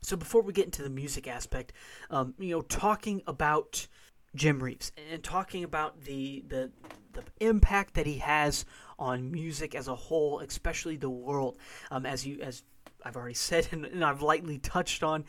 So 0.00 0.16
before 0.16 0.42
we 0.42 0.52
get 0.52 0.66
into 0.66 0.84
the 0.84 0.90
music 0.90 1.26
aspect, 1.26 1.72
um, 2.10 2.34
you 2.38 2.50
know, 2.50 2.62
talking 2.62 3.20
about 3.26 3.88
Jim 4.36 4.62
Reeves 4.62 4.92
and 5.10 5.24
talking 5.24 5.64
about 5.64 6.02
the 6.02 6.44
the 6.46 6.70
the 7.14 7.24
impact 7.40 7.94
that 7.94 8.06
he 8.06 8.18
has 8.18 8.64
on 8.98 9.32
music 9.32 9.74
as 9.74 9.88
a 9.88 9.94
whole, 9.96 10.38
especially 10.40 10.96
the 10.96 11.10
world, 11.10 11.56
um, 11.90 12.06
as 12.06 12.24
you 12.24 12.38
as 12.40 12.62
I've 13.02 13.16
already 13.16 13.34
said 13.34 13.66
and, 13.72 13.84
and 13.86 14.04
I've 14.04 14.22
lightly 14.22 14.58
touched 14.58 15.02
on. 15.02 15.24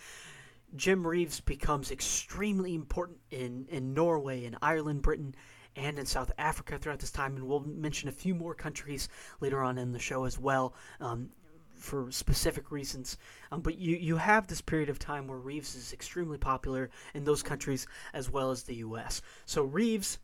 Jim 0.76 1.06
Reeves 1.06 1.40
becomes 1.40 1.92
extremely 1.92 2.76
important 2.76 3.20
in, 3.32 3.66
in 3.70 3.94
Norway, 3.94 4.46
in 4.46 4.58
Ireland, 4.62 5.02
Britain, 5.02 5.34
and 5.76 5.98
in 5.98 6.06
South 6.06 6.32
Africa 6.38 6.78
throughout 6.78 7.00
this 7.00 7.12
time, 7.12 7.36
and 7.36 7.48
we'll 7.48 7.62
mention 7.62 8.10
a 8.10 8.12
few 8.12 8.36
more 8.36 8.54
countries 8.54 9.08
later 9.40 9.64
on 9.64 9.78
in 9.78 9.92
the 9.92 10.00
show 10.00 10.26
as 10.26 10.40
well. 10.40 10.74
Um, 11.00 11.30
for 11.78 12.12
specific 12.12 12.72
reasons. 12.72 13.18
Um, 13.52 13.62
but 13.62 13.78
you, 13.78 13.96
you 13.98 14.18
have 14.18 14.48
this 14.48 14.62
period 14.62 14.90
of 14.90 14.98
time 15.00 15.28
where 15.28 15.38
Reeves 15.38 15.76
is 15.76 15.94
extremely 15.94 16.40
popular 16.40 16.90
in 17.14 17.24
those 17.24 17.44
countries 17.44 17.86
as 18.14 18.32
well 18.32 18.50
as 18.50 18.64
the 18.64 18.76
U.S. 18.78 19.22
So 19.46 19.64
Reeves 19.64 20.18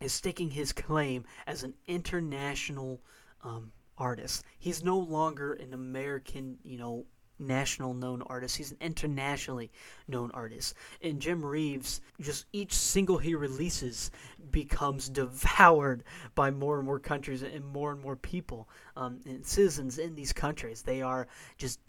is 0.00 0.12
staking 0.12 0.50
his 0.50 0.72
claim 0.72 1.24
as 1.46 1.62
an 1.62 1.74
international 1.86 3.00
um, 3.42 3.72
artist. 3.96 4.44
He's 4.58 4.84
no 4.84 4.98
longer 4.98 5.54
an 5.54 5.72
American, 5.72 6.58
you 6.62 6.78
know, 6.78 7.06
national 7.38 7.94
known 7.94 8.22
artist. 8.22 8.56
He's 8.56 8.70
an 8.72 8.78
internationally 8.80 9.70
known 10.08 10.30
artist. 10.32 10.74
And 11.02 11.20
Jim 11.20 11.44
Reeves, 11.44 12.00
just 12.20 12.46
each 12.52 12.72
single 12.72 13.18
he 13.18 13.34
releases 13.34 14.10
becomes 14.50 15.08
devoured 15.08 16.04
by 16.34 16.50
more 16.50 16.78
and 16.78 16.86
more 16.86 16.98
countries 16.98 17.42
and 17.42 17.64
more 17.64 17.92
and 17.92 18.00
more 18.00 18.16
people 18.16 18.68
um, 18.96 19.20
and 19.26 19.44
citizens 19.44 19.98
in 19.98 20.14
these 20.14 20.32
countries. 20.32 20.82
They 20.82 21.02
are 21.02 21.28
just 21.58 21.80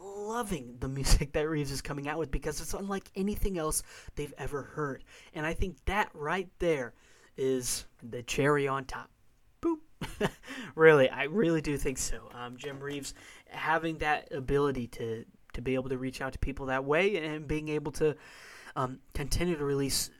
loving 0.00 0.76
the 0.80 0.88
music 0.98 1.32
that 1.32 1.48
Reeves 1.48 1.70
is 1.70 1.82
coming 1.82 2.08
out 2.08 2.18
with 2.18 2.30
because 2.30 2.60
it's 2.60 2.74
unlike 2.74 3.10
anything 3.16 3.58
else 3.58 3.82
they've 4.14 4.34
ever 4.38 4.62
heard. 4.62 5.04
And 5.34 5.46
I 5.46 5.54
think 5.54 5.76
that 5.86 6.10
right 6.14 6.48
there 6.58 6.94
is 7.36 7.86
the 8.02 8.22
cherry 8.22 8.68
on 8.68 8.84
top. 8.84 9.11
Really, 10.74 11.10
I 11.10 11.24
really 11.24 11.60
do 11.60 11.76
think 11.76 11.98
so. 11.98 12.30
Um, 12.34 12.56
Jim 12.56 12.80
Reeves 12.80 13.12
having 13.48 13.98
that 13.98 14.32
ability 14.32 14.86
to 14.88 15.24
to 15.52 15.60
be 15.60 15.74
able 15.74 15.90
to 15.90 15.98
reach 15.98 16.22
out 16.22 16.32
to 16.32 16.38
people 16.38 16.66
that 16.66 16.84
way 16.84 17.16
and 17.16 17.46
being 17.46 17.68
able 17.68 17.92
to 17.92 18.16
um, 18.74 19.00
continue 19.12 19.54
to 19.54 19.64
release 19.64 20.10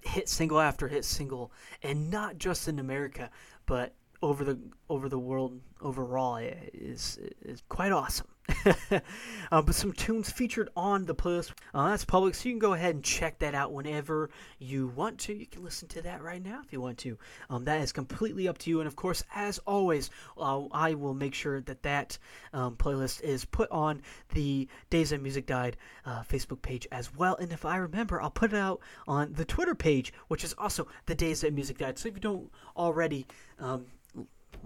hit 0.00 0.28
single 0.28 0.58
after 0.58 0.88
hit 0.88 1.04
single, 1.04 1.52
and 1.82 2.10
not 2.10 2.38
just 2.38 2.66
in 2.66 2.78
America, 2.78 3.30
but 3.66 3.94
over 4.20 4.44
the 4.44 4.58
over 4.88 5.08
the 5.08 5.18
world 5.18 5.60
overall 5.80 6.36
is 6.36 7.18
is 7.42 7.62
quite 7.68 7.92
awesome. 7.92 8.26
uh, 8.90 9.62
but 9.62 9.74
some 9.74 9.92
tunes 9.92 10.30
featured 10.30 10.70
on 10.76 11.04
the 11.04 11.14
playlist. 11.14 11.52
Uh, 11.74 11.90
that's 11.90 12.04
public, 12.04 12.34
so 12.34 12.48
you 12.48 12.54
can 12.54 12.58
go 12.58 12.72
ahead 12.72 12.94
and 12.94 13.04
check 13.04 13.38
that 13.38 13.54
out 13.54 13.72
whenever 13.72 14.30
you 14.58 14.88
want 14.88 15.18
to. 15.18 15.34
You 15.34 15.46
can 15.46 15.62
listen 15.62 15.88
to 15.88 16.02
that 16.02 16.22
right 16.22 16.42
now 16.42 16.60
if 16.64 16.72
you 16.72 16.80
want 16.80 16.98
to. 16.98 17.18
Um, 17.50 17.64
that 17.64 17.80
is 17.82 17.92
completely 17.92 18.48
up 18.48 18.58
to 18.58 18.70
you. 18.70 18.80
And 18.80 18.86
of 18.86 18.96
course, 18.96 19.22
as 19.34 19.58
always, 19.60 20.10
uh, 20.38 20.64
I 20.72 20.94
will 20.94 21.14
make 21.14 21.34
sure 21.34 21.60
that 21.60 21.82
that 21.82 22.18
um, 22.52 22.76
playlist 22.76 23.20
is 23.22 23.44
put 23.44 23.70
on 23.70 24.02
the 24.32 24.68
Days 24.90 25.12
of 25.12 25.20
Music 25.20 25.46
Died 25.46 25.76
uh, 26.06 26.22
Facebook 26.22 26.62
page 26.62 26.86
as 26.90 27.14
well. 27.14 27.36
And 27.36 27.52
if 27.52 27.64
I 27.64 27.76
remember, 27.76 28.20
I'll 28.20 28.30
put 28.30 28.52
it 28.52 28.58
out 28.58 28.80
on 29.06 29.32
the 29.34 29.44
Twitter 29.44 29.74
page, 29.74 30.12
which 30.28 30.42
is 30.42 30.54
also 30.56 30.88
the 31.06 31.14
Days 31.14 31.44
of 31.44 31.52
Music 31.52 31.78
Died. 31.78 31.98
So 31.98 32.08
if 32.08 32.14
you 32.14 32.20
don't 32.20 32.50
already 32.76 33.26
um, 33.58 33.86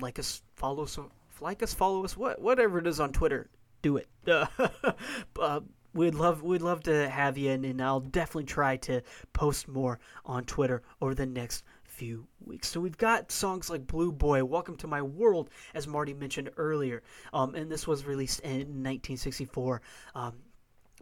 like 0.01 0.19
us, 0.19 0.43
follow 0.55 0.85
us, 0.85 0.99
like 1.41 1.63
us, 1.63 1.75
follow 1.75 2.05
us, 2.05 2.17
what 2.17 2.41
whatever 2.41 2.79
it 2.79 2.87
is 2.87 3.01
on 3.01 3.13
Twitter, 3.13 3.49
do 3.83 3.97
it. 3.97 4.09
Uh, 5.41 5.61
we'd 5.95 6.15
love 6.15 6.43
we'd 6.43 6.63
love 6.63 6.83
to 6.83 7.09
have 7.09 7.37
you, 7.37 7.51
and, 7.51 7.65
and 7.65 7.83
I'll 7.83 8.01
definitely 8.01 8.45
try 8.45 8.77
to 8.79 9.03
post 9.33 9.67
more 9.67 9.99
on 10.25 10.45
Twitter 10.45 10.83
over 11.01 11.15
the 11.15 11.27
next 11.27 11.65
few 11.85 12.27
weeks. 12.45 12.69
So 12.69 12.81
we've 12.81 12.97
got 12.97 13.33
songs 13.33 13.69
like 13.69 13.87
Blue 13.87 14.13
Boy, 14.13 14.45
Welcome 14.45 14.77
to 14.77 14.87
My 14.87 15.03
World, 15.03 15.51
as 15.75 15.87
Marty 15.87 16.15
mentioned 16.15 16.51
earlier, 16.57 17.03
um, 17.33 17.55
and 17.55 17.71
this 17.71 17.87
was 17.87 18.05
released 18.05 18.41
in 18.41 18.61
1964. 18.61 19.83
Um, 20.15 20.35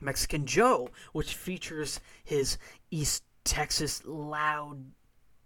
Mexican 0.00 0.46
Joe, 0.46 0.88
which 1.12 1.34
features 1.34 2.00
his 2.24 2.56
East 2.90 3.22
Texas 3.44 4.02
loud, 4.06 4.82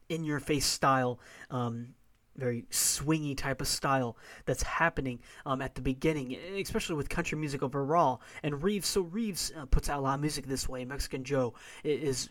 in 0.09 0.25
your 0.25 0.41
face 0.41 0.67
style 0.67 1.19
um, 1.51 1.95
very 2.37 2.65
swingy 2.71 3.37
type 3.37 3.61
of 3.61 3.69
style 3.69 4.17
that's 4.45 4.63
happening 4.63 5.21
um, 5.47 5.63
at 5.63 5.75
the 5.75 5.81
beginning, 5.81 6.37
especially 6.61 6.97
with 6.97 7.09
country 7.09 7.39
music 7.39 7.63
overall. 7.63 8.21
And 8.43 8.63
Reeves, 8.63 8.89
so 8.89 9.03
Reeves 9.03 9.53
uh, 9.57 9.67
puts 9.67 9.89
out 9.89 9.99
a 9.99 10.03
lot 10.03 10.15
of 10.15 10.21
music 10.21 10.47
this 10.47 10.69
way. 10.69 10.85
Mexican 10.85 11.25
Joe 11.25 11.55
is 11.83 12.29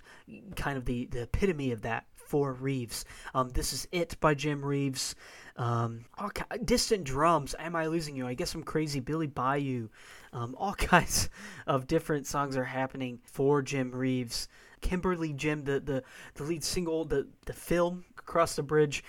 kind 0.56 0.78
of 0.78 0.86
the, 0.86 1.06
the 1.06 1.24
epitome 1.24 1.72
of 1.72 1.82
that 1.84 2.06
for 2.34 2.54
Reeves. 2.54 3.06
Um, 3.36 3.50
this 3.50 3.74
is 3.74 3.88
It 3.92 4.20
by 4.20 4.34
Jim 4.34 4.66
Reeves. 4.66 5.16
Um, 5.56 6.06
all, 6.18 6.32
distant 6.66 7.04
drums. 7.04 7.54
Am 7.60 7.76
I 7.76 7.88
losing 7.88 8.16
you? 8.16 8.26
I 8.26 8.34
guess 8.34 8.56
I'm 8.56 8.64
crazy. 8.64 9.00
Billy 9.00 9.28
Bayou. 9.28 9.90
Um, 10.32 10.56
all 10.58 10.74
kinds 10.78 11.30
of 11.68 11.88
different 11.88 12.26
songs 12.26 12.58
are 12.58 12.64
happening 12.64 13.20
for 13.24 13.62
Jim 13.62 13.92
Reeves. 13.92 14.48
Kimberly 14.82 15.32
Jim, 15.34 15.64
the, 15.64 15.80
the, 15.80 16.04
the 16.36 16.44
lead 16.44 16.64
single, 16.64 17.06
the, 17.06 17.28
the 17.46 17.54
film 17.54 18.04
Across 18.18 18.56
the 18.56 18.64
Bridge 18.64 19.04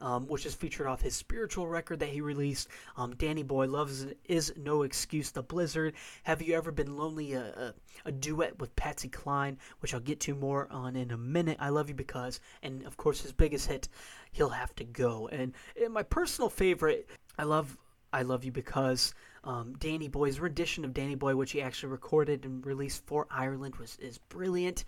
um, 0.00 0.26
which 0.26 0.46
is 0.46 0.54
featured 0.54 0.86
off 0.86 1.00
his 1.00 1.14
spiritual 1.14 1.66
record 1.66 2.00
that 2.00 2.08
he 2.08 2.20
released. 2.20 2.68
Um, 2.96 3.14
Danny 3.16 3.42
Boy 3.42 3.66
Loves 3.66 4.06
is 4.24 4.52
No 4.56 4.82
Excuse. 4.82 5.30
The 5.30 5.42
Blizzard. 5.42 5.94
Have 6.24 6.42
You 6.42 6.56
Ever 6.56 6.70
Been 6.70 6.96
Lonely? 6.96 7.32
A, 7.32 7.42
a, 7.42 7.74
a, 8.06 8.12
duet 8.12 8.58
with 8.58 8.74
Patsy 8.76 9.08
Cline, 9.08 9.58
which 9.80 9.94
I'll 9.94 10.00
get 10.00 10.20
to 10.20 10.34
more 10.34 10.68
on 10.70 10.96
in 10.96 11.10
a 11.10 11.16
minute. 11.16 11.58
I 11.60 11.68
Love 11.70 11.88
You 11.88 11.94
Because. 11.94 12.40
And 12.62 12.84
of 12.84 12.96
course, 12.96 13.20
his 13.20 13.32
biggest 13.32 13.66
hit, 13.66 13.88
He'll 14.32 14.48
Have 14.50 14.74
to 14.76 14.84
Go. 14.84 15.28
And, 15.28 15.52
and 15.82 15.92
my 15.92 16.02
personal 16.02 16.50
favorite, 16.50 17.08
I 17.38 17.44
love 17.44 17.76
I 18.12 18.22
Love 18.22 18.44
You 18.44 18.52
Because. 18.52 19.14
Um, 19.44 19.74
Danny 19.78 20.08
Boy's 20.08 20.40
rendition 20.40 20.84
of 20.84 20.94
Danny 20.94 21.14
Boy, 21.14 21.36
which 21.36 21.52
he 21.52 21.62
actually 21.62 21.90
recorded 21.90 22.44
and 22.44 22.64
released 22.64 23.06
for 23.06 23.26
Ireland, 23.30 23.76
was 23.76 23.96
is 24.00 24.18
brilliant. 24.18 24.84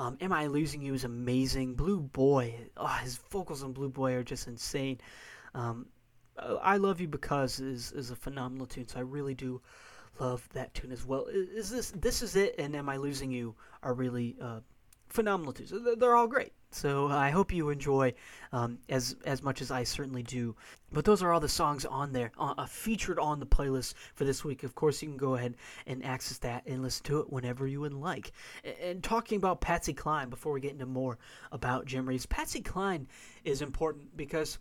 Um, 0.00 0.16
Am 0.22 0.32
I 0.32 0.46
Losing 0.46 0.80
You 0.80 0.94
is 0.94 1.04
amazing. 1.04 1.74
Blue 1.74 2.00
Boy, 2.00 2.54
oh, 2.78 2.86
his 2.86 3.18
vocals 3.30 3.62
on 3.62 3.74
Blue 3.74 3.90
Boy 3.90 4.14
are 4.14 4.22
just 4.22 4.48
insane. 4.48 4.98
Um, 5.54 5.88
I 6.38 6.78
Love 6.78 7.02
You 7.02 7.06
Because 7.06 7.60
is, 7.60 7.92
is 7.92 8.10
a 8.10 8.16
phenomenal 8.16 8.64
tune, 8.66 8.88
so 8.88 8.98
I 8.98 9.02
really 9.02 9.34
do 9.34 9.60
love 10.18 10.48
that 10.54 10.72
tune 10.72 10.90
as 10.90 11.04
well. 11.04 11.26
Is 11.26 11.68
this 11.68 11.90
this 11.90 12.22
is 12.22 12.34
it? 12.34 12.54
And 12.58 12.74
Am 12.74 12.88
I 12.88 12.96
Losing 12.96 13.30
You 13.30 13.54
are 13.82 13.92
really 13.92 14.36
uh, 14.40 14.60
phenomenal 15.10 15.52
tunes. 15.52 15.70
They're 15.98 16.16
all 16.16 16.26
great. 16.26 16.54
So 16.72 17.08
I 17.08 17.30
hope 17.30 17.52
you 17.52 17.70
enjoy 17.70 18.14
um, 18.52 18.78
as 18.88 19.16
as 19.24 19.42
much 19.42 19.60
as 19.60 19.72
I 19.72 19.82
certainly 19.82 20.22
do. 20.22 20.54
But 20.92 21.04
those 21.04 21.22
are 21.22 21.32
all 21.32 21.40
the 21.40 21.48
songs 21.48 21.84
on 21.84 22.12
there, 22.12 22.30
uh, 22.38 22.54
uh, 22.58 22.66
featured 22.66 23.18
on 23.18 23.40
the 23.40 23.46
playlist 23.46 23.94
for 24.14 24.24
this 24.24 24.44
week. 24.44 24.62
Of 24.62 24.74
course, 24.74 25.02
you 25.02 25.08
can 25.08 25.16
go 25.16 25.34
ahead 25.34 25.56
and 25.86 26.04
access 26.04 26.38
that 26.38 26.66
and 26.66 26.82
listen 26.82 27.04
to 27.06 27.20
it 27.20 27.32
whenever 27.32 27.66
you 27.66 27.80
would 27.80 27.92
like. 27.92 28.32
And, 28.64 28.76
and 28.78 29.02
talking 29.02 29.36
about 29.36 29.60
Patsy 29.60 29.92
Cline 29.92 30.30
before 30.30 30.52
we 30.52 30.60
get 30.60 30.72
into 30.72 30.86
more 30.86 31.18
about 31.50 31.86
Jim 31.86 32.08
Reeves, 32.08 32.26
Patsy 32.26 32.60
Cline 32.60 33.08
is 33.44 33.62
important 33.62 34.16
because, 34.16 34.58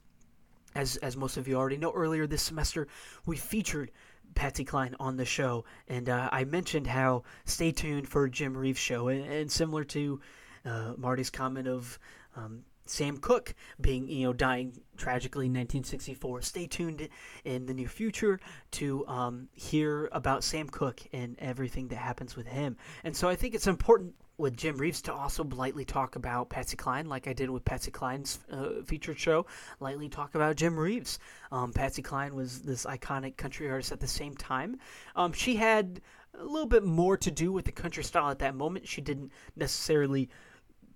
as 0.74 0.98
as 0.98 1.16
most 1.16 1.38
of 1.38 1.48
you 1.48 1.56
already 1.56 1.78
know, 1.78 1.92
earlier 1.94 2.26
this 2.26 2.42
semester 2.42 2.88
we 3.28 3.38
featured 3.38 3.92
Patsy 4.34 4.66
Cline 4.66 4.96
on 5.00 5.16
the 5.16 5.26
show, 5.26 5.66
and 5.88 6.10
uh, 6.10 6.30
I 6.32 6.44
mentioned 6.44 6.88
how 6.88 7.24
stay 7.46 7.72
tuned 7.72 8.08
for 8.08 8.28
Jim 8.28 8.58
Reeves' 8.58 8.80
show, 8.80 9.10
and, 9.10 9.26
and 9.26 9.52
similar 9.52 9.84
to 9.86 10.22
uh, 10.66 10.94
Marty's 10.98 11.30
comment 11.30 11.68
of 11.68 12.00
um, 12.36 12.64
Sam 12.90 13.18
Cooke 13.18 13.54
being, 13.80 14.08
you 14.08 14.26
know, 14.26 14.34
dying 14.34 14.82
tragically 14.98 15.46
in 15.46 15.52
1964. 15.52 16.42
Stay 16.42 16.68
tuned 16.68 17.08
in 17.46 17.66
the 17.66 17.74
near 17.74 17.88
future 17.88 18.40
to 18.72 19.08
um, 19.08 19.48
hear 19.54 20.10
about 20.12 20.44
Sam 20.44 20.68
Cooke 20.68 21.02
and 21.14 21.36
everything 21.40 21.88
that 21.90 21.98
happens 21.98 22.36
with 22.36 22.48
him. 22.48 22.78
And 23.04 23.16
so 23.16 23.30
I 23.30 23.36
think 23.36 23.54
it's 23.54 23.68
important 23.68 24.16
with 24.38 24.56
Jim 24.56 24.78
Reeves 24.78 25.02
to 25.04 25.14
also 25.14 25.44
lightly 25.44 25.84
talk 25.84 26.16
about 26.16 26.50
Patsy 26.50 26.78
Cline, 26.78 27.08
like 27.08 27.28
I 27.28 27.34
did 27.34 27.50
with 27.50 27.66
Patsy 27.66 27.92
Cline's 27.92 28.40
uh, 28.50 28.82
featured 28.86 29.20
show. 29.20 29.46
Lightly 29.82 30.08
talk 30.08 30.34
about 30.34 30.56
Jim 30.56 30.80
Reeves. 30.80 31.20
Um, 31.52 31.74
Patsy 31.74 32.02
Cline 32.02 32.34
was 32.34 32.62
this 32.62 32.86
iconic 32.86 33.36
country 33.36 33.70
artist 33.70 33.92
at 33.92 34.00
the 34.00 34.08
same 34.08 34.36
time. 34.36 34.80
Um, 35.16 35.34
she 35.34 35.58
had 35.58 36.02
a 36.40 36.44
little 36.44 36.68
bit 36.68 36.86
more 36.86 37.18
to 37.18 37.30
do 37.30 37.52
with 37.52 37.66
the 37.66 37.72
country 37.72 38.04
style 38.04 38.30
at 38.30 38.40
that 38.40 38.56
moment. 38.56 38.88
She 38.88 39.02
didn't 39.02 39.32
necessarily 39.58 40.30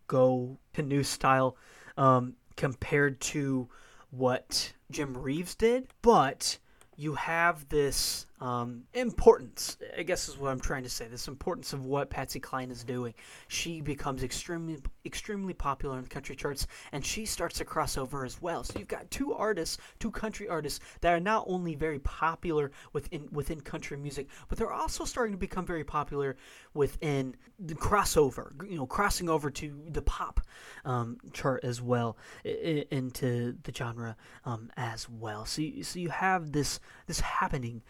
go 0.07 0.57
canoe 0.73 1.03
style 1.03 1.55
um, 1.97 2.35
compared 2.55 3.19
to 3.19 3.69
what 4.11 4.73
Jim 4.91 5.17
Reeves 5.17 5.55
did, 5.55 5.87
but 6.01 6.57
you 6.95 7.15
have 7.15 7.67
this 7.69 8.25
um, 8.43 8.83
importance, 8.93 9.77
I 9.97 10.03
guess 10.03 10.27
is 10.27 10.37
what 10.37 10.51
I'm 10.51 10.59
trying 10.59 10.83
to 10.83 10.89
say. 10.89 11.07
This 11.07 11.29
importance 11.29 11.71
of 11.71 11.85
what 11.85 12.09
Patsy 12.09 12.41
Cline 12.41 12.71
is 12.71 12.83
doing. 12.83 13.13
She 13.47 13.79
becomes 13.79 14.21
extremely, 14.21 14.79
extremely 15.05 15.53
popular 15.53 15.95
in 15.95 16.03
the 16.03 16.09
country 16.09 16.35
charts, 16.35 16.67
and 16.91 17.05
she 17.05 17.25
starts 17.25 17.57
to 17.59 17.65
cross 17.65 17.97
over 17.97 18.25
as 18.25 18.41
well. 18.41 18.65
So 18.65 18.77
you've 18.77 18.89
got 18.89 19.09
two 19.09 19.33
artists, 19.33 19.77
two 19.99 20.11
country 20.11 20.49
artists 20.49 20.81
that 20.99 21.13
are 21.13 21.21
not 21.21 21.45
only 21.47 21.73
very 21.75 21.99
popular 21.99 22.71
within 22.91 23.29
within 23.31 23.61
country 23.61 23.95
music, 23.95 24.27
but 24.49 24.57
they're 24.57 24.73
also 24.73 25.05
starting 25.05 25.31
to 25.31 25.39
become 25.39 25.65
very 25.65 25.85
popular 25.85 26.35
within 26.73 27.37
the 27.59 27.75
crossover. 27.75 28.51
You 28.69 28.75
know, 28.75 28.85
crossing 28.85 29.29
over 29.29 29.51
to 29.51 29.83
the 29.87 30.01
pop 30.01 30.41
um, 30.83 31.17
chart 31.31 31.63
as 31.63 31.81
well, 31.81 32.17
into 32.43 33.55
the 33.63 33.73
genre 33.73 34.17
um, 34.43 34.69
as 34.75 35.07
well. 35.07 35.45
So, 35.45 35.61
you, 35.61 35.83
so 35.85 35.97
you 35.97 36.09
have 36.09 36.51
this 36.51 36.81
this 37.07 37.21
happening. 37.21 37.81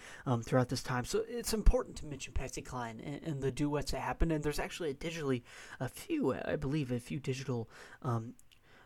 Throughout 0.44 0.70
this 0.70 0.84
time. 0.84 1.06
So 1.06 1.24
it's 1.28 1.54
important 1.54 1.96
to 1.98 2.06
mention 2.06 2.34
Patsy 2.34 2.62
Cline 2.62 3.02
and, 3.04 3.22
and 3.24 3.42
the 3.42 3.52
duets 3.52 3.92
that 3.92 4.02
happened. 4.02 4.32
And 4.32 4.44
there's 4.44 4.60
actually 4.60 4.92
a 4.92 4.94
digitally, 4.94 5.44
a 5.80 5.88
few, 5.88 6.34
I 6.34 6.56
believe, 6.56 6.92
a 6.92 7.00
few 7.00 7.20
digital 7.20 7.70
um, 8.02 8.34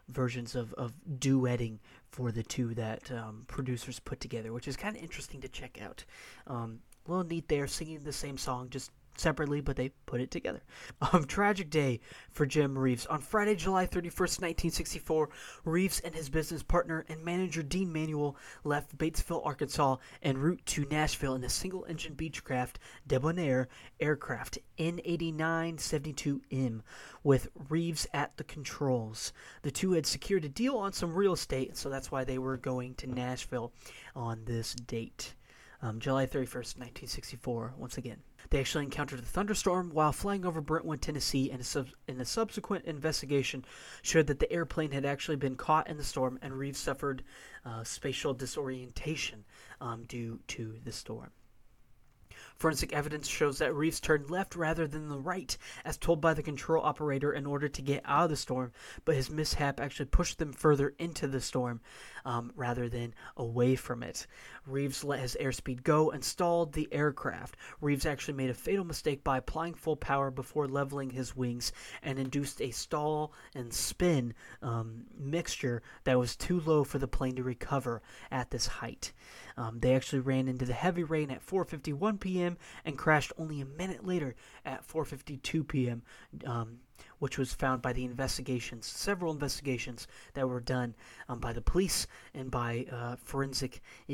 versions 0.10 0.56
of, 0.56 0.74
of 0.74 0.94
duetting 1.20 1.80
for 2.10 2.32
the 2.32 2.44
two 2.44 2.74
that 2.76 3.12
um, 3.12 3.44
producers 3.48 4.00
put 4.00 4.20
together, 4.20 4.54
which 4.54 4.68
is 4.68 4.78
kind 4.78 4.96
of 4.96 5.04
interesting 5.04 5.42
to 5.42 5.48
check 5.48 5.82
out. 5.82 6.06
Um, 6.46 6.80
a 7.06 7.12
little 7.12 7.26
neat 7.26 7.48
there, 7.48 7.68
singing 7.68 8.00
the 8.00 8.14
same 8.14 8.38
song, 8.38 8.70
just 8.70 8.92
separately, 9.20 9.62
but 9.62 9.76
they 9.76 9.90
put 10.06 10.22
it 10.22 10.32
together. 10.32 10.62
Um, 11.14 11.26
tragic 11.26 11.70
day 11.70 12.02
for 12.32 12.46
Jim 12.46 12.78
Reeves. 12.78 13.06
On 13.06 13.22
Friday, 13.22 13.56
July 13.56 13.86
31st, 13.86 14.42
1964, 14.42 15.30
Reeves 15.64 16.00
and 16.02 16.14
his 16.14 16.28
business 16.28 16.64
partner 16.64 17.06
and 17.08 17.24
manager 17.24 17.64
Dean 17.64 17.94
Manuel 17.94 18.36
left 18.66 18.98
Batesville, 18.98 19.46
Arkansas, 19.46 19.98
en 20.22 20.38
route 20.38 20.62
to 20.66 20.86
Nashville 20.86 21.36
in 21.36 21.44
a 21.44 21.50
single-engine 21.50 22.16
Beechcraft 22.16 22.76
Debonair 23.08 23.70
aircraft 24.00 24.58
N8972M 24.78 26.82
with 27.24 27.50
Reeves 27.70 28.08
at 28.14 28.38
the 28.38 28.44
controls. 28.44 29.34
The 29.62 29.72
two 29.72 29.94
had 29.94 30.06
secured 30.06 30.46
a 30.46 30.50
deal 30.50 30.78
on 30.78 30.94
some 30.94 31.14
real 31.14 31.34
estate, 31.34 31.78
so 31.78 31.90
that's 31.90 32.12
why 32.12 32.24
they 32.24 32.38
were 32.38 32.58
going 32.58 32.96
to 32.96 33.08
Nashville 33.08 33.74
on 34.16 34.46
this 34.46 34.74
date. 34.74 35.36
Um, 35.82 36.00
July 36.00 36.26
31st, 36.26 36.80
1964, 36.80 37.74
once 37.78 37.98
again. 37.98 38.18
They 38.50 38.60
actually 38.60 38.86
encountered 38.86 39.20
a 39.20 39.24
thunderstorm 39.24 39.90
while 39.90 40.12
flying 40.12 40.46
over 40.46 40.62
Brentwood, 40.62 41.02
Tennessee, 41.02 41.52
and 41.52 41.62
a, 41.62 41.64
sub- 41.64 41.90
and 42.08 42.22
a 42.22 42.26
subsequent 42.26 42.86
investigation 42.86 43.66
showed 44.02 44.28
that 44.28 44.40
the 44.40 44.52
airplane 44.52 44.92
had 44.92 45.06
actually 45.06 45.38
been 45.38 45.56
caught 45.56 45.88
in 45.88 45.98
the 45.98 46.04
storm, 46.04 46.40
and 46.42 46.54
Reeves 46.54 46.80
suffered 46.80 47.24
uh, 47.66 47.84
spatial 47.84 48.34
disorientation 48.34 49.44
um, 49.82 50.04
due 50.04 50.40
to 50.48 50.80
the 50.84 50.92
storm. 50.92 51.32
Forensic 52.56 52.94
evidence 52.94 53.28
shows 53.28 53.60
that 53.60 53.74
Reeves 53.74 54.00
turned 54.00 54.30
left 54.30 54.56
rather 54.56 54.88
than 54.88 55.10
the 55.10 55.20
right, 55.20 55.56
as 55.86 55.98
told 55.98 56.22
by 56.22 56.34
the 56.34 56.42
control 56.42 56.84
operator 56.84 57.34
in 57.34 57.46
order 57.46 57.68
to 57.68 57.82
get 57.82 58.02
out 58.06 58.26
of 58.26 58.30
the 58.30 58.36
storm, 58.36 58.72
but 59.06 59.16
his 59.16 59.30
mishap 59.30 59.80
actually 59.80 60.06
pushed 60.08 60.40
them 60.40 60.54
further 60.54 60.96
into 60.98 61.28
the 61.28 61.42
storm 61.42 61.82
um, 62.28 62.52
rather 62.58 62.90
than 62.90 63.16
away 63.38 63.76
from 63.76 64.04
it. 64.04 64.28
Reeves 64.66 65.02
let 65.02 65.22
his 65.22 65.38
airspeed 65.40 65.82
go 65.82 66.12
and 66.12 66.22
stalled 66.22 66.74
the 66.74 66.90
aircraft. 66.92 67.56
Reeves 67.80 68.06
actually 68.06 68.34
made 68.34 68.50
a 68.50 68.54
fatal 68.54 68.84
mistake 68.84 69.24
by 69.24 69.38
applying 69.38 69.74
full 69.74 69.96
power 69.96 70.30
before 70.30 70.68
leveling 70.68 71.10
his 71.10 71.38
wings 71.38 71.72
and 72.04 72.20
induced 72.20 72.62
a 72.62 72.72
stall 72.72 73.32
and 73.56 73.74
spin 73.74 74.34
um, 74.62 75.06
mixture 75.18 75.82
that 76.04 76.20
was 76.20 76.36
too 76.36 76.60
low 76.60 76.84
for 76.84 77.00
the 77.00 77.08
plane 77.08 77.38
to 77.38 77.44
recover 77.44 78.02
at 78.30 78.52
this 78.52 78.68
height. 78.68 79.14
Um, 79.56 79.80
they 79.80 79.96
actually 79.96 80.20
ran 80.20 80.50
into 80.50 80.66
the 80.66 80.74
heavy 80.74 81.06
rain 81.06 81.32
at 81.32 81.46
4:51 81.46 82.20
p.m. 82.20 82.58
and 82.84 82.98
crashed 82.98 83.32
only 83.38 83.62
a 83.62 83.66
minute 83.66 84.06
later 84.06 84.36
at 84.66 84.86
4:52 84.86 85.66
p.m. 85.66 86.02
Um, 86.46 86.80
which 87.20 87.38
was 87.38 87.54
found 87.54 87.82
by 87.82 87.94
the 87.94 88.06
investigations, 88.06 88.86
several 88.86 89.32
investigations 89.32 90.08
that 90.34 90.48
were 90.48 90.60
done 90.60 90.96
um, 91.30 91.40
by 91.40 91.54
the 91.54 91.62
police 91.62 92.08
and 92.34 92.52
by 92.52 92.86
uh, 92.92 93.16
forensic 93.18 93.82
uh, 94.10 94.14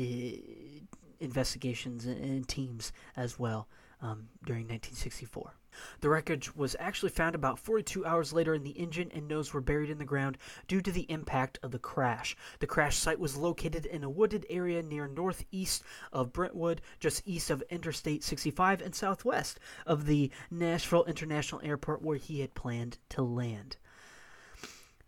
investigations 1.20 2.06
and, 2.06 2.46
teams 2.48 2.92
as 3.16 3.38
well 3.38 3.68
um, 4.02 4.28
during 4.44 4.64
1964. 4.64 5.54
The 6.00 6.08
wreckage 6.08 6.54
was 6.54 6.76
actually 6.78 7.10
found 7.10 7.34
about 7.34 7.58
42 7.58 8.04
hours 8.04 8.32
later, 8.32 8.54
and 8.54 8.64
the 8.64 8.70
engine 8.70 9.10
and 9.12 9.26
nose 9.26 9.52
were 9.52 9.60
buried 9.60 9.90
in 9.90 9.98
the 9.98 10.04
ground 10.04 10.38
due 10.68 10.80
to 10.80 10.92
the 10.92 11.10
impact 11.10 11.58
of 11.62 11.70
the 11.70 11.78
crash. 11.78 12.36
The 12.60 12.66
crash 12.66 12.96
site 12.96 13.18
was 13.18 13.36
located 13.36 13.86
in 13.86 14.04
a 14.04 14.10
wooded 14.10 14.46
area 14.48 14.82
near 14.82 15.08
northeast 15.08 15.82
of 16.12 16.32
Brentwood, 16.32 16.80
just 17.00 17.22
east 17.26 17.50
of 17.50 17.62
Interstate 17.70 18.22
65, 18.22 18.80
and 18.80 18.94
southwest 18.94 19.58
of 19.86 20.06
the 20.06 20.30
Nashville 20.50 21.04
International 21.04 21.60
Airport, 21.64 22.02
where 22.02 22.18
he 22.18 22.40
had 22.40 22.54
planned 22.54 22.98
to 23.10 23.22
land. 23.22 23.76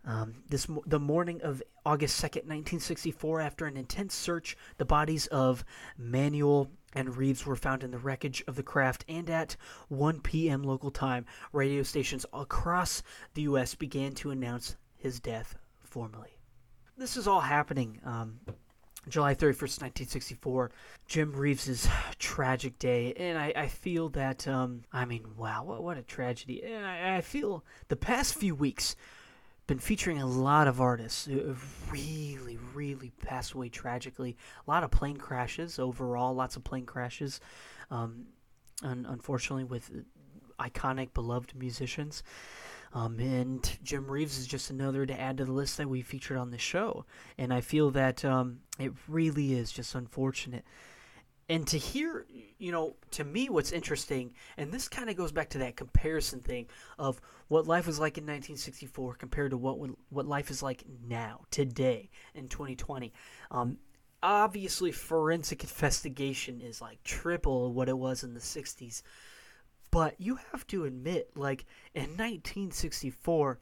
Um, 0.07 0.35
this 0.47 0.67
the 0.85 1.01
morning 1.01 1.41
of 1.41 1.61
August 1.85 2.21
2nd, 2.21 2.47
1964, 2.47 3.41
after 3.41 3.65
an 3.65 3.75
intense 3.75 4.15
search, 4.15 4.55
the 4.77 4.85
bodies 4.85 5.27
of 5.27 5.65
Manuel 5.97 6.71
and 6.93 7.17
Reeves 7.17 7.45
were 7.45 7.57
found 7.57 7.83
in 7.83 7.91
the 7.91 7.97
wreckage 7.97 8.41
of 8.47 8.55
the 8.55 8.63
craft, 8.63 9.03
and 9.09 9.29
at 9.29 9.57
1 9.89 10.21
p.m. 10.21 10.63
local 10.63 10.91
time, 10.91 11.25
radio 11.51 11.83
stations 11.83 12.25
across 12.31 13.03
the 13.33 13.41
U.S. 13.43 13.75
began 13.75 14.13
to 14.13 14.31
announce 14.31 14.77
his 14.95 15.19
death 15.19 15.57
formally. 15.83 16.37
This 16.97 17.17
is 17.17 17.27
all 17.27 17.41
happening 17.41 17.99
um, 18.05 18.39
July 19.09 19.35
31st, 19.35 19.81
1964, 19.81 20.71
Jim 21.05 21.33
Reeves' 21.33 21.89
tragic 22.17 22.79
day. 22.79 23.13
And 23.13 23.37
I, 23.37 23.51
I 23.55 23.67
feel 23.67 24.07
that, 24.09 24.47
um, 24.47 24.83
I 24.93 25.03
mean, 25.03 25.25
wow, 25.35 25.65
what, 25.65 25.83
what 25.83 25.97
a 25.97 26.01
tragedy. 26.01 26.63
And 26.63 26.85
I, 26.85 27.17
I 27.17 27.21
feel 27.21 27.65
the 27.89 27.97
past 27.97 28.35
few 28.35 28.55
weeks 28.55 28.95
been 29.67 29.79
featuring 29.79 30.21
a 30.21 30.25
lot 30.25 30.67
of 30.67 30.79
artists 30.79 31.25
who 31.25 31.55
really, 31.91 32.57
really 32.73 33.11
passed 33.21 33.51
away 33.51 33.69
tragically. 33.69 34.37
A 34.65 34.71
lot 34.71 34.83
of 34.83 34.91
plane 34.91 35.17
crashes 35.17 35.77
overall, 35.77 36.33
lots 36.33 36.55
of 36.55 36.63
plane 36.63 36.85
crashes. 36.85 37.41
Um, 37.91 38.27
un- 38.81 39.05
unfortunately, 39.07 39.65
with 39.65 39.91
iconic, 40.59 41.13
beloved 41.13 41.53
musicians. 41.55 42.23
Um, 42.93 43.19
and 43.19 43.77
Jim 43.83 44.09
Reeves 44.09 44.39
is 44.39 44.47
just 44.47 44.69
another 44.69 45.05
to 45.05 45.19
add 45.19 45.37
to 45.37 45.45
the 45.45 45.51
list 45.51 45.77
that 45.77 45.89
we 45.89 46.01
featured 46.01 46.37
on 46.37 46.51
the 46.51 46.57
show. 46.57 47.05
And 47.37 47.53
I 47.53 47.61
feel 47.61 47.91
that 47.91 48.23
um, 48.23 48.61
it 48.79 48.93
really 49.07 49.53
is 49.53 49.71
just 49.71 49.93
unfortunate 49.93 50.63
and 51.49 51.65
to 51.67 51.77
hear, 51.77 52.25
you 52.57 52.71
know, 52.71 52.95
to 53.11 53.23
me, 53.23 53.49
what's 53.49 53.71
interesting, 53.71 54.33
and 54.57 54.71
this 54.71 54.87
kind 54.87 55.09
of 55.09 55.15
goes 55.15 55.31
back 55.31 55.49
to 55.51 55.59
that 55.59 55.77
comparison 55.77 56.41
thing 56.41 56.67
of 56.99 57.21
what 57.47 57.65
life 57.65 57.87
was 57.87 57.99
like 57.99 58.17
in 58.17 58.23
1964 58.23 59.15
compared 59.15 59.51
to 59.51 59.57
what 59.57 59.77
what 60.09 60.27
life 60.27 60.51
is 60.51 60.61
like 60.61 60.83
now, 61.07 61.41
today, 61.49 62.09
in 62.35 62.49
2020. 62.49 63.13
Um, 63.51 63.77
obviously, 64.21 64.91
forensic 64.91 65.63
investigation 65.63 66.59
is 66.59 66.81
like 66.81 67.01
triple 67.03 67.71
what 67.73 67.89
it 67.89 67.97
was 67.97 68.23
in 68.23 68.33
the 68.33 68.39
60s. 68.41 69.01
But 69.89 70.19
you 70.19 70.37
have 70.51 70.67
to 70.67 70.83
admit, 70.83 71.31
like 71.35 71.65
in 71.93 72.09
1964, 72.17 73.59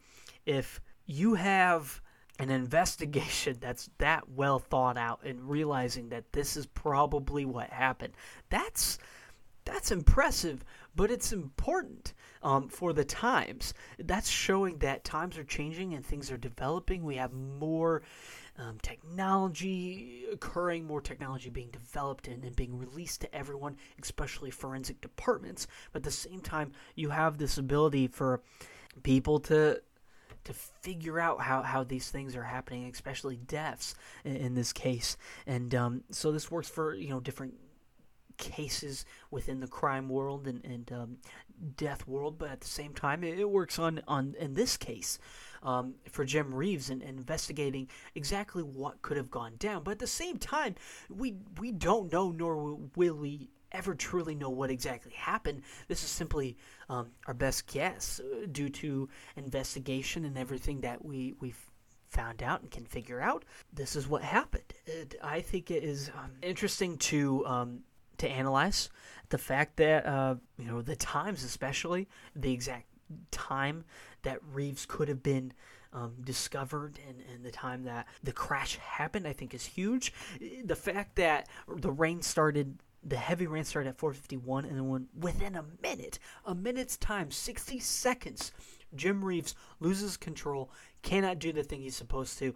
if 0.48 0.82
you 1.06 1.36
have 1.36 2.02
an 2.40 2.50
investigation 2.50 3.58
that's 3.62 3.90
that 3.98 4.30
well 4.30 4.60
thought 4.60 4.98
out 4.98 5.24
and 5.24 5.50
realizing 5.50 6.10
that 6.10 6.32
this 6.32 6.58
is 6.58 6.66
probably 6.66 7.46
what 7.46 7.70
happened. 7.70 8.14
That's 8.50 8.98
that's 9.66 9.92
impressive 9.92 10.64
but 10.96 11.12
it's 11.12 11.34
important 11.34 12.14
um, 12.42 12.70
for 12.70 12.94
the 12.94 13.04
times. 13.04 13.74
That's 14.00 14.30
showing 14.30 14.78
that 14.78 15.04
times 15.04 15.38
are 15.38 15.44
changing 15.44 15.94
and 15.94 16.06
things 16.06 16.32
are 16.32 16.38
developing. 16.38 17.04
We 17.04 17.18
have 17.18 17.34
more 17.34 18.02
um, 18.58 18.78
technology 18.82 20.24
occurring 20.32 20.86
more 20.86 21.02
technology 21.02 21.50
being 21.50 21.70
developed 21.72 22.30
and, 22.30 22.46
and 22.46 22.56
being 22.56 22.78
released 22.78 23.20
to 23.22 23.36
everyone 23.36 23.76
especially 24.02 24.50
forensic 24.50 25.02
departments. 25.02 25.68
But 25.92 26.00
at 26.00 26.04
the 26.04 26.12
same 26.12 26.40
time 26.40 26.72
you 26.96 27.10
have 27.10 27.38
this 27.38 27.58
ability 27.58 28.08
for 28.08 28.42
people 29.04 29.40
to 29.42 29.82
to 30.46 30.54
figure 30.54 31.20
out 31.20 31.41
how, 31.41 31.62
how 31.62 31.84
these 31.84 32.10
things 32.10 32.36
are 32.36 32.43
happening, 32.43 32.89
especially 32.91 33.36
deaths 33.36 33.96
in, 34.24 34.36
in 34.38 34.56
this 34.56 34.72
case. 34.72 35.18
And 35.46 35.76
um, 35.76 36.04
so 36.12 36.32
this 36.32 36.50
works 36.50 36.70
for 36.70 36.96
you 36.96 37.10
know 37.10 37.20
different 37.20 37.56
cases 38.38 39.06
within 39.32 39.60
the 39.60 39.68
crime 39.68 40.10
world 40.10 40.48
and, 40.48 40.64
and 40.66 40.91
um, 40.91 41.18
death 41.78 42.08
world, 42.08 42.38
but 42.38 42.50
at 42.50 42.62
the 42.62 42.68
same 42.68 42.93
time, 42.93 43.24
it, 43.24 43.39
it 43.39 43.50
works 43.50 43.80
on, 43.80 44.02
on 44.08 44.36
in 44.39 44.54
this 44.54 44.78
case 44.78 45.20
um, 45.64 45.96
for 46.10 46.26
Jim 46.26 46.54
Reeves 46.54 46.89
and 46.89 47.02
investigating 47.02 47.88
exactly 48.14 48.64
what 48.64 49.02
could 49.02 49.18
have 49.18 49.32
gone 49.32 49.54
down. 49.58 49.84
But 49.84 49.91
at 49.91 50.00
the 50.00 50.08
same 50.08 50.38
time, 50.38 50.76
we 51.10 51.36
we 51.60 51.72
don't 51.72 52.12
know, 52.12 52.32
nor 52.32 52.78
will 52.96 53.16
we 53.16 53.50
ever 53.76 53.95
truly 53.95 54.36
know 54.36 54.49
what 54.49 54.71
exactly 54.71 55.13
happened. 55.13 55.61
This 55.88 56.03
is 56.03 56.09
simply 56.09 56.57
um, 56.89 57.07
our 57.28 57.34
best 57.34 57.67
guess 57.67 58.19
uh, 58.19 58.45
due 58.51 58.69
to 58.69 59.09
investigation 59.36 60.26
and 60.26 60.38
everything 60.38 60.82
that 60.82 61.03
we 61.03 61.34
we've 61.39 61.59
found 62.09 62.41
out 62.41 62.61
and 62.61 62.71
can 62.71 62.86
figure 62.86 63.21
out. 63.21 63.43
This 63.73 63.95
is 63.95 64.07
what 64.07 64.21
happened. 64.21 64.63
It, 64.86 65.15
I 65.21 65.41
think 65.41 65.69
it 65.69 65.84
is 65.84 66.09
um, 66.15 66.32
interesting 66.41 66.97
to 66.97 67.45
um, 67.45 67.80
to 68.17 68.30
analyze 68.30 68.89
the 69.30 69.38
fact 69.38 69.78
that 69.78 70.05
uh, 70.05 70.36
you 70.57 70.65
know 70.65 70.82
the 70.82 70.95
times, 70.95 71.43
especially 71.43 72.07
the 72.36 72.51
exact 72.51 72.88
time 73.32 73.84
that 74.23 74.39
Reeves 74.51 74.86
could 74.86 75.07
have 75.09 75.21
been 75.21 75.53
um, 75.93 76.15
discovered 76.23 76.99
and, 77.07 77.23
and 77.34 77.45
the 77.45 77.51
time 77.51 77.84
that 77.84 78.07
the 78.23 78.32
crash 78.32 78.76
happened, 78.78 79.28
I 79.28 79.34
think 79.34 79.53
is 79.53 79.65
huge. 79.65 80.13
The 80.63 80.76
fact 80.76 81.15
that 81.15 81.47
the 81.67 81.91
rain 81.91 82.21
started 82.21 82.78
the 83.06 83.18
heavy 83.18 83.45
rain 83.45 83.64
started 83.64 83.89
at 83.89 83.97
4:51, 83.97 84.66
and 84.66 84.78
then 84.78 85.08
within 85.18 85.56
a 85.56 85.66
minute, 85.82 86.18
a 86.43 86.56
minute's 86.56 86.97
time, 86.97 87.30
60 87.30 87.80
seconds, 87.80 88.51
Jim 88.95 89.24
Reeves 89.24 89.56
loses 89.80 90.18
control, 90.18 90.72
cannot 91.03 91.39
do 91.39 91.53
the 91.53 91.64
thing 91.64 91.82
he's 91.82 91.95
supposed 91.95 92.39
to, 92.39 92.56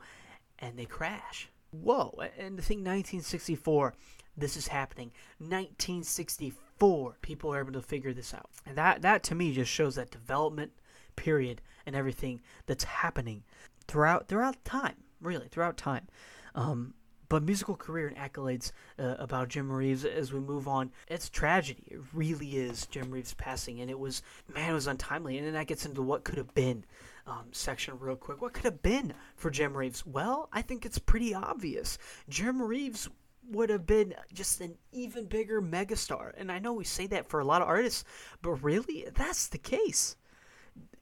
and 0.58 0.78
they 0.78 0.86
crash. 0.86 1.50
Whoa! 1.72 2.20
And 2.38 2.58
the 2.58 2.64
thing, 2.64 2.80
1964, 2.80 3.94
this 4.36 4.58
is 4.58 4.68
happening. 4.68 5.12
1964, 5.38 7.18
people 7.22 7.54
are 7.54 7.60
able 7.60 7.74
to 7.74 7.82
figure 7.82 8.14
this 8.14 8.34
out, 8.34 8.50
and 8.66 8.76
that 8.76 9.04
that 9.04 9.22
to 9.24 9.36
me 9.36 9.54
just 9.54 9.72
shows 9.72 9.96
that 9.96 10.10
development 10.10 10.72
period 11.16 11.62
and 11.86 11.96
everything 11.96 12.42
that's 12.66 12.86
happening 12.86 13.44
throughout 13.88 14.28
throughout 14.28 14.64
time, 14.66 14.96
really 15.22 15.48
throughout 15.48 15.78
time. 15.78 16.08
Um, 16.56 16.96
but 17.30 17.44
musical 17.44 17.76
career 17.76 18.08
and 18.08 18.18
accolades 18.18 18.72
uh, 18.98 19.16
about 19.20 19.50
Jim 19.50 19.72
Reeves 19.72 20.04
as 20.04 20.34
we 20.34 20.40
move 20.40 20.68
on. 20.68 20.92
It's 21.08 21.30
tragedy. 21.30 21.84
It 21.88 22.00
really 22.14 22.58
is 22.58 22.88
Jim 22.88 23.12
Reeves 23.12 23.34
passing, 23.36 23.82
and 23.82 23.90
it 23.90 24.00
was 24.00 24.22
man, 24.54 24.72
it 24.72 24.74
was 24.74 24.88
untimely. 24.88 25.38
And 25.38 25.48
then 25.48 25.54
that 25.54 25.68
gets 25.68 25.86
into 25.86 26.02
what 26.02 26.24
could 26.24 26.38
have 26.38 26.54
been 26.54 26.84
um, 27.28 27.46
section 27.52 27.98
real 28.00 28.16
quick. 28.16 28.42
What 28.42 28.54
could 28.54 28.66
have 28.66 28.82
been 28.82 29.14
for 29.36 29.52
Jim 29.52 29.78
Reeves? 29.78 30.06
Well, 30.06 30.50
I 30.52 30.62
think 30.62 30.86
it's 30.86 31.00
pretty 31.00 31.34
obvious. 31.34 31.98
Jim 32.28 32.62
Reeves 32.62 33.08
would 33.52 33.70
have 33.70 33.86
been 33.86 34.14
just 34.34 34.62
an 34.62 34.76
even 34.92 35.26
bigger 35.26 35.62
megastar. 35.62 36.34
And 36.38 36.52
I 36.52 36.60
know 36.60 36.74
we 36.74 36.84
say 36.84 37.08
that 37.08 37.30
for 37.30 37.40
a 37.40 37.46
lot 37.46 37.62
of 37.62 37.68
artists, 37.68 38.04
but 38.42 38.54
really, 38.64 39.08
that's 39.14 39.48
the 39.48 39.58
case. 39.58 40.16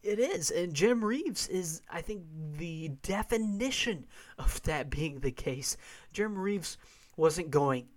It 0.07 0.19
is. 0.19 0.51
And 0.51 0.73
Jim 0.73 1.03
Reeves 1.03 1.49
is, 1.49 1.81
I 1.89 2.01
think, 2.01 2.23
the 2.57 2.91
definition 3.03 4.05
of 4.37 4.63
that 4.63 4.89
being 4.89 5.19
the 5.19 5.31
case. 5.31 5.75
Jim 6.13 6.37
Reeves 6.37 6.77
wasn't 7.17 7.51
going 7.51 7.89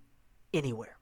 anywhere. 0.52 0.96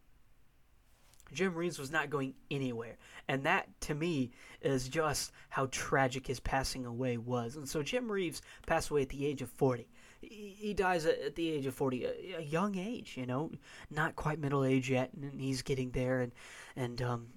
Jim 1.32 1.54
Reeves 1.54 1.78
was 1.78 1.90
not 1.90 2.11
going 2.11 2.34
anywhere. 2.50 2.98
And 3.26 3.42
that, 3.44 3.68
to 3.82 3.94
me, 3.94 4.32
is 4.61 4.86
just 4.86 5.32
how 5.48 5.68
tragic 5.70 6.26
his 6.26 6.40
passing 6.40 6.84
away 6.84 7.16
was. 7.16 7.56
And 7.56 7.66
so 7.66 7.82
Jim 7.82 8.12
Reeves 8.12 8.42
passed 8.66 8.90
away 8.90 9.00
at 9.00 9.09
the 9.09 9.24
age 9.24 9.40
of 9.40 9.48
40. 9.48 9.88
He 10.20 10.74
dies 10.74 11.06
at 11.06 11.36
the 11.36 11.48
age 11.48 11.64
of 11.64 11.74
40, 11.74 12.04
a 12.36 12.42
young 12.42 12.76
age, 12.76 13.16
you 13.16 13.24
know, 13.24 13.50
not 13.90 14.14
quite 14.14 14.38
middle 14.38 14.64
age 14.64 14.90
yet, 14.90 15.11
and 15.14 15.40
he's 15.40 15.62
getting 15.62 15.90
there. 15.92 16.20
And, 16.20 16.32
and 16.76 17.00
um, 17.00 17.28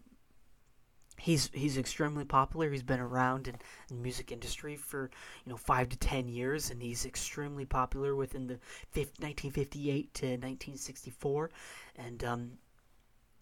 he's 1.21 1.49
he's 1.53 1.77
extremely 1.77 2.25
popular. 2.25 2.71
He's 2.71 2.83
been 2.83 2.99
around 2.99 3.47
in, 3.47 3.55
in, 3.89 3.97
the 3.97 4.01
music 4.01 4.31
industry 4.31 4.75
for 4.75 5.11
you 5.45 5.51
know 5.51 5.57
five 5.57 5.89
to 5.89 5.97
ten 5.97 6.27
years, 6.27 6.71
and 6.71 6.81
he's 6.81 7.05
extremely 7.05 7.65
popular 7.65 8.15
within 8.15 8.47
the 8.47 8.59
1958 8.93 10.13
to 10.15 10.25
1964, 10.25 11.51
and 11.95 12.23
um, 12.23 12.51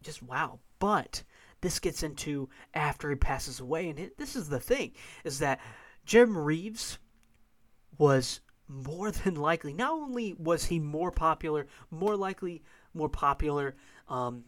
just 0.04 0.22
wow. 0.22 0.60
But 0.80 1.24
this 1.62 1.80
gets 1.80 2.04
into 2.04 2.50
after 2.74 3.10
he 3.10 3.16
passes 3.16 3.60
away, 3.60 3.90
and 3.90 4.00
it, 4.00 4.18
this 4.18 4.36
is 4.36 4.50
the 4.50 4.60
thing: 4.60 4.92
is 5.24 5.40
that 5.40 5.60
Jim 6.06 6.38
Reeves 6.38 7.00
was 7.98 8.42
more 8.68 9.12
than 9.24 9.36
likely. 9.36 9.74
Not 9.74 9.94
only 9.94 10.36
was 10.38 10.66
he 10.66 10.80
more 10.80 11.12
popular, 11.12 11.68
more 11.90 12.18
likely 12.18 12.62
more 12.94 13.10
popular. 13.10 13.76
Um, 14.10 14.44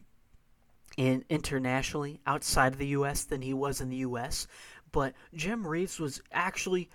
in 0.96 1.24
internationally 1.28 2.20
outside 2.26 2.72
of 2.72 2.78
the 2.78 2.88
U.S. 2.88 3.24
than 3.24 3.42
he 3.42 3.54
was 3.54 3.80
in 3.80 3.88
the 3.88 3.96
U.S. 3.96 4.46
But 4.90 5.14
Jim 5.34 5.66
Reeves 5.66 5.98
was 5.98 6.20
actually 6.32 6.90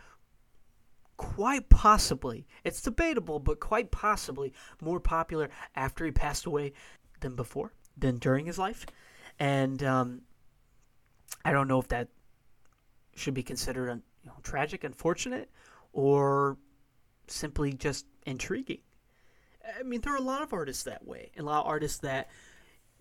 quite 1.17 1.67
possibly, 1.69 2.47
it's 2.63 2.81
debatable, 2.81 3.39
but 3.39 3.59
quite 3.59 3.89
possibly 3.91 4.53
more 4.81 4.99
popular 4.99 5.49
after 5.75 6.05
he 6.05 6.11
passed 6.11 6.45
away 6.45 6.73
than 7.21 7.35
before, 7.35 7.73
than 7.97 8.17
during 8.17 8.45
his 8.45 8.59
life. 8.59 8.85
And 9.39 9.83
um, 9.83 10.21
I 11.43 11.51
don't 11.51 11.67
know 11.67 11.79
if 11.79 11.87
that 11.89 12.09
should 13.15 13.33
be 13.33 13.43
considered 13.43 13.89
you 14.23 14.29
know, 14.29 14.35
tragic, 14.43 14.83
unfortunate, 14.83 15.49
or 15.91 16.57
simply 17.27 17.73
just 17.73 18.05
intriguing. 18.25 18.79
I 19.79 19.83
mean, 19.83 20.01
there 20.01 20.13
are 20.13 20.17
a 20.17 20.21
lot 20.21 20.43
of 20.43 20.53
artists 20.53 20.83
that 20.83 21.05
way, 21.05 21.31
a 21.37 21.41
lot 21.41 21.61
of 21.61 21.67
artists 21.67 21.99
that 21.99 22.29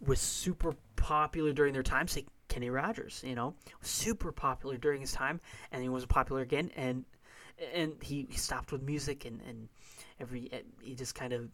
was 0.04 0.20
super 0.20 0.74
popular 0.96 1.52
during 1.52 1.72
their 1.72 1.82
time. 1.82 2.08
Say 2.08 2.26
Kenny 2.48 2.70
Rogers, 2.70 3.22
you 3.24 3.34
know, 3.34 3.54
super 3.82 4.32
popular 4.32 4.76
during 4.76 5.00
his 5.00 5.12
time, 5.12 5.40
and 5.72 5.82
he 5.82 5.88
was 5.88 6.06
popular 6.06 6.42
again, 6.42 6.70
and 6.76 7.04
and 7.74 7.94
he, 8.02 8.26
he 8.30 8.36
stopped 8.36 8.72
with 8.72 8.82
music, 8.82 9.24
and 9.24 9.40
and 9.48 9.68
every 10.20 10.50
he 10.80 10.94
just 10.94 11.14
kind 11.14 11.32
of 11.32 11.48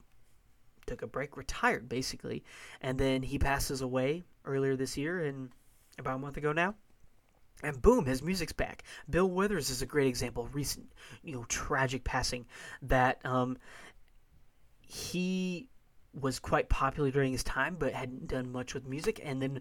took 0.86 1.02
a 1.02 1.06
break, 1.06 1.36
retired 1.36 1.88
basically, 1.88 2.42
and 2.80 2.98
then 2.98 3.22
he 3.22 3.38
passes 3.38 3.82
away 3.82 4.22
earlier 4.44 4.76
this 4.76 4.96
year, 4.96 5.20
and 5.24 5.50
about 5.98 6.16
a 6.16 6.18
month 6.18 6.36
ago 6.36 6.52
now. 6.52 6.74
And 7.62 7.80
boom, 7.80 8.06
his 8.06 8.22
music's 8.22 8.52
back. 8.52 8.82
Bill 9.08 9.30
Withers 9.30 9.70
is 9.70 9.82
a 9.82 9.86
great 9.86 10.08
example. 10.08 10.48
Recent, 10.52 10.92
you 11.22 11.32
know, 11.32 11.44
tragic 11.48 12.02
passing 12.02 12.46
that 12.82 13.24
um, 13.24 13.56
he 14.80 15.68
was 16.14 16.38
quite 16.38 16.68
popular 16.68 17.10
during 17.10 17.32
his 17.32 17.44
time, 17.44 17.76
but 17.78 17.92
hadn't 17.92 18.28
done 18.28 18.52
much 18.52 18.74
with 18.74 18.86
music. 18.86 19.20
And 19.22 19.40
then 19.40 19.60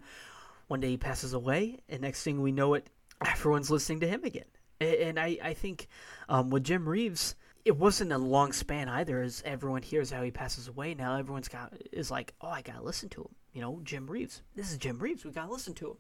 one 0.68 0.80
day 0.80 0.90
he 0.90 0.98
passes 0.98 1.34
away, 1.34 1.80
and 1.90 2.02
next 2.02 2.24
thing 2.24 2.42
we 2.42 2.52
know 2.52 2.74
it, 2.74 2.90
everyone's 3.26 3.72
listening 3.72 4.00
to 4.02 4.08
him 4.08 4.24
again. 4.24 4.46
And 4.80 5.20
I, 5.20 5.38
I 5.44 5.54
think 5.54 5.88
um, 6.28 6.50
with 6.50 6.64
Jim 6.64 6.90
Reeves, 6.90 7.36
it 7.66 7.78
wasn't 7.78 8.12
a 8.12 8.18
long 8.18 8.52
span 8.52 8.90
either, 8.90 9.22
as 9.22 9.44
everyone 9.46 9.84
hears 9.84 10.10
how 10.10 10.24
he 10.24 10.32
passes 10.32 10.68
away. 10.68 10.96
Now 10.96 11.18
everyone's 11.18 11.48
got 11.48 11.74
is 11.92 12.10
like, 12.10 12.34
oh, 12.42 12.48
I 12.48 12.62
gotta 12.62 12.82
listen 12.82 13.10
to 13.10 13.22
him. 13.22 13.36
You 13.54 13.62
know, 13.62 13.80
Jim 13.84 14.10
Reeves. 14.10 14.42
This 14.56 14.72
is 14.72 14.78
Jim 14.78 14.98
Reeves. 14.98 15.24
We 15.24 15.32
gotta 15.32 15.52
listen 15.52 15.76
to 15.76 15.92
him. 15.92 15.98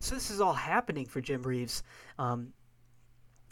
So 0.00 0.14
this 0.14 0.30
is 0.30 0.40
all 0.40 0.52
happening 0.52 1.06
for 1.06 1.20
Jim 1.20 1.42
Reeves, 1.42 1.82
um, 2.18 2.52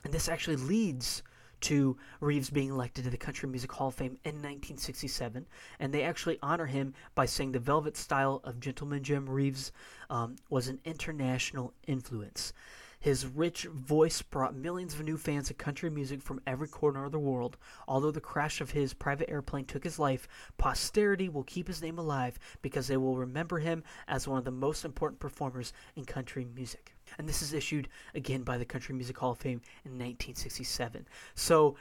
and 0.05 0.12
this 0.12 0.28
actually 0.28 0.57
leads 0.57 1.22
to 1.62 1.96
Reeves 2.20 2.50
being 2.50 2.70
elected 2.70 3.04
to 3.04 3.11
the 3.11 3.16
Country 3.16 3.48
Music 3.48 3.72
Hall 3.72 3.88
of 3.88 3.94
Fame 3.94 4.18
in 4.24 4.36
1967, 4.36 5.46
and 5.80 5.92
they 5.92 6.02
actually 6.02 6.38
honor 6.42 6.66
him 6.66 6.94
by 7.14 7.26
saying 7.26 7.52
the 7.52 7.59
velvet 7.59 7.96
style 7.96 8.40
of 8.44 8.61
Gentleman 8.61 9.02
Jim 9.02 9.28
Reeves 9.28 9.72
um, 10.11 10.36
was 10.50 10.68
an 10.68 10.80
international 10.84 11.72
influence. 11.86 12.52
His 12.98 13.24
rich 13.26 13.66
voice 13.66 14.20
brought 14.22 14.57
millions 14.57 14.94
of 14.94 15.04
new 15.04 15.16
fans 15.16 15.48
of 15.48 15.59
country 15.59 15.90
music 15.90 16.22
from 16.22 16.40
every 16.46 16.66
corner 16.66 17.04
of 17.04 17.12
the 17.12 17.18
world. 17.18 17.57
Although 17.86 18.11
the 18.11 18.20
crash 18.20 18.61
of 18.61 18.72
his 18.72 18.94
private 18.94 19.30
airplane 19.30 19.64
took 19.64 19.84
his 19.84 19.98
life, 19.98 20.26
posterity 20.59 21.28
will 21.28 21.44
keep 21.44 21.68
his 21.68 21.82
name 21.82 21.98
alive 21.98 22.38
because 22.62 22.88
they 22.88 22.96
will 22.96 23.16
remember 23.16 23.61
him 23.61 23.84
as 24.09 24.26
one 24.26 24.38
of 24.38 24.44
the 24.44 24.50
most 24.50 24.84
important 24.84 25.20
performers 25.20 25.72
in 25.94 26.04
country 26.04 26.44
music. 26.44 26.95
And 27.18 27.28
this 27.28 27.42
is 27.42 27.52
issued 27.52 27.88
again 28.14 28.42
by 28.42 28.58
the 28.58 28.64
Country 28.64 28.94
Music 28.94 29.16
Hall 29.16 29.32
of 29.32 29.38
Fame 29.38 29.60
in 29.84 29.92
1967. 29.92 31.06
So 31.34 31.76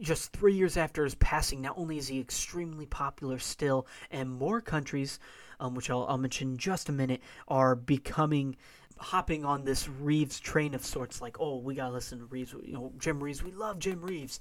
just 0.00 0.32
three 0.32 0.54
years 0.54 0.76
after 0.76 1.04
his 1.04 1.14
passing, 1.16 1.60
not 1.60 1.78
only 1.78 1.98
is 1.98 2.08
he 2.08 2.20
extremely 2.20 2.86
popular 2.86 3.38
still, 3.38 3.86
and 4.10 4.30
more 4.30 4.60
countries, 4.60 5.18
um, 5.60 5.74
which 5.74 5.90
I'll, 5.90 6.06
I'll 6.08 6.18
mention 6.18 6.52
in 6.52 6.56
just 6.58 6.88
a 6.88 6.92
minute, 6.92 7.22
are 7.48 7.74
becoming 7.76 8.56
hopping 8.98 9.44
on 9.44 9.64
this 9.64 9.88
Reeves 9.88 10.40
train 10.40 10.74
of 10.74 10.84
sorts. 10.84 11.20
Like, 11.20 11.36
oh, 11.40 11.58
we 11.58 11.74
gotta 11.74 11.92
listen 11.92 12.18
to 12.18 12.24
Reeves. 12.26 12.54
You 12.62 12.72
know, 12.72 12.92
Jim 12.98 13.22
Reeves. 13.22 13.42
We 13.42 13.52
love 13.52 13.78
Jim 13.78 14.00
Reeves. 14.00 14.40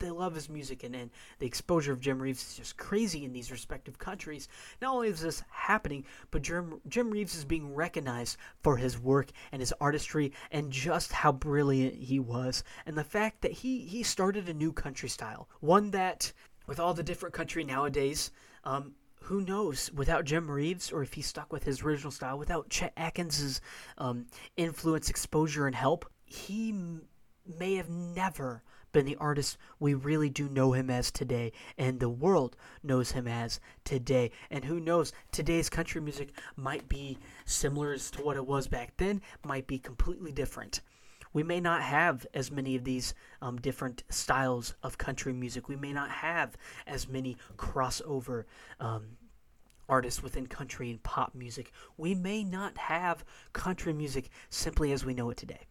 They 0.00 0.10
love 0.10 0.34
his 0.34 0.48
music, 0.48 0.82
and, 0.82 0.96
and 0.96 1.10
the 1.38 1.46
exposure 1.46 1.92
of 1.92 2.00
Jim 2.00 2.20
Reeves 2.20 2.42
is 2.42 2.56
just 2.56 2.76
crazy 2.78 3.24
in 3.24 3.32
these 3.32 3.52
respective 3.52 3.98
countries. 3.98 4.48
Not 4.80 4.94
only 4.94 5.08
is 5.08 5.20
this 5.20 5.42
happening, 5.50 6.04
but 6.30 6.42
Jim, 6.42 6.80
Jim 6.88 7.10
Reeves 7.10 7.36
is 7.36 7.44
being 7.44 7.74
recognized 7.74 8.38
for 8.62 8.78
his 8.78 8.98
work 8.98 9.30
and 9.52 9.60
his 9.60 9.74
artistry 9.80 10.32
and 10.50 10.72
just 10.72 11.12
how 11.12 11.32
brilliant 11.32 11.94
he 11.94 12.18
was. 12.18 12.64
And 12.86 12.96
the 12.96 13.04
fact 13.04 13.42
that 13.42 13.52
he, 13.52 13.80
he 13.80 14.02
started 14.02 14.48
a 14.48 14.54
new 14.54 14.72
country 14.72 15.10
style, 15.10 15.48
one 15.60 15.90
that, 15.90 16.32
with 16.66 16.80
all 16.80 16.94
the 16.94 17.02
different 17.02 17.34
country 17.34 17.62
nowadays, 17.62 18.30
um, 18.64 18.94
who 19.24 19.42
knows 19.42 19.92
without 19.92 20.24
Jim 20.24 20.50
Reeves 20.50 20.90
or 20.90 21.02
if 21.02 21.12
he 21.12 21.22
stuck 21.22 21.52
with 21.52 21.64
his 21.64 21.82
original 21.82 22.10
style, 22.10 22.38
without 22.38 22.70
Chet 22.70 22.94
Atkins's 22.96 23.60
um, 23.98 24.26
influence, 24.56 25.10
exposure, 25.10 25.66
and 25.66 25.76
help, 25.76 26.06
he 26.24 26.70
m- 26.70 27.02
may 27.58 27.74
have 27.74 27.90
never 27.90 28.62
been 28.92 29.06
the 29.06 29.16
artist 29.16 29.56
we 29.78 29.94
really 29.94 30.28
do 30.30 30.48
know 30.48 30.72
him 30.72 30.90
as 30.90 31.10
today, 31.10 31.52
and 31.78 32.00
the 32.00 32.08
world 32.08 32.56
knows 32.82 33.12
him 33.12 33.26
as 33.26 33.60
today. 33.84 34.30
And 34.50 34.64
who 34.64 34.80
knows, 34.80 35.12
today's 35.32 35.70
country 35.70 36.00
music 36.00 36.32
might 36.56 36.88
be 36.88 37.18
similar 37.44 37.96
to 37.96 38.22
what 38.22 38.36
it 38.36 38.46
was 38.46 38.68
back 38.68 38.92
then, 38.96 39.20
might 39.44 39.66
be 39.66 39.78
completely 39.78 40.32
different 40.32 40.80
we 41.32 41.42
may 41.42 41.60
not 41.60 41.82
have 41.82 42.26
as 42.34 42.50
many 42.50 42.74
of 42.74 42.84
these 42.84 43.14
um, 43.40 43.56
different 43.60 44.02
styles 44.08 44.74
of 44.82 44.98
country 44.98 45.32
music. 45.32 45.68
We 45.68 45.76
may 45.76 45.92
not 45.92 46.10
have 46.10 46.56
as 46.86 47.08
many 47.08 47.36
crossover 47.56 48.44
um, 48.80 49.16
artists 49.88 50.22
within 50.22 50.46
country 50.46 50.90
and 50.90 51.02
pop 51.02 51.34
music. 51.34 51.72
We 51.96 52.14
may 52.14 52.44
not 52.44 52.78
have 52.78 53.24
country 53.52 53.92
music 53.92 54.30
simply 54.48 54.92
as 54.92 55.04
we 55.04 55.14
know 55.14 55.30
it 55.30 55.36
today. 55.36 55.66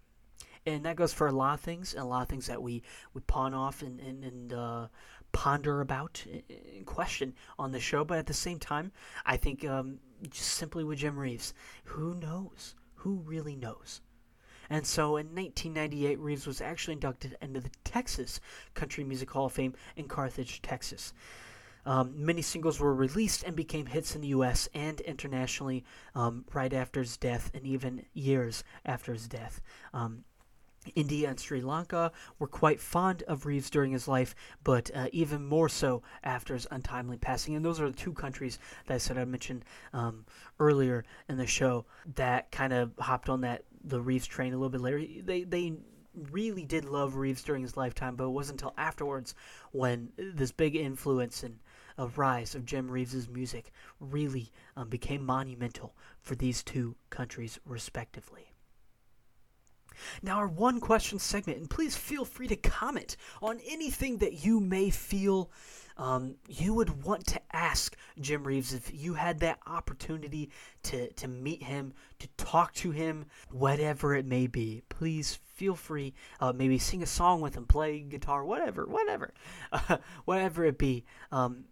And 0.65 0.85
that 0.85 0.95
goes 0.95 1.13
for 1.13 1.27
a 1.27 1.31
lot 1.31 1.55
of 1.55 1.61
things, 1.61 1.93
and 1.93 2.03
a 2.03 2.05
lot 2.05 2.23
of 2.23 2.29
things 2.29 2.47
that 2.47 2.61
we, 2.61 2.83
we 3.13 3.21
pawn 3.21 3.53
off 3.53 3.81
and, 3.81 3.99
and, 3.99 4.23
and 4.23 4.53
uh, 4.53 4.87
ponder 5.31 5.81
about 5.81 6.25
and 6.49 6.85
question 6.85 7.33
on 7.57 7.71
the 7.71 7.79
show. 7.79 8.03
But 8.03 8.19
at 8.19 8.27
the 8.27 8.33
same 8.33 8.59
time, 8.59 8.91
I 9.25 9.37
think 9.37 9.65
um, 9.65 9.99
just 10.29 10.49
simply 10.49 10.83
with 10.83 10.99
Jim 10.99 11.17
Reeves, 11.17 11.53
who 11.85 12.15
knows? 12.15 12.75
Who 12.95 13.21
really 13.25 13.55
knows? 13.55 14.01
And 14.69 14.85
so 14.85 15.17
in 15.17 15.27
1998, 15.27 16.19
Reeves 16.19 16.45
was 16.45 16.61
actually 16.61 16.93
inducted 16.93 17.35
into 17.41 17.59
the 17.59 17.71
Texas 17.83 18.39
Country 18.75 19.03
Music 19.03 19.31
Hall 19.31 19.45
of 19.45 19.53
Fame 19.53 19.73
in 19.95 20.07
Carthage, 20.07 20.61
Texas. 20.61 21.13
Um, 21.85 22.13
many 22.23 22.43
singles 22.43 22.79
were 22.79 22.93
released 22.93 23.43
and 23.43 23.55
became 23.55 23.87
hits 23.87 24.13
in 24.13 24.21
the 24.21 24.27
U.S. 24.27 24.69
and 24.75 24.99
internationally 25.01 25.85
um, 26.13 26.45
right 26.53 26.71
after 26.71 26.99
his 26.99 27.17
death, 27.17 27.49
and 27.53 27.65
even 27.65 28.05
years 28.13 28.63
after 28.85 29.13
his 29.13 29.27
death. 29.27 29.61
Um, 29.93 30.23
India 30.95 31.29
and 31.29 31.39
Sri 31.39 31.61
Lanka 31.61 32.11
were 32.37 32.47
quite 32.47 32.79
fond 32.79 33.23
of 33.23 33.45
Reeves 33.45 33.69
during 33.69 33.91
his 33.91 34.07
life, 34.07 34.35
but 34.63 34.91
uh, 34.95 35.07
even 35.11 35.45
more 35.45 35.69
so 35.69 36.01
after 36.23 36.53
his 36.53 36.67
untimely 36.71 37.17
passing. 37.17 37.55
And 37.55 37.63
those 37.63 37.79
are 37.79 37.89
the 37.89 37.95
two 37.95 38.13
countries 38.13 38.59
that 38.85 38.95
I 38.95 38.97
said 38.97 39.17
I 39.17 39.25
mentioned 39.25 39.65
um, 39.93 40.25
earlier 40.59 41.05
in 41.27 41.37
the 41.37 41.47
show 41.47 41.85
that 42.15 42.51
kind 42.51 42.73
of 42.73 42.91
hopped 42.99 43.29
on 43.29 43.41
that 43.41 43.63
the 43.83 44.01
Reeves 44.01 44.27
train 44.27 44.53
a 44.53 44.57
little 44.57 44.69
bit 44.69 44.81
later. 44.81 45.03
They 45.23 45.43
they 45.43 45.73
really 46.31 46.65
did 46.65 46.85
love 46.85 47.15
Reeves 47.15 47.43
during 47.43 47.61
his 47.61 47.77
lifetime, 47.77 48.15
but 48.15 48.25
it 48.25 48.29
wasn't 48.29 48.61
until 48.61 48.73
afterwards 48.77 49.35
when 49.71 50.09
this 50.17 50.51
big 50.51 50.75
influence 50.75 51.43
and 51.43 51.59
a 51.97 52.07
rise 52.07 52.55
of 52.55 52.65
Jim 52.65 52.89
Reeves's 52.89 53.27
music 53.27 53.71
really 53.99 54.51
um, 54.77 54.89
became 54.89 55.25
monumental 55.25 55.95
for 56.21 56.35
these 56.35 56.63
two 56.63 56.95
countries 57.09 57.59
respectively. 57.65 58.48
Now, 60.21 60.37
our 60.37 60.47
one 60.47 60.79
question 60.79 61.19
segment, 61.19 61.59
and 61.59 61.69
please 61.69 61.95
feel 61.95 62.25
free 62.25 62.47
to 62.47 62.55
comment 62.55 63.17
on 63.41 63.59
anything 63.67 64.17
that 64.17 64.45
you 64.45 64.59
may 64.59 64.89
feel 64.89 65.51
um, 65.99 66.35
you 66.47 66.73
would 66.73 67.03
want 67.03 67.27
to 67.27 67.41
ask 67.51 67.97
Jim 68.21 68.45
Reeves 68.45 68.73
if 68.73 68.89
you 68.93 69.15
had 69.15 69.41
that 69.41 69.59
opportunity 69.67 70.49
to, 70.83 71.11
to 71.13 71.27
meet 71.27 71.61
him, 71.61 71.93
to 72.19 72.27
talk 72.37 72.73
to 72.75 72.91
him, 72.91 73.25
whatever 73.51 74.15
it 74.15 74.25
may 74.25 74.47
be. 74.47 74.81
Please 74.87 75.39
feel 75.55 75.75
free. 75.75 76.13
Uh, 76.39 76.53
maybe 76.53 76.77
sing 76.77 77.03
a 77.03 77.05
song 77.05 77.41
with 77.41 77.55
him, 77.55 77.65
play 77.65 77.99
guitar, 77.99 78.45
whatever, 78.45 78.85
whatever, 78.85 79.33
uh, 79.73 79.97
whatever 80.25 80.63
it 80.63 80.77
be. 80.77 81.03
Um, 81.33 81.65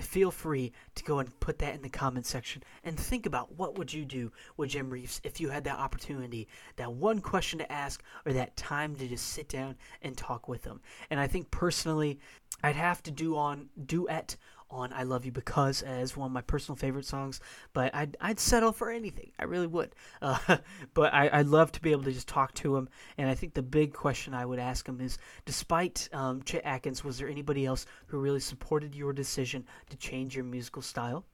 feel 0.00 0.30
free 0.30 0.72
to 0.94 1.04
go 1.04 1.18
and 1.20 1.38
put 1.40 1.58
that 1.58 1.74
in 1.74 1.82
the 1.82 1.88
comment 1.88 2.26
section 2.26 2.62
and 2.82 2.98
think 2.98 3.26
about 3.26 3.56
what 3.56 3.78
would 3.78 3.92
you 3.92 4.04
do 4.04 4.32
with 4.56 4.70
Jim 4.70 4.90
Reeves 4.90 5.20
if 5.24 5.40
you 5.40 5.48
had 5.48 5.64
that 5.64 5.78
opportunity, 5.78 6.48
that 6.76 6.92
one 6.92 7.20
question 7.20 7.58
to 7.60 7.72
ask 7.72 8.02
or 8.26 8.32
that 8.32 8.56
time 8.56 8.96
to 8.96 9.06
just 9.06 9.28
sit 9.28 9.48
down 9.48 9.76
and 10.02 10.16
talk 10.16 10.48
with 10.48 10.64
him. 10.64 10.80
And 11.10 11.20
I 11.20 11.26
think 11.26 11.50
personally, 11.50 12.18
I'd 12.62 12.76
have 12.76 13.02
to 13.04 13.10
do 13.10 13.36
on 13.36 13.68
duet 13.86 14.36
on 14.74 14.92
"I 14.92 15.04
Love 15.04 15.24
You 15.24 15.32
Because" 15.32 15.82
as 15.82 16.16
one 16.16 16.26
of 16.26 16.32
my 16.32 16.40
personal 16.40 16.76
favorite 16.76 17.06
songs, 17.06 17.40
but 17.72 17.94
I'd 17.94 18.16
I'd 18.20 18.40
settle 18.40 18.72
for 18.72 18.90
anything. 18.90 19.32
I 19.38 19.44
really 19.44 19.66
would. 19.66 19.94
Uh, 20.20 20.38
but 20.94 21.14
I 21.14 21.30
I'd 21.32 21.46
love 21.46 21.72
to 21.72 21.80
be 21.80 21.92
able 21.92 22.04
to 22.04 22.12
just 22.12 22.28
talk 22.28 22.52
to 22.54 22.76
him. 22.76 22.88
And 23.16 23.30
I 23.30 23.34
think 23.34 23.54
the 23.54 23.62
big 23.62 23.92
question 23.92 24.34
I 24.34 24.44
would 24.44 24.58
ask 24.58 24.86
him 24.86 25.00
is, 25.00 25.18
despite 25.44 26.08
um, 26.12 26.42
Chet 26.42 26.64
Atkins, 26.64 27.04
was 27.04 27.18
there 27.18 27.28
anybody 27.28 27.64
else 27.64 27.86
who 28.06 28.18
really 28.18 28.40
supported 28.40 28.94
your 28.94 29.12
decision 29.12 29.64
to 29.90 29.96
change 29.96 30.34
your 30.34 30.44
musical 30.44 30.82
style? 30.82 31.24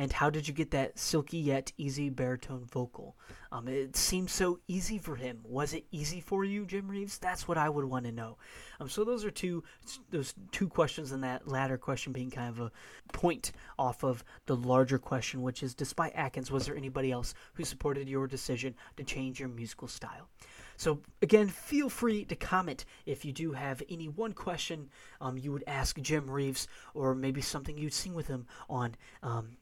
And 0.00 0.10
how 0.10 0.30
did 0.30 0.48
you 0.48 0.54
get 0.54 0.70
that 0.70 0.98
silky 0.98 1.36
yet 1.36 1.72
easy 1.76 2.08
baritone 2.08 2.64
vocal? 2.64 3.18
Um, 3.52 3.68
it 3.68 3.94
seems 3.96 4.32
so 4.32 4.58
easy 4.66 4.96
for 4.96 5.14
him. 5.14 5.40
Was 5.44 5.74
it 5.74 5.84
easy 5.90 6.22
for 6.22 6.42
you, 6.42 6.64
Jim 6.64 6.88
Reeves? 6.88 7.18
That's 7.18 7.46
what 7.46 7.58
I 7.58 7.68
would 7.68 7.84
want 7.84 8.06
to 8.06 8.12
know. 8.12 8.38
Um, 8.80 8.88
so 8.88 9.04
those 9.04 9.26
are 9.26 9.30
two 9.30 9.62
those 10.08 10.32
two 10.52 10.68
questions, 10.68 11.12
and 11.12 11.22
that 11.22 11.46
latter 11.46 11.76
question 11.76 12.14
being 12.14 12.30
kind 12.30 12.48
of 12.48 12.60
a 12.60 12.72
point 13.12 13.52
off 13.78 14.02
of 14.02 14.24
the 14.46 14.56
larger 14.56 14.98
question, 14.98 15.42
which 15.42 15.62
is, 15.62 15.74
despite 15.74 16.14
Atkins, 16.14 16.50
was 16.50 16.64
there 16.64 16.76
anybody 16.78 17.12
else 17.12 17.34
who 17.52 17.64
supported 17.64 18.08
your 18.08 18.26
decision 18.26 18.74
to 18.96 19.04
change 19.04 19.38
your 19.38 19.50
musical 19.50 19.86
style? 19.86 20.30
So 20.78 21.02
again, 21.20 21.48
feel 21.48 21.90
free 21.90 22.24
to 22.24 22.36
comment 22.36 22.86
if 23.04 23.26
you 23.26 23.34
do 23.34 23.52
have 23.52 23.82
any 23.90 24.08
one 24.08 24.32
question 24.32 24.88
um, 25.20 25.36
you 25.36 25.52
would 25.52 25.64
ask 25.66 26.00
Jim 26.00 26.30
Reeves, 26.30 26.68
or 26.94 27.14
maybe 27.14 27.42
something 27.42 27.76
you'd 27.76 27.92
sing 27.92 28.14
with 28.14 28.28
him 28.28 28.46
on. 28.70 28.96
Um, 29.22 29.58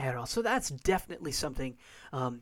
at 0.00 0.16
all. 0.16 0.26
So 0.26 0.42
that's 0.42 0.70
definitely 0.70 1.32
something 1.32 1.76
um, 2.12 2.40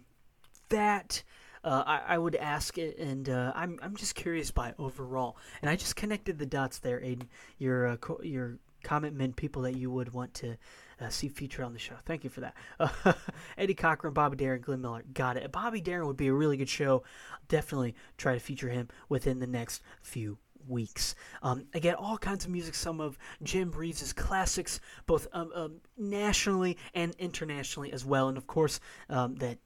that 0.69 1.23
uh, 1.65 1.83
I, 1.87 2.15
I, 2.15 2.19
would 2.19 2.37
ask, 2.37 2.79
it, 2.79 2.99
and 2.99 3.29
uh, 3.29 3.53
I'm 3.55 3.79
I'm 3.83 3.97
just 3.97 4.15
curious 4.15 4.51
by 4.51 4.75
overall. 4.79 5.37
And 5.61 5.71
I 5.71 5.77
just 5.77 5.97
connected 5.97 6.39
the 6.39 6.47
dots 6.47 6.79
there, 6.79 7.01
Aiden. 7.01 7.27
Your 7.59 7.89
uh, 7.89 7.97
co- 7.97 8.21
your 8.23 8.59
comment 8.85 9.17
meant 9.17 9.35
people 9.35 9.63
that 9.63 9.77
you 9.77 9.91
would 9.91 10.13
want 10.13 10.35
to 10.35 10.57
uh, 11.01 11.09
see 11.09 11.29
featured 11.29 11.65
on 11.65 11.73
the 11.73 11.79
show. 11.81 11.95
Thank 12.05 12.23
you 12.23 12.31
for 12.31 12.41
that. 12.41 12.55
Eddie 13.59 13.75
Cochran, 13.75 14.15
Bobby 14.15 14.37
Darin, 14.37 14.61
Glenn 14.61 14.81
Miller. 14.81 15.03
Got 15.13 15.37
it. 15.37 15.51
Bobby 15.51 15.81
Darin 15.81 16.07
would 16.07 16.17
be 16.17 16.29
a 16.29 16.33
really 16.33 16.57
good 16.57 16.69
show. 16.69 17.03
Definitely 17.49 17.97
try 18.17 18.35
to 18.35 18.41
feature 18.41 18.69
him 18.69 18.89
within 19.09 19.41
the 19.41 19.47
next 19.47 19.83
few 20.01 20.39
weeks. 20.69 21.15
Um, 21.43 21.67
again, 21.75 21.95
all 21.95 22.19
kinds 22.19 22.45
of 22.45 22.51
music, 22.51 22.75
some 22.75 23.01
of 23.01 23.19
Jim 23.43 23.71
Reeves' 23.71 24.13
classics, 24.13 24.81
both 25.07 25.27
um, 25.33 25.51
um, 25.55 25.81
nationally 25.97 26.77
and 26.95 27.15
internationally 27.19 27.93
as 27.93 28.05
well. 28.05 28.29
And 28.29 28.37
of 28.37 28.47
course, 28.47 28.81
um, 29.09 29.37
that 29.37 29.59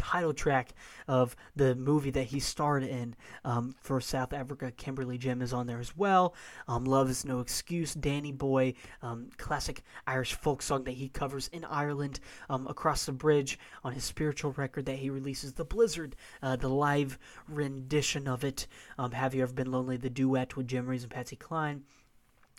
title 0.00 0.32
track 0.32 0.72
of 1.06 1.36
the 1.54 1.74
movie 1.74 2.10
that 2.10 2.24
he 2.24 2.40
starred 2.40 2.82
in 2.82 3.14
um, 3.44 3.74
for 3.82 4.00
South 4.00 4.32
Africa. 4.32 4.72
Kimberly 4.72 5.18
Jim 5.18 5.42
is 5.42 5.52
on 5.52 5.66
there 5.66 5.78
as 5.78 5.94
well. 5.94 6.34
Um, 6.66 6.84
Love 6.84 7.10
is 7.10 7.26
No 7.26 7.40
Excuse, 7.40 7.92
Danny 7.92 8.32
Boy, 8.32 8.72
um, 9.02 9.28
classic 9.36 9.82
Irish 10.06 10.32
folk 10.32 10.62
song 10.62 10.84
that 10.84 10.92
he 10.92 11.10
covers 11.10 11.48
in 11.48 11.64
Ireland. 11.66 12.20
Um, 12.48 12.66
Across 12.66 13.06
the 13.06 13.12
Bridge 13.12 13.58
on 13.84 13.92
his 13.92 14.04
spiritual 14.04 14.52
record 14.52 14.86
that 14.86 14.98
he 14.98 15.10
releases, 15.10 15.52
The 15.52 15.64
Blizzard, 15.64 16.16
uh, 16.42 16.56
the 16.56 16.68
live 16.68 17.18
rendition 17.46 18.26
of 18.26 18.42
it. 18.42 18.66
Um, 18.98 19.12
Have 19.12 19.34
You 19.34 19.42
Ever 19.42 19.52
Been 19.52 19.70
Lonely, 19.70 19.98
the 19.98 20.08
duet 20.08 20.56
with 20.56 20.66
Jim 20.66 20.86
Reeves 20.86 21.02
and 21.02 21.12
Patsy 21.12 21.36
Cline. 21.36 21.84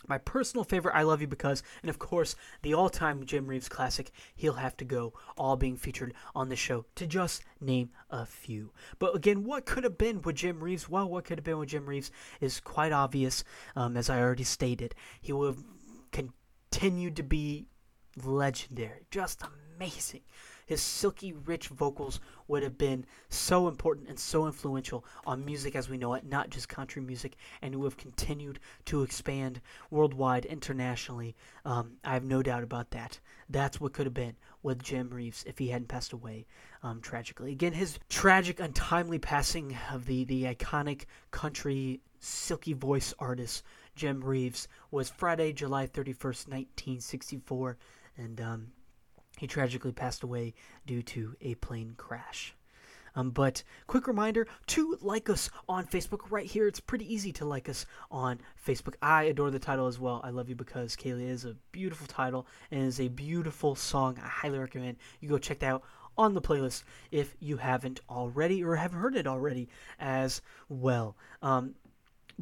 My 0.06 0.18
personal 0.18 0.64
favorite, 0.64 0.94
I 0.94 1.02
Love 1.02 1.20
You 1.20 1.26
Because, 1.26 1.62
and 1.82 1.88
of 1.88 1.98
course, 1.98 2.34
the 2.62 2.74
all 2.74 2.88
time 2.88 3.24
Jim 3.24 3.46
Reeves 3.46 3.68
classic, 3.68 4.10
He'll 4.34 4.54
Have 4.54 4.76
to 4.78 4.84
Go, 4.84 5.12
all 5.36 5.56
being 5.56 5.76
featured 5.76 6.14
on 6.34 6.48
the 6.48 6.56
show, 6.56 6.86
to 6.96 7.06
just 7.06 7.44
name 7.60 7.90
a 8.10 8.26
few. 8.26 8.72
But 8.98 9.14
again, 9.14 9.44
what 9.44 9.66
could 9.66 9.84
have 9.84 9.98
been 9.98 10.22
with 10.22 10.36
Jim 10.36 10.62
Reeves? 10.62 10.88
Well, 10.88 11.08
what 11.08 11.24
could 11.24 11.38
have 11.38 11.44
been 11.44 11.58
with 11.58 11.70
Jim 11.70 11.86
Reeves 11.86 12.10
is 12.40 12.60
quite 12.60 12.92
obvious, 12.92 13.44
um, 13.76 13.96
as 13.96 14.10
I 14.10 14.20
already 14.20 14.44
stated. 14.44 14.94
He 15.20 15.32
would 15.32 15.54
have 15.54 15.64
continued 16.10 17.16
to 17.16 17.22
be 17.22 17.66
legendary, 18.22 19.06
just 19.10 19.42
amazing 19.76 20.22
his 20.66 20.80
silky, 20.80 21.32
rich 21.32 21.68
vocals 21.68 22.20
would 22.48 22.62
have 22.62 22.78
been 22.78 23.04
so 23.28 23.68
important 23.68 24.08
and 24.08 24.18
so 24.18 24.46
influential 24.46 25.04
on 25.26 25.44
music 25.44 25.74
as 25.74 25.88
we 25.88 25.98
know 25.98 26.14
it, 26.14 26.24
not 26.24 26.50
just 26.50 26.68
country 26.68 27.02
music, 27.02 27.36
and 27.60 27.74
would 27.74 27.86
have 27.86 27.96
continued 27.96 28.58
to 28.86 29.02
expand 29.02 29.60
worldwide, 29.90 30.44
internationally. 30.44 31.34
Um, 31.64 31.92
I 32.04 32.14
have 32.14 32.24
no 32.24 32.42
doubt 32.42 32.62
about 32.62 32.90
that. 32.90 33.18
That's 33.48 33.80
what 33.80 33.92
could 33.92 34.06
have 34.06 34.14
been 34.14 34.36
with 34.62 34.82
Jim 34.82 35.10
Reeves 35.10 35.44
if 35.46 35.58
he 35.58 35.68
hadn't 35.68 35.88
passed 35.88 36.12
away 36.12 36.46
um, 36.82 37.00
tragically. 37.00 37.52
Again, 37.52 37.72
his 37.72 37.98
tragic, 38.08 38.60
untimely 38.60 39.18
passing 39.18 39.76
of 39.90 40.06
the, 40.06 40.24
the 40.24 40.44
iconic 40.44 41.06
country 41.30 42.00
silky 42.18 42.72
voice 42.72 43.12
artist 43.18 43.64
Jim 43.94 44.24
Reeves 44.24 44.68
was 44.90 45.10
Friday, 45.10 45.52
July 45.52 45.86
31st, 45.86 46.48
1964. 46.48 47.76
And 48.16 48.40
um, 48.40 48.72
he 49.42 49.48
tragically 49.48 49.90
passed 49.90 50.22
away 50.22 50.54
due 50.86 51.02
to 51.02 51.34
a 51.40 51.56
plane 51.56 51.94
crash. 51.96 52.54
Um, 53.16 53.30
but 53.30 53.64
quick 53.88 54.06
reminder 54.06 54.46
to 54.68 54.96
like 55.00 55.28
us 55.28 55.50
on 55.68 55.84
Facebook 55.84 56.30
right 56.30 56.46
here. 56.46 56.68
It's 56.68 56.78
pretty 56.78 57.12
easy 57.12 57.32
to 57.32 57.44
like 57.44 57.68
us 57.68 57.84
on 58.08 58.38
Facebook. 58.64 58.94
I 59.02 59.24
adore 59.24 59.50
the 59.50 59.58
title 59.58 59.88
as 59.88 59.98
well. 59.98 60.20
I 60.22 60.30
love 60.30 60.48
you 60.48 60.54
because 60.54 60.94
Kaylee 60.94 61.28
is 61.28 61.44
a 61.44 61.56
beautiful 61.72 62.06
title 62.06 62.46
and 62.70 62.82
is 62.84 63.00
a 63.00 63.08
beautiful 63.08 63.74
song. 63.74 64.16
I 64.22 64.28
highly 64.28 64.60
recommend 64.60 64.98
you 65.18 65.28
go 65.28 65.38
check 65.38 65.58
that 65.58 65.72
out 65.72 65.82
on 66.16 66.34
the 66.34 66.40
playlist 66.40 66.84
if 67.10 67.34
you 67.40 67.56
haven't 67.56 67.98
already 68.08 68.62
or 68.62 68.76
haven't 68.76 69.00
heard 69.00 69.16
it 69.16 69.26
already 69.26 69.68
as 69.98 70.40
well. 70.68 71.16
Um, 71.42 71.74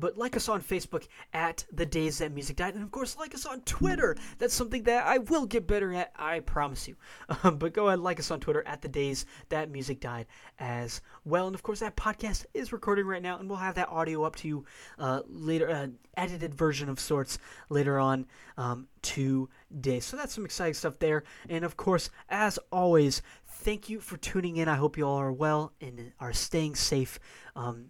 but 0.00 0.16
like 0.18 0.36
us 0.36 0.48
on 0.48 0.62
Facebook 0.62 1.06
at 1.32 1.64
The 1.72 1.86
Days 1.86 2.18
That 2.18 2.32
Music 2.32 2.56
Died. 2.56 2.74
And 2.74 2.82
of 2.82 2.90
course, 2.90 3.16
like 3.16 3.34
us 3.34 3.46
on 3.46 3.60
Twitter. 3.60 4.16
That's 4.38 4.54
something 4.54 4.82
that 4.84 5.06
I 5.06 5.18
will 5.18 5.46
get 5.46 5.66
better 5.66 5.92
at, 5.92 6.12
I 6.16 6.40
promise 6.40 6.88
you. 6.88 6.96
Um, 7.42 7.56
but 7.56 7.72
go 7.72 7.88
ahead, 7.88 8.00
like 8.00 8.20
us 8.20 8.30
on 8.30 8.40
Twitter 8.40 8.62
at 8.66 8.82
The 8.82 8.88
Days 8.88 9.24
That 9.48 9.70
Music 9.70 10.00
Died 10.00 10.26
as 10.58 11.00
well. 11.24 11.46
And 11.46 11.54
of 11.54 11.62
course, 11.62 11.80
that 11.80 11.96
podcast 11.96 12.44
is 12.52 12.72
recording 12.72 13.06
right 13.06 13.22
now, 13.22 13.38
and 13.38 13.48
we'll 13.48 13.58
have 13.58 13.76
that 13.76 13.88
audio 13.88 14.24
up 14.24 14.36
to 14.36 14.48
you 14.48 14.64
uh, 14.98 15.22
later, 15.26 15.70
uh, 15.70 15.86
edited 16.16 16.54
version 16.54 16.88
of 16.88 17.00
sorts 17.00 17.38
later 17.68 17.98
on 17.98 18.26
um, 18.58 18.88
today. 19.02 20.00
So 20.00 20.16
that's 20.16 20.34
some 20.34 20.44
exciting 20.44 20.74
stuff 20.74 20.98
there. 20.98 21.24
And 21.48 21.64
of 21.64 21.76
course, 21.76 22.10
as 22.28 22.58
always, 22.70 23.22
thank 23.46 23.88
you 23.88 24.00
for 24.00 24.16
tuning 24.16 24.56
in. 24.56 24.68
I 24.68 24.76
hope 24.76 24.98
you 24.98 25.06
all 25.06 25.18
are 25.18 25.32
well 25.32 25.72
and 25.80 26.12
are 26.20 26.32
staying 26.32 26.74
safe. 26.74 27.18
Um, 27.56 27.86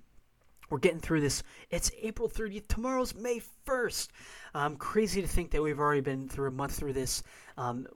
we're 0.70 0.78
getting 0.78 1.00
through 1.00 1.20
this. 1.20 1.42
It's 1.70 1.90
April 2.00 2.28
30th. 2.28 2.68
Tomorrow's 2.68 3.14
May 3.14 3.42
1st. 3.66 4.08
Um, 4.54 4.76
crazy 4.76 5.20
to 5.20 5.28
think 5.28 5.50
that 5.50 5.62
we've 5.62 5.78
already 5.78 6.00
been 6.00 6.28
through 6.28 6.48
a 6.48 6.52
month 6.52 6.76
through 6.76 6.92
this. 6.92 7.22
Um, 7.56 7.86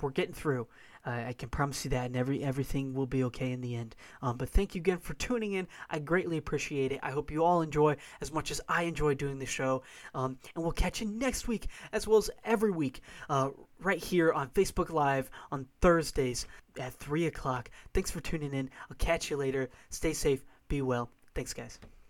we're 0.00 0.10
getting 0.10 0.34
through. 0.34 0.68
Uh, 1.04 1.24
I 1.28 1.32
can 1.32 1.48
promise 1.48 1.84
you 1.84 1.90
that, 1.90 2.06
and 2.06 2.16
every 2.16 2.44
everything 2.44 2.94
will 2.94 3.08
be 3.08 3.24
okay 3.24 3.50
in 3.50 3.60
the 3.60 3.74
end. 3.74 3.96
Um, 4.22 4.36
but 4.36 4.48
thank 4.48 4.74
you 4.74 4.80
again 4.80 4.98
for 4.98 5.14
tuning 5.14 5.54
in. 5.54 5.66
I 5.90 5.98
greatly 5.98 6.38
appreciate 6.38 6.92
it. 6.92 7.00
I 7.02 7.10
hope 7.10 7.32
you 7.32 7.44
all 7.44 7.60
enjoy 7.60 7.96
as 8.20 8.32
much 8.32 8.52
as 8.52 8.60
I 8.68 8.84
enjoy 8.84 9.14
doing 9.14 9.40
the 9.40 9.46
show. 9.46 9.82
Um, 10.14 10.38
and 10.54 10.62
we'll 10.62 10.72
catch 10.72 11.00
you 11.00 11.08
next 11.08 11.48
week, 11.48 11.66
as 11.92 12.06
well 12.06 12.18
as 12.18 12.30
every 12.44 12.70
week, 12.70 13.00
uh, 13.28 13.50
right 13.80 14.02
here 14.02 14.32
on 14.32 14.50
Facebook 14.50 14.90
Live 14.90 15.28
on 15.50 15.66
Thursdays 15.80 16.46
at 16.78 16.94
3 16.94 17.26
o'clock. 17.26 17.70
Thanks 17.94 18.12
for 18.12 18.20
tuning 18.20 18.54
in. 18.54 18.70
I'll 18.88 18.96
catch 18.96 19.28
you 19.28 19.36
later. 19.36 19.70
Stay 19.90 20.12
safe. 20.12 20.44
Be 20.68 20.82
well. 20.82 21.10
Thanks, 21.34 21.52
guys. 21.52 21.80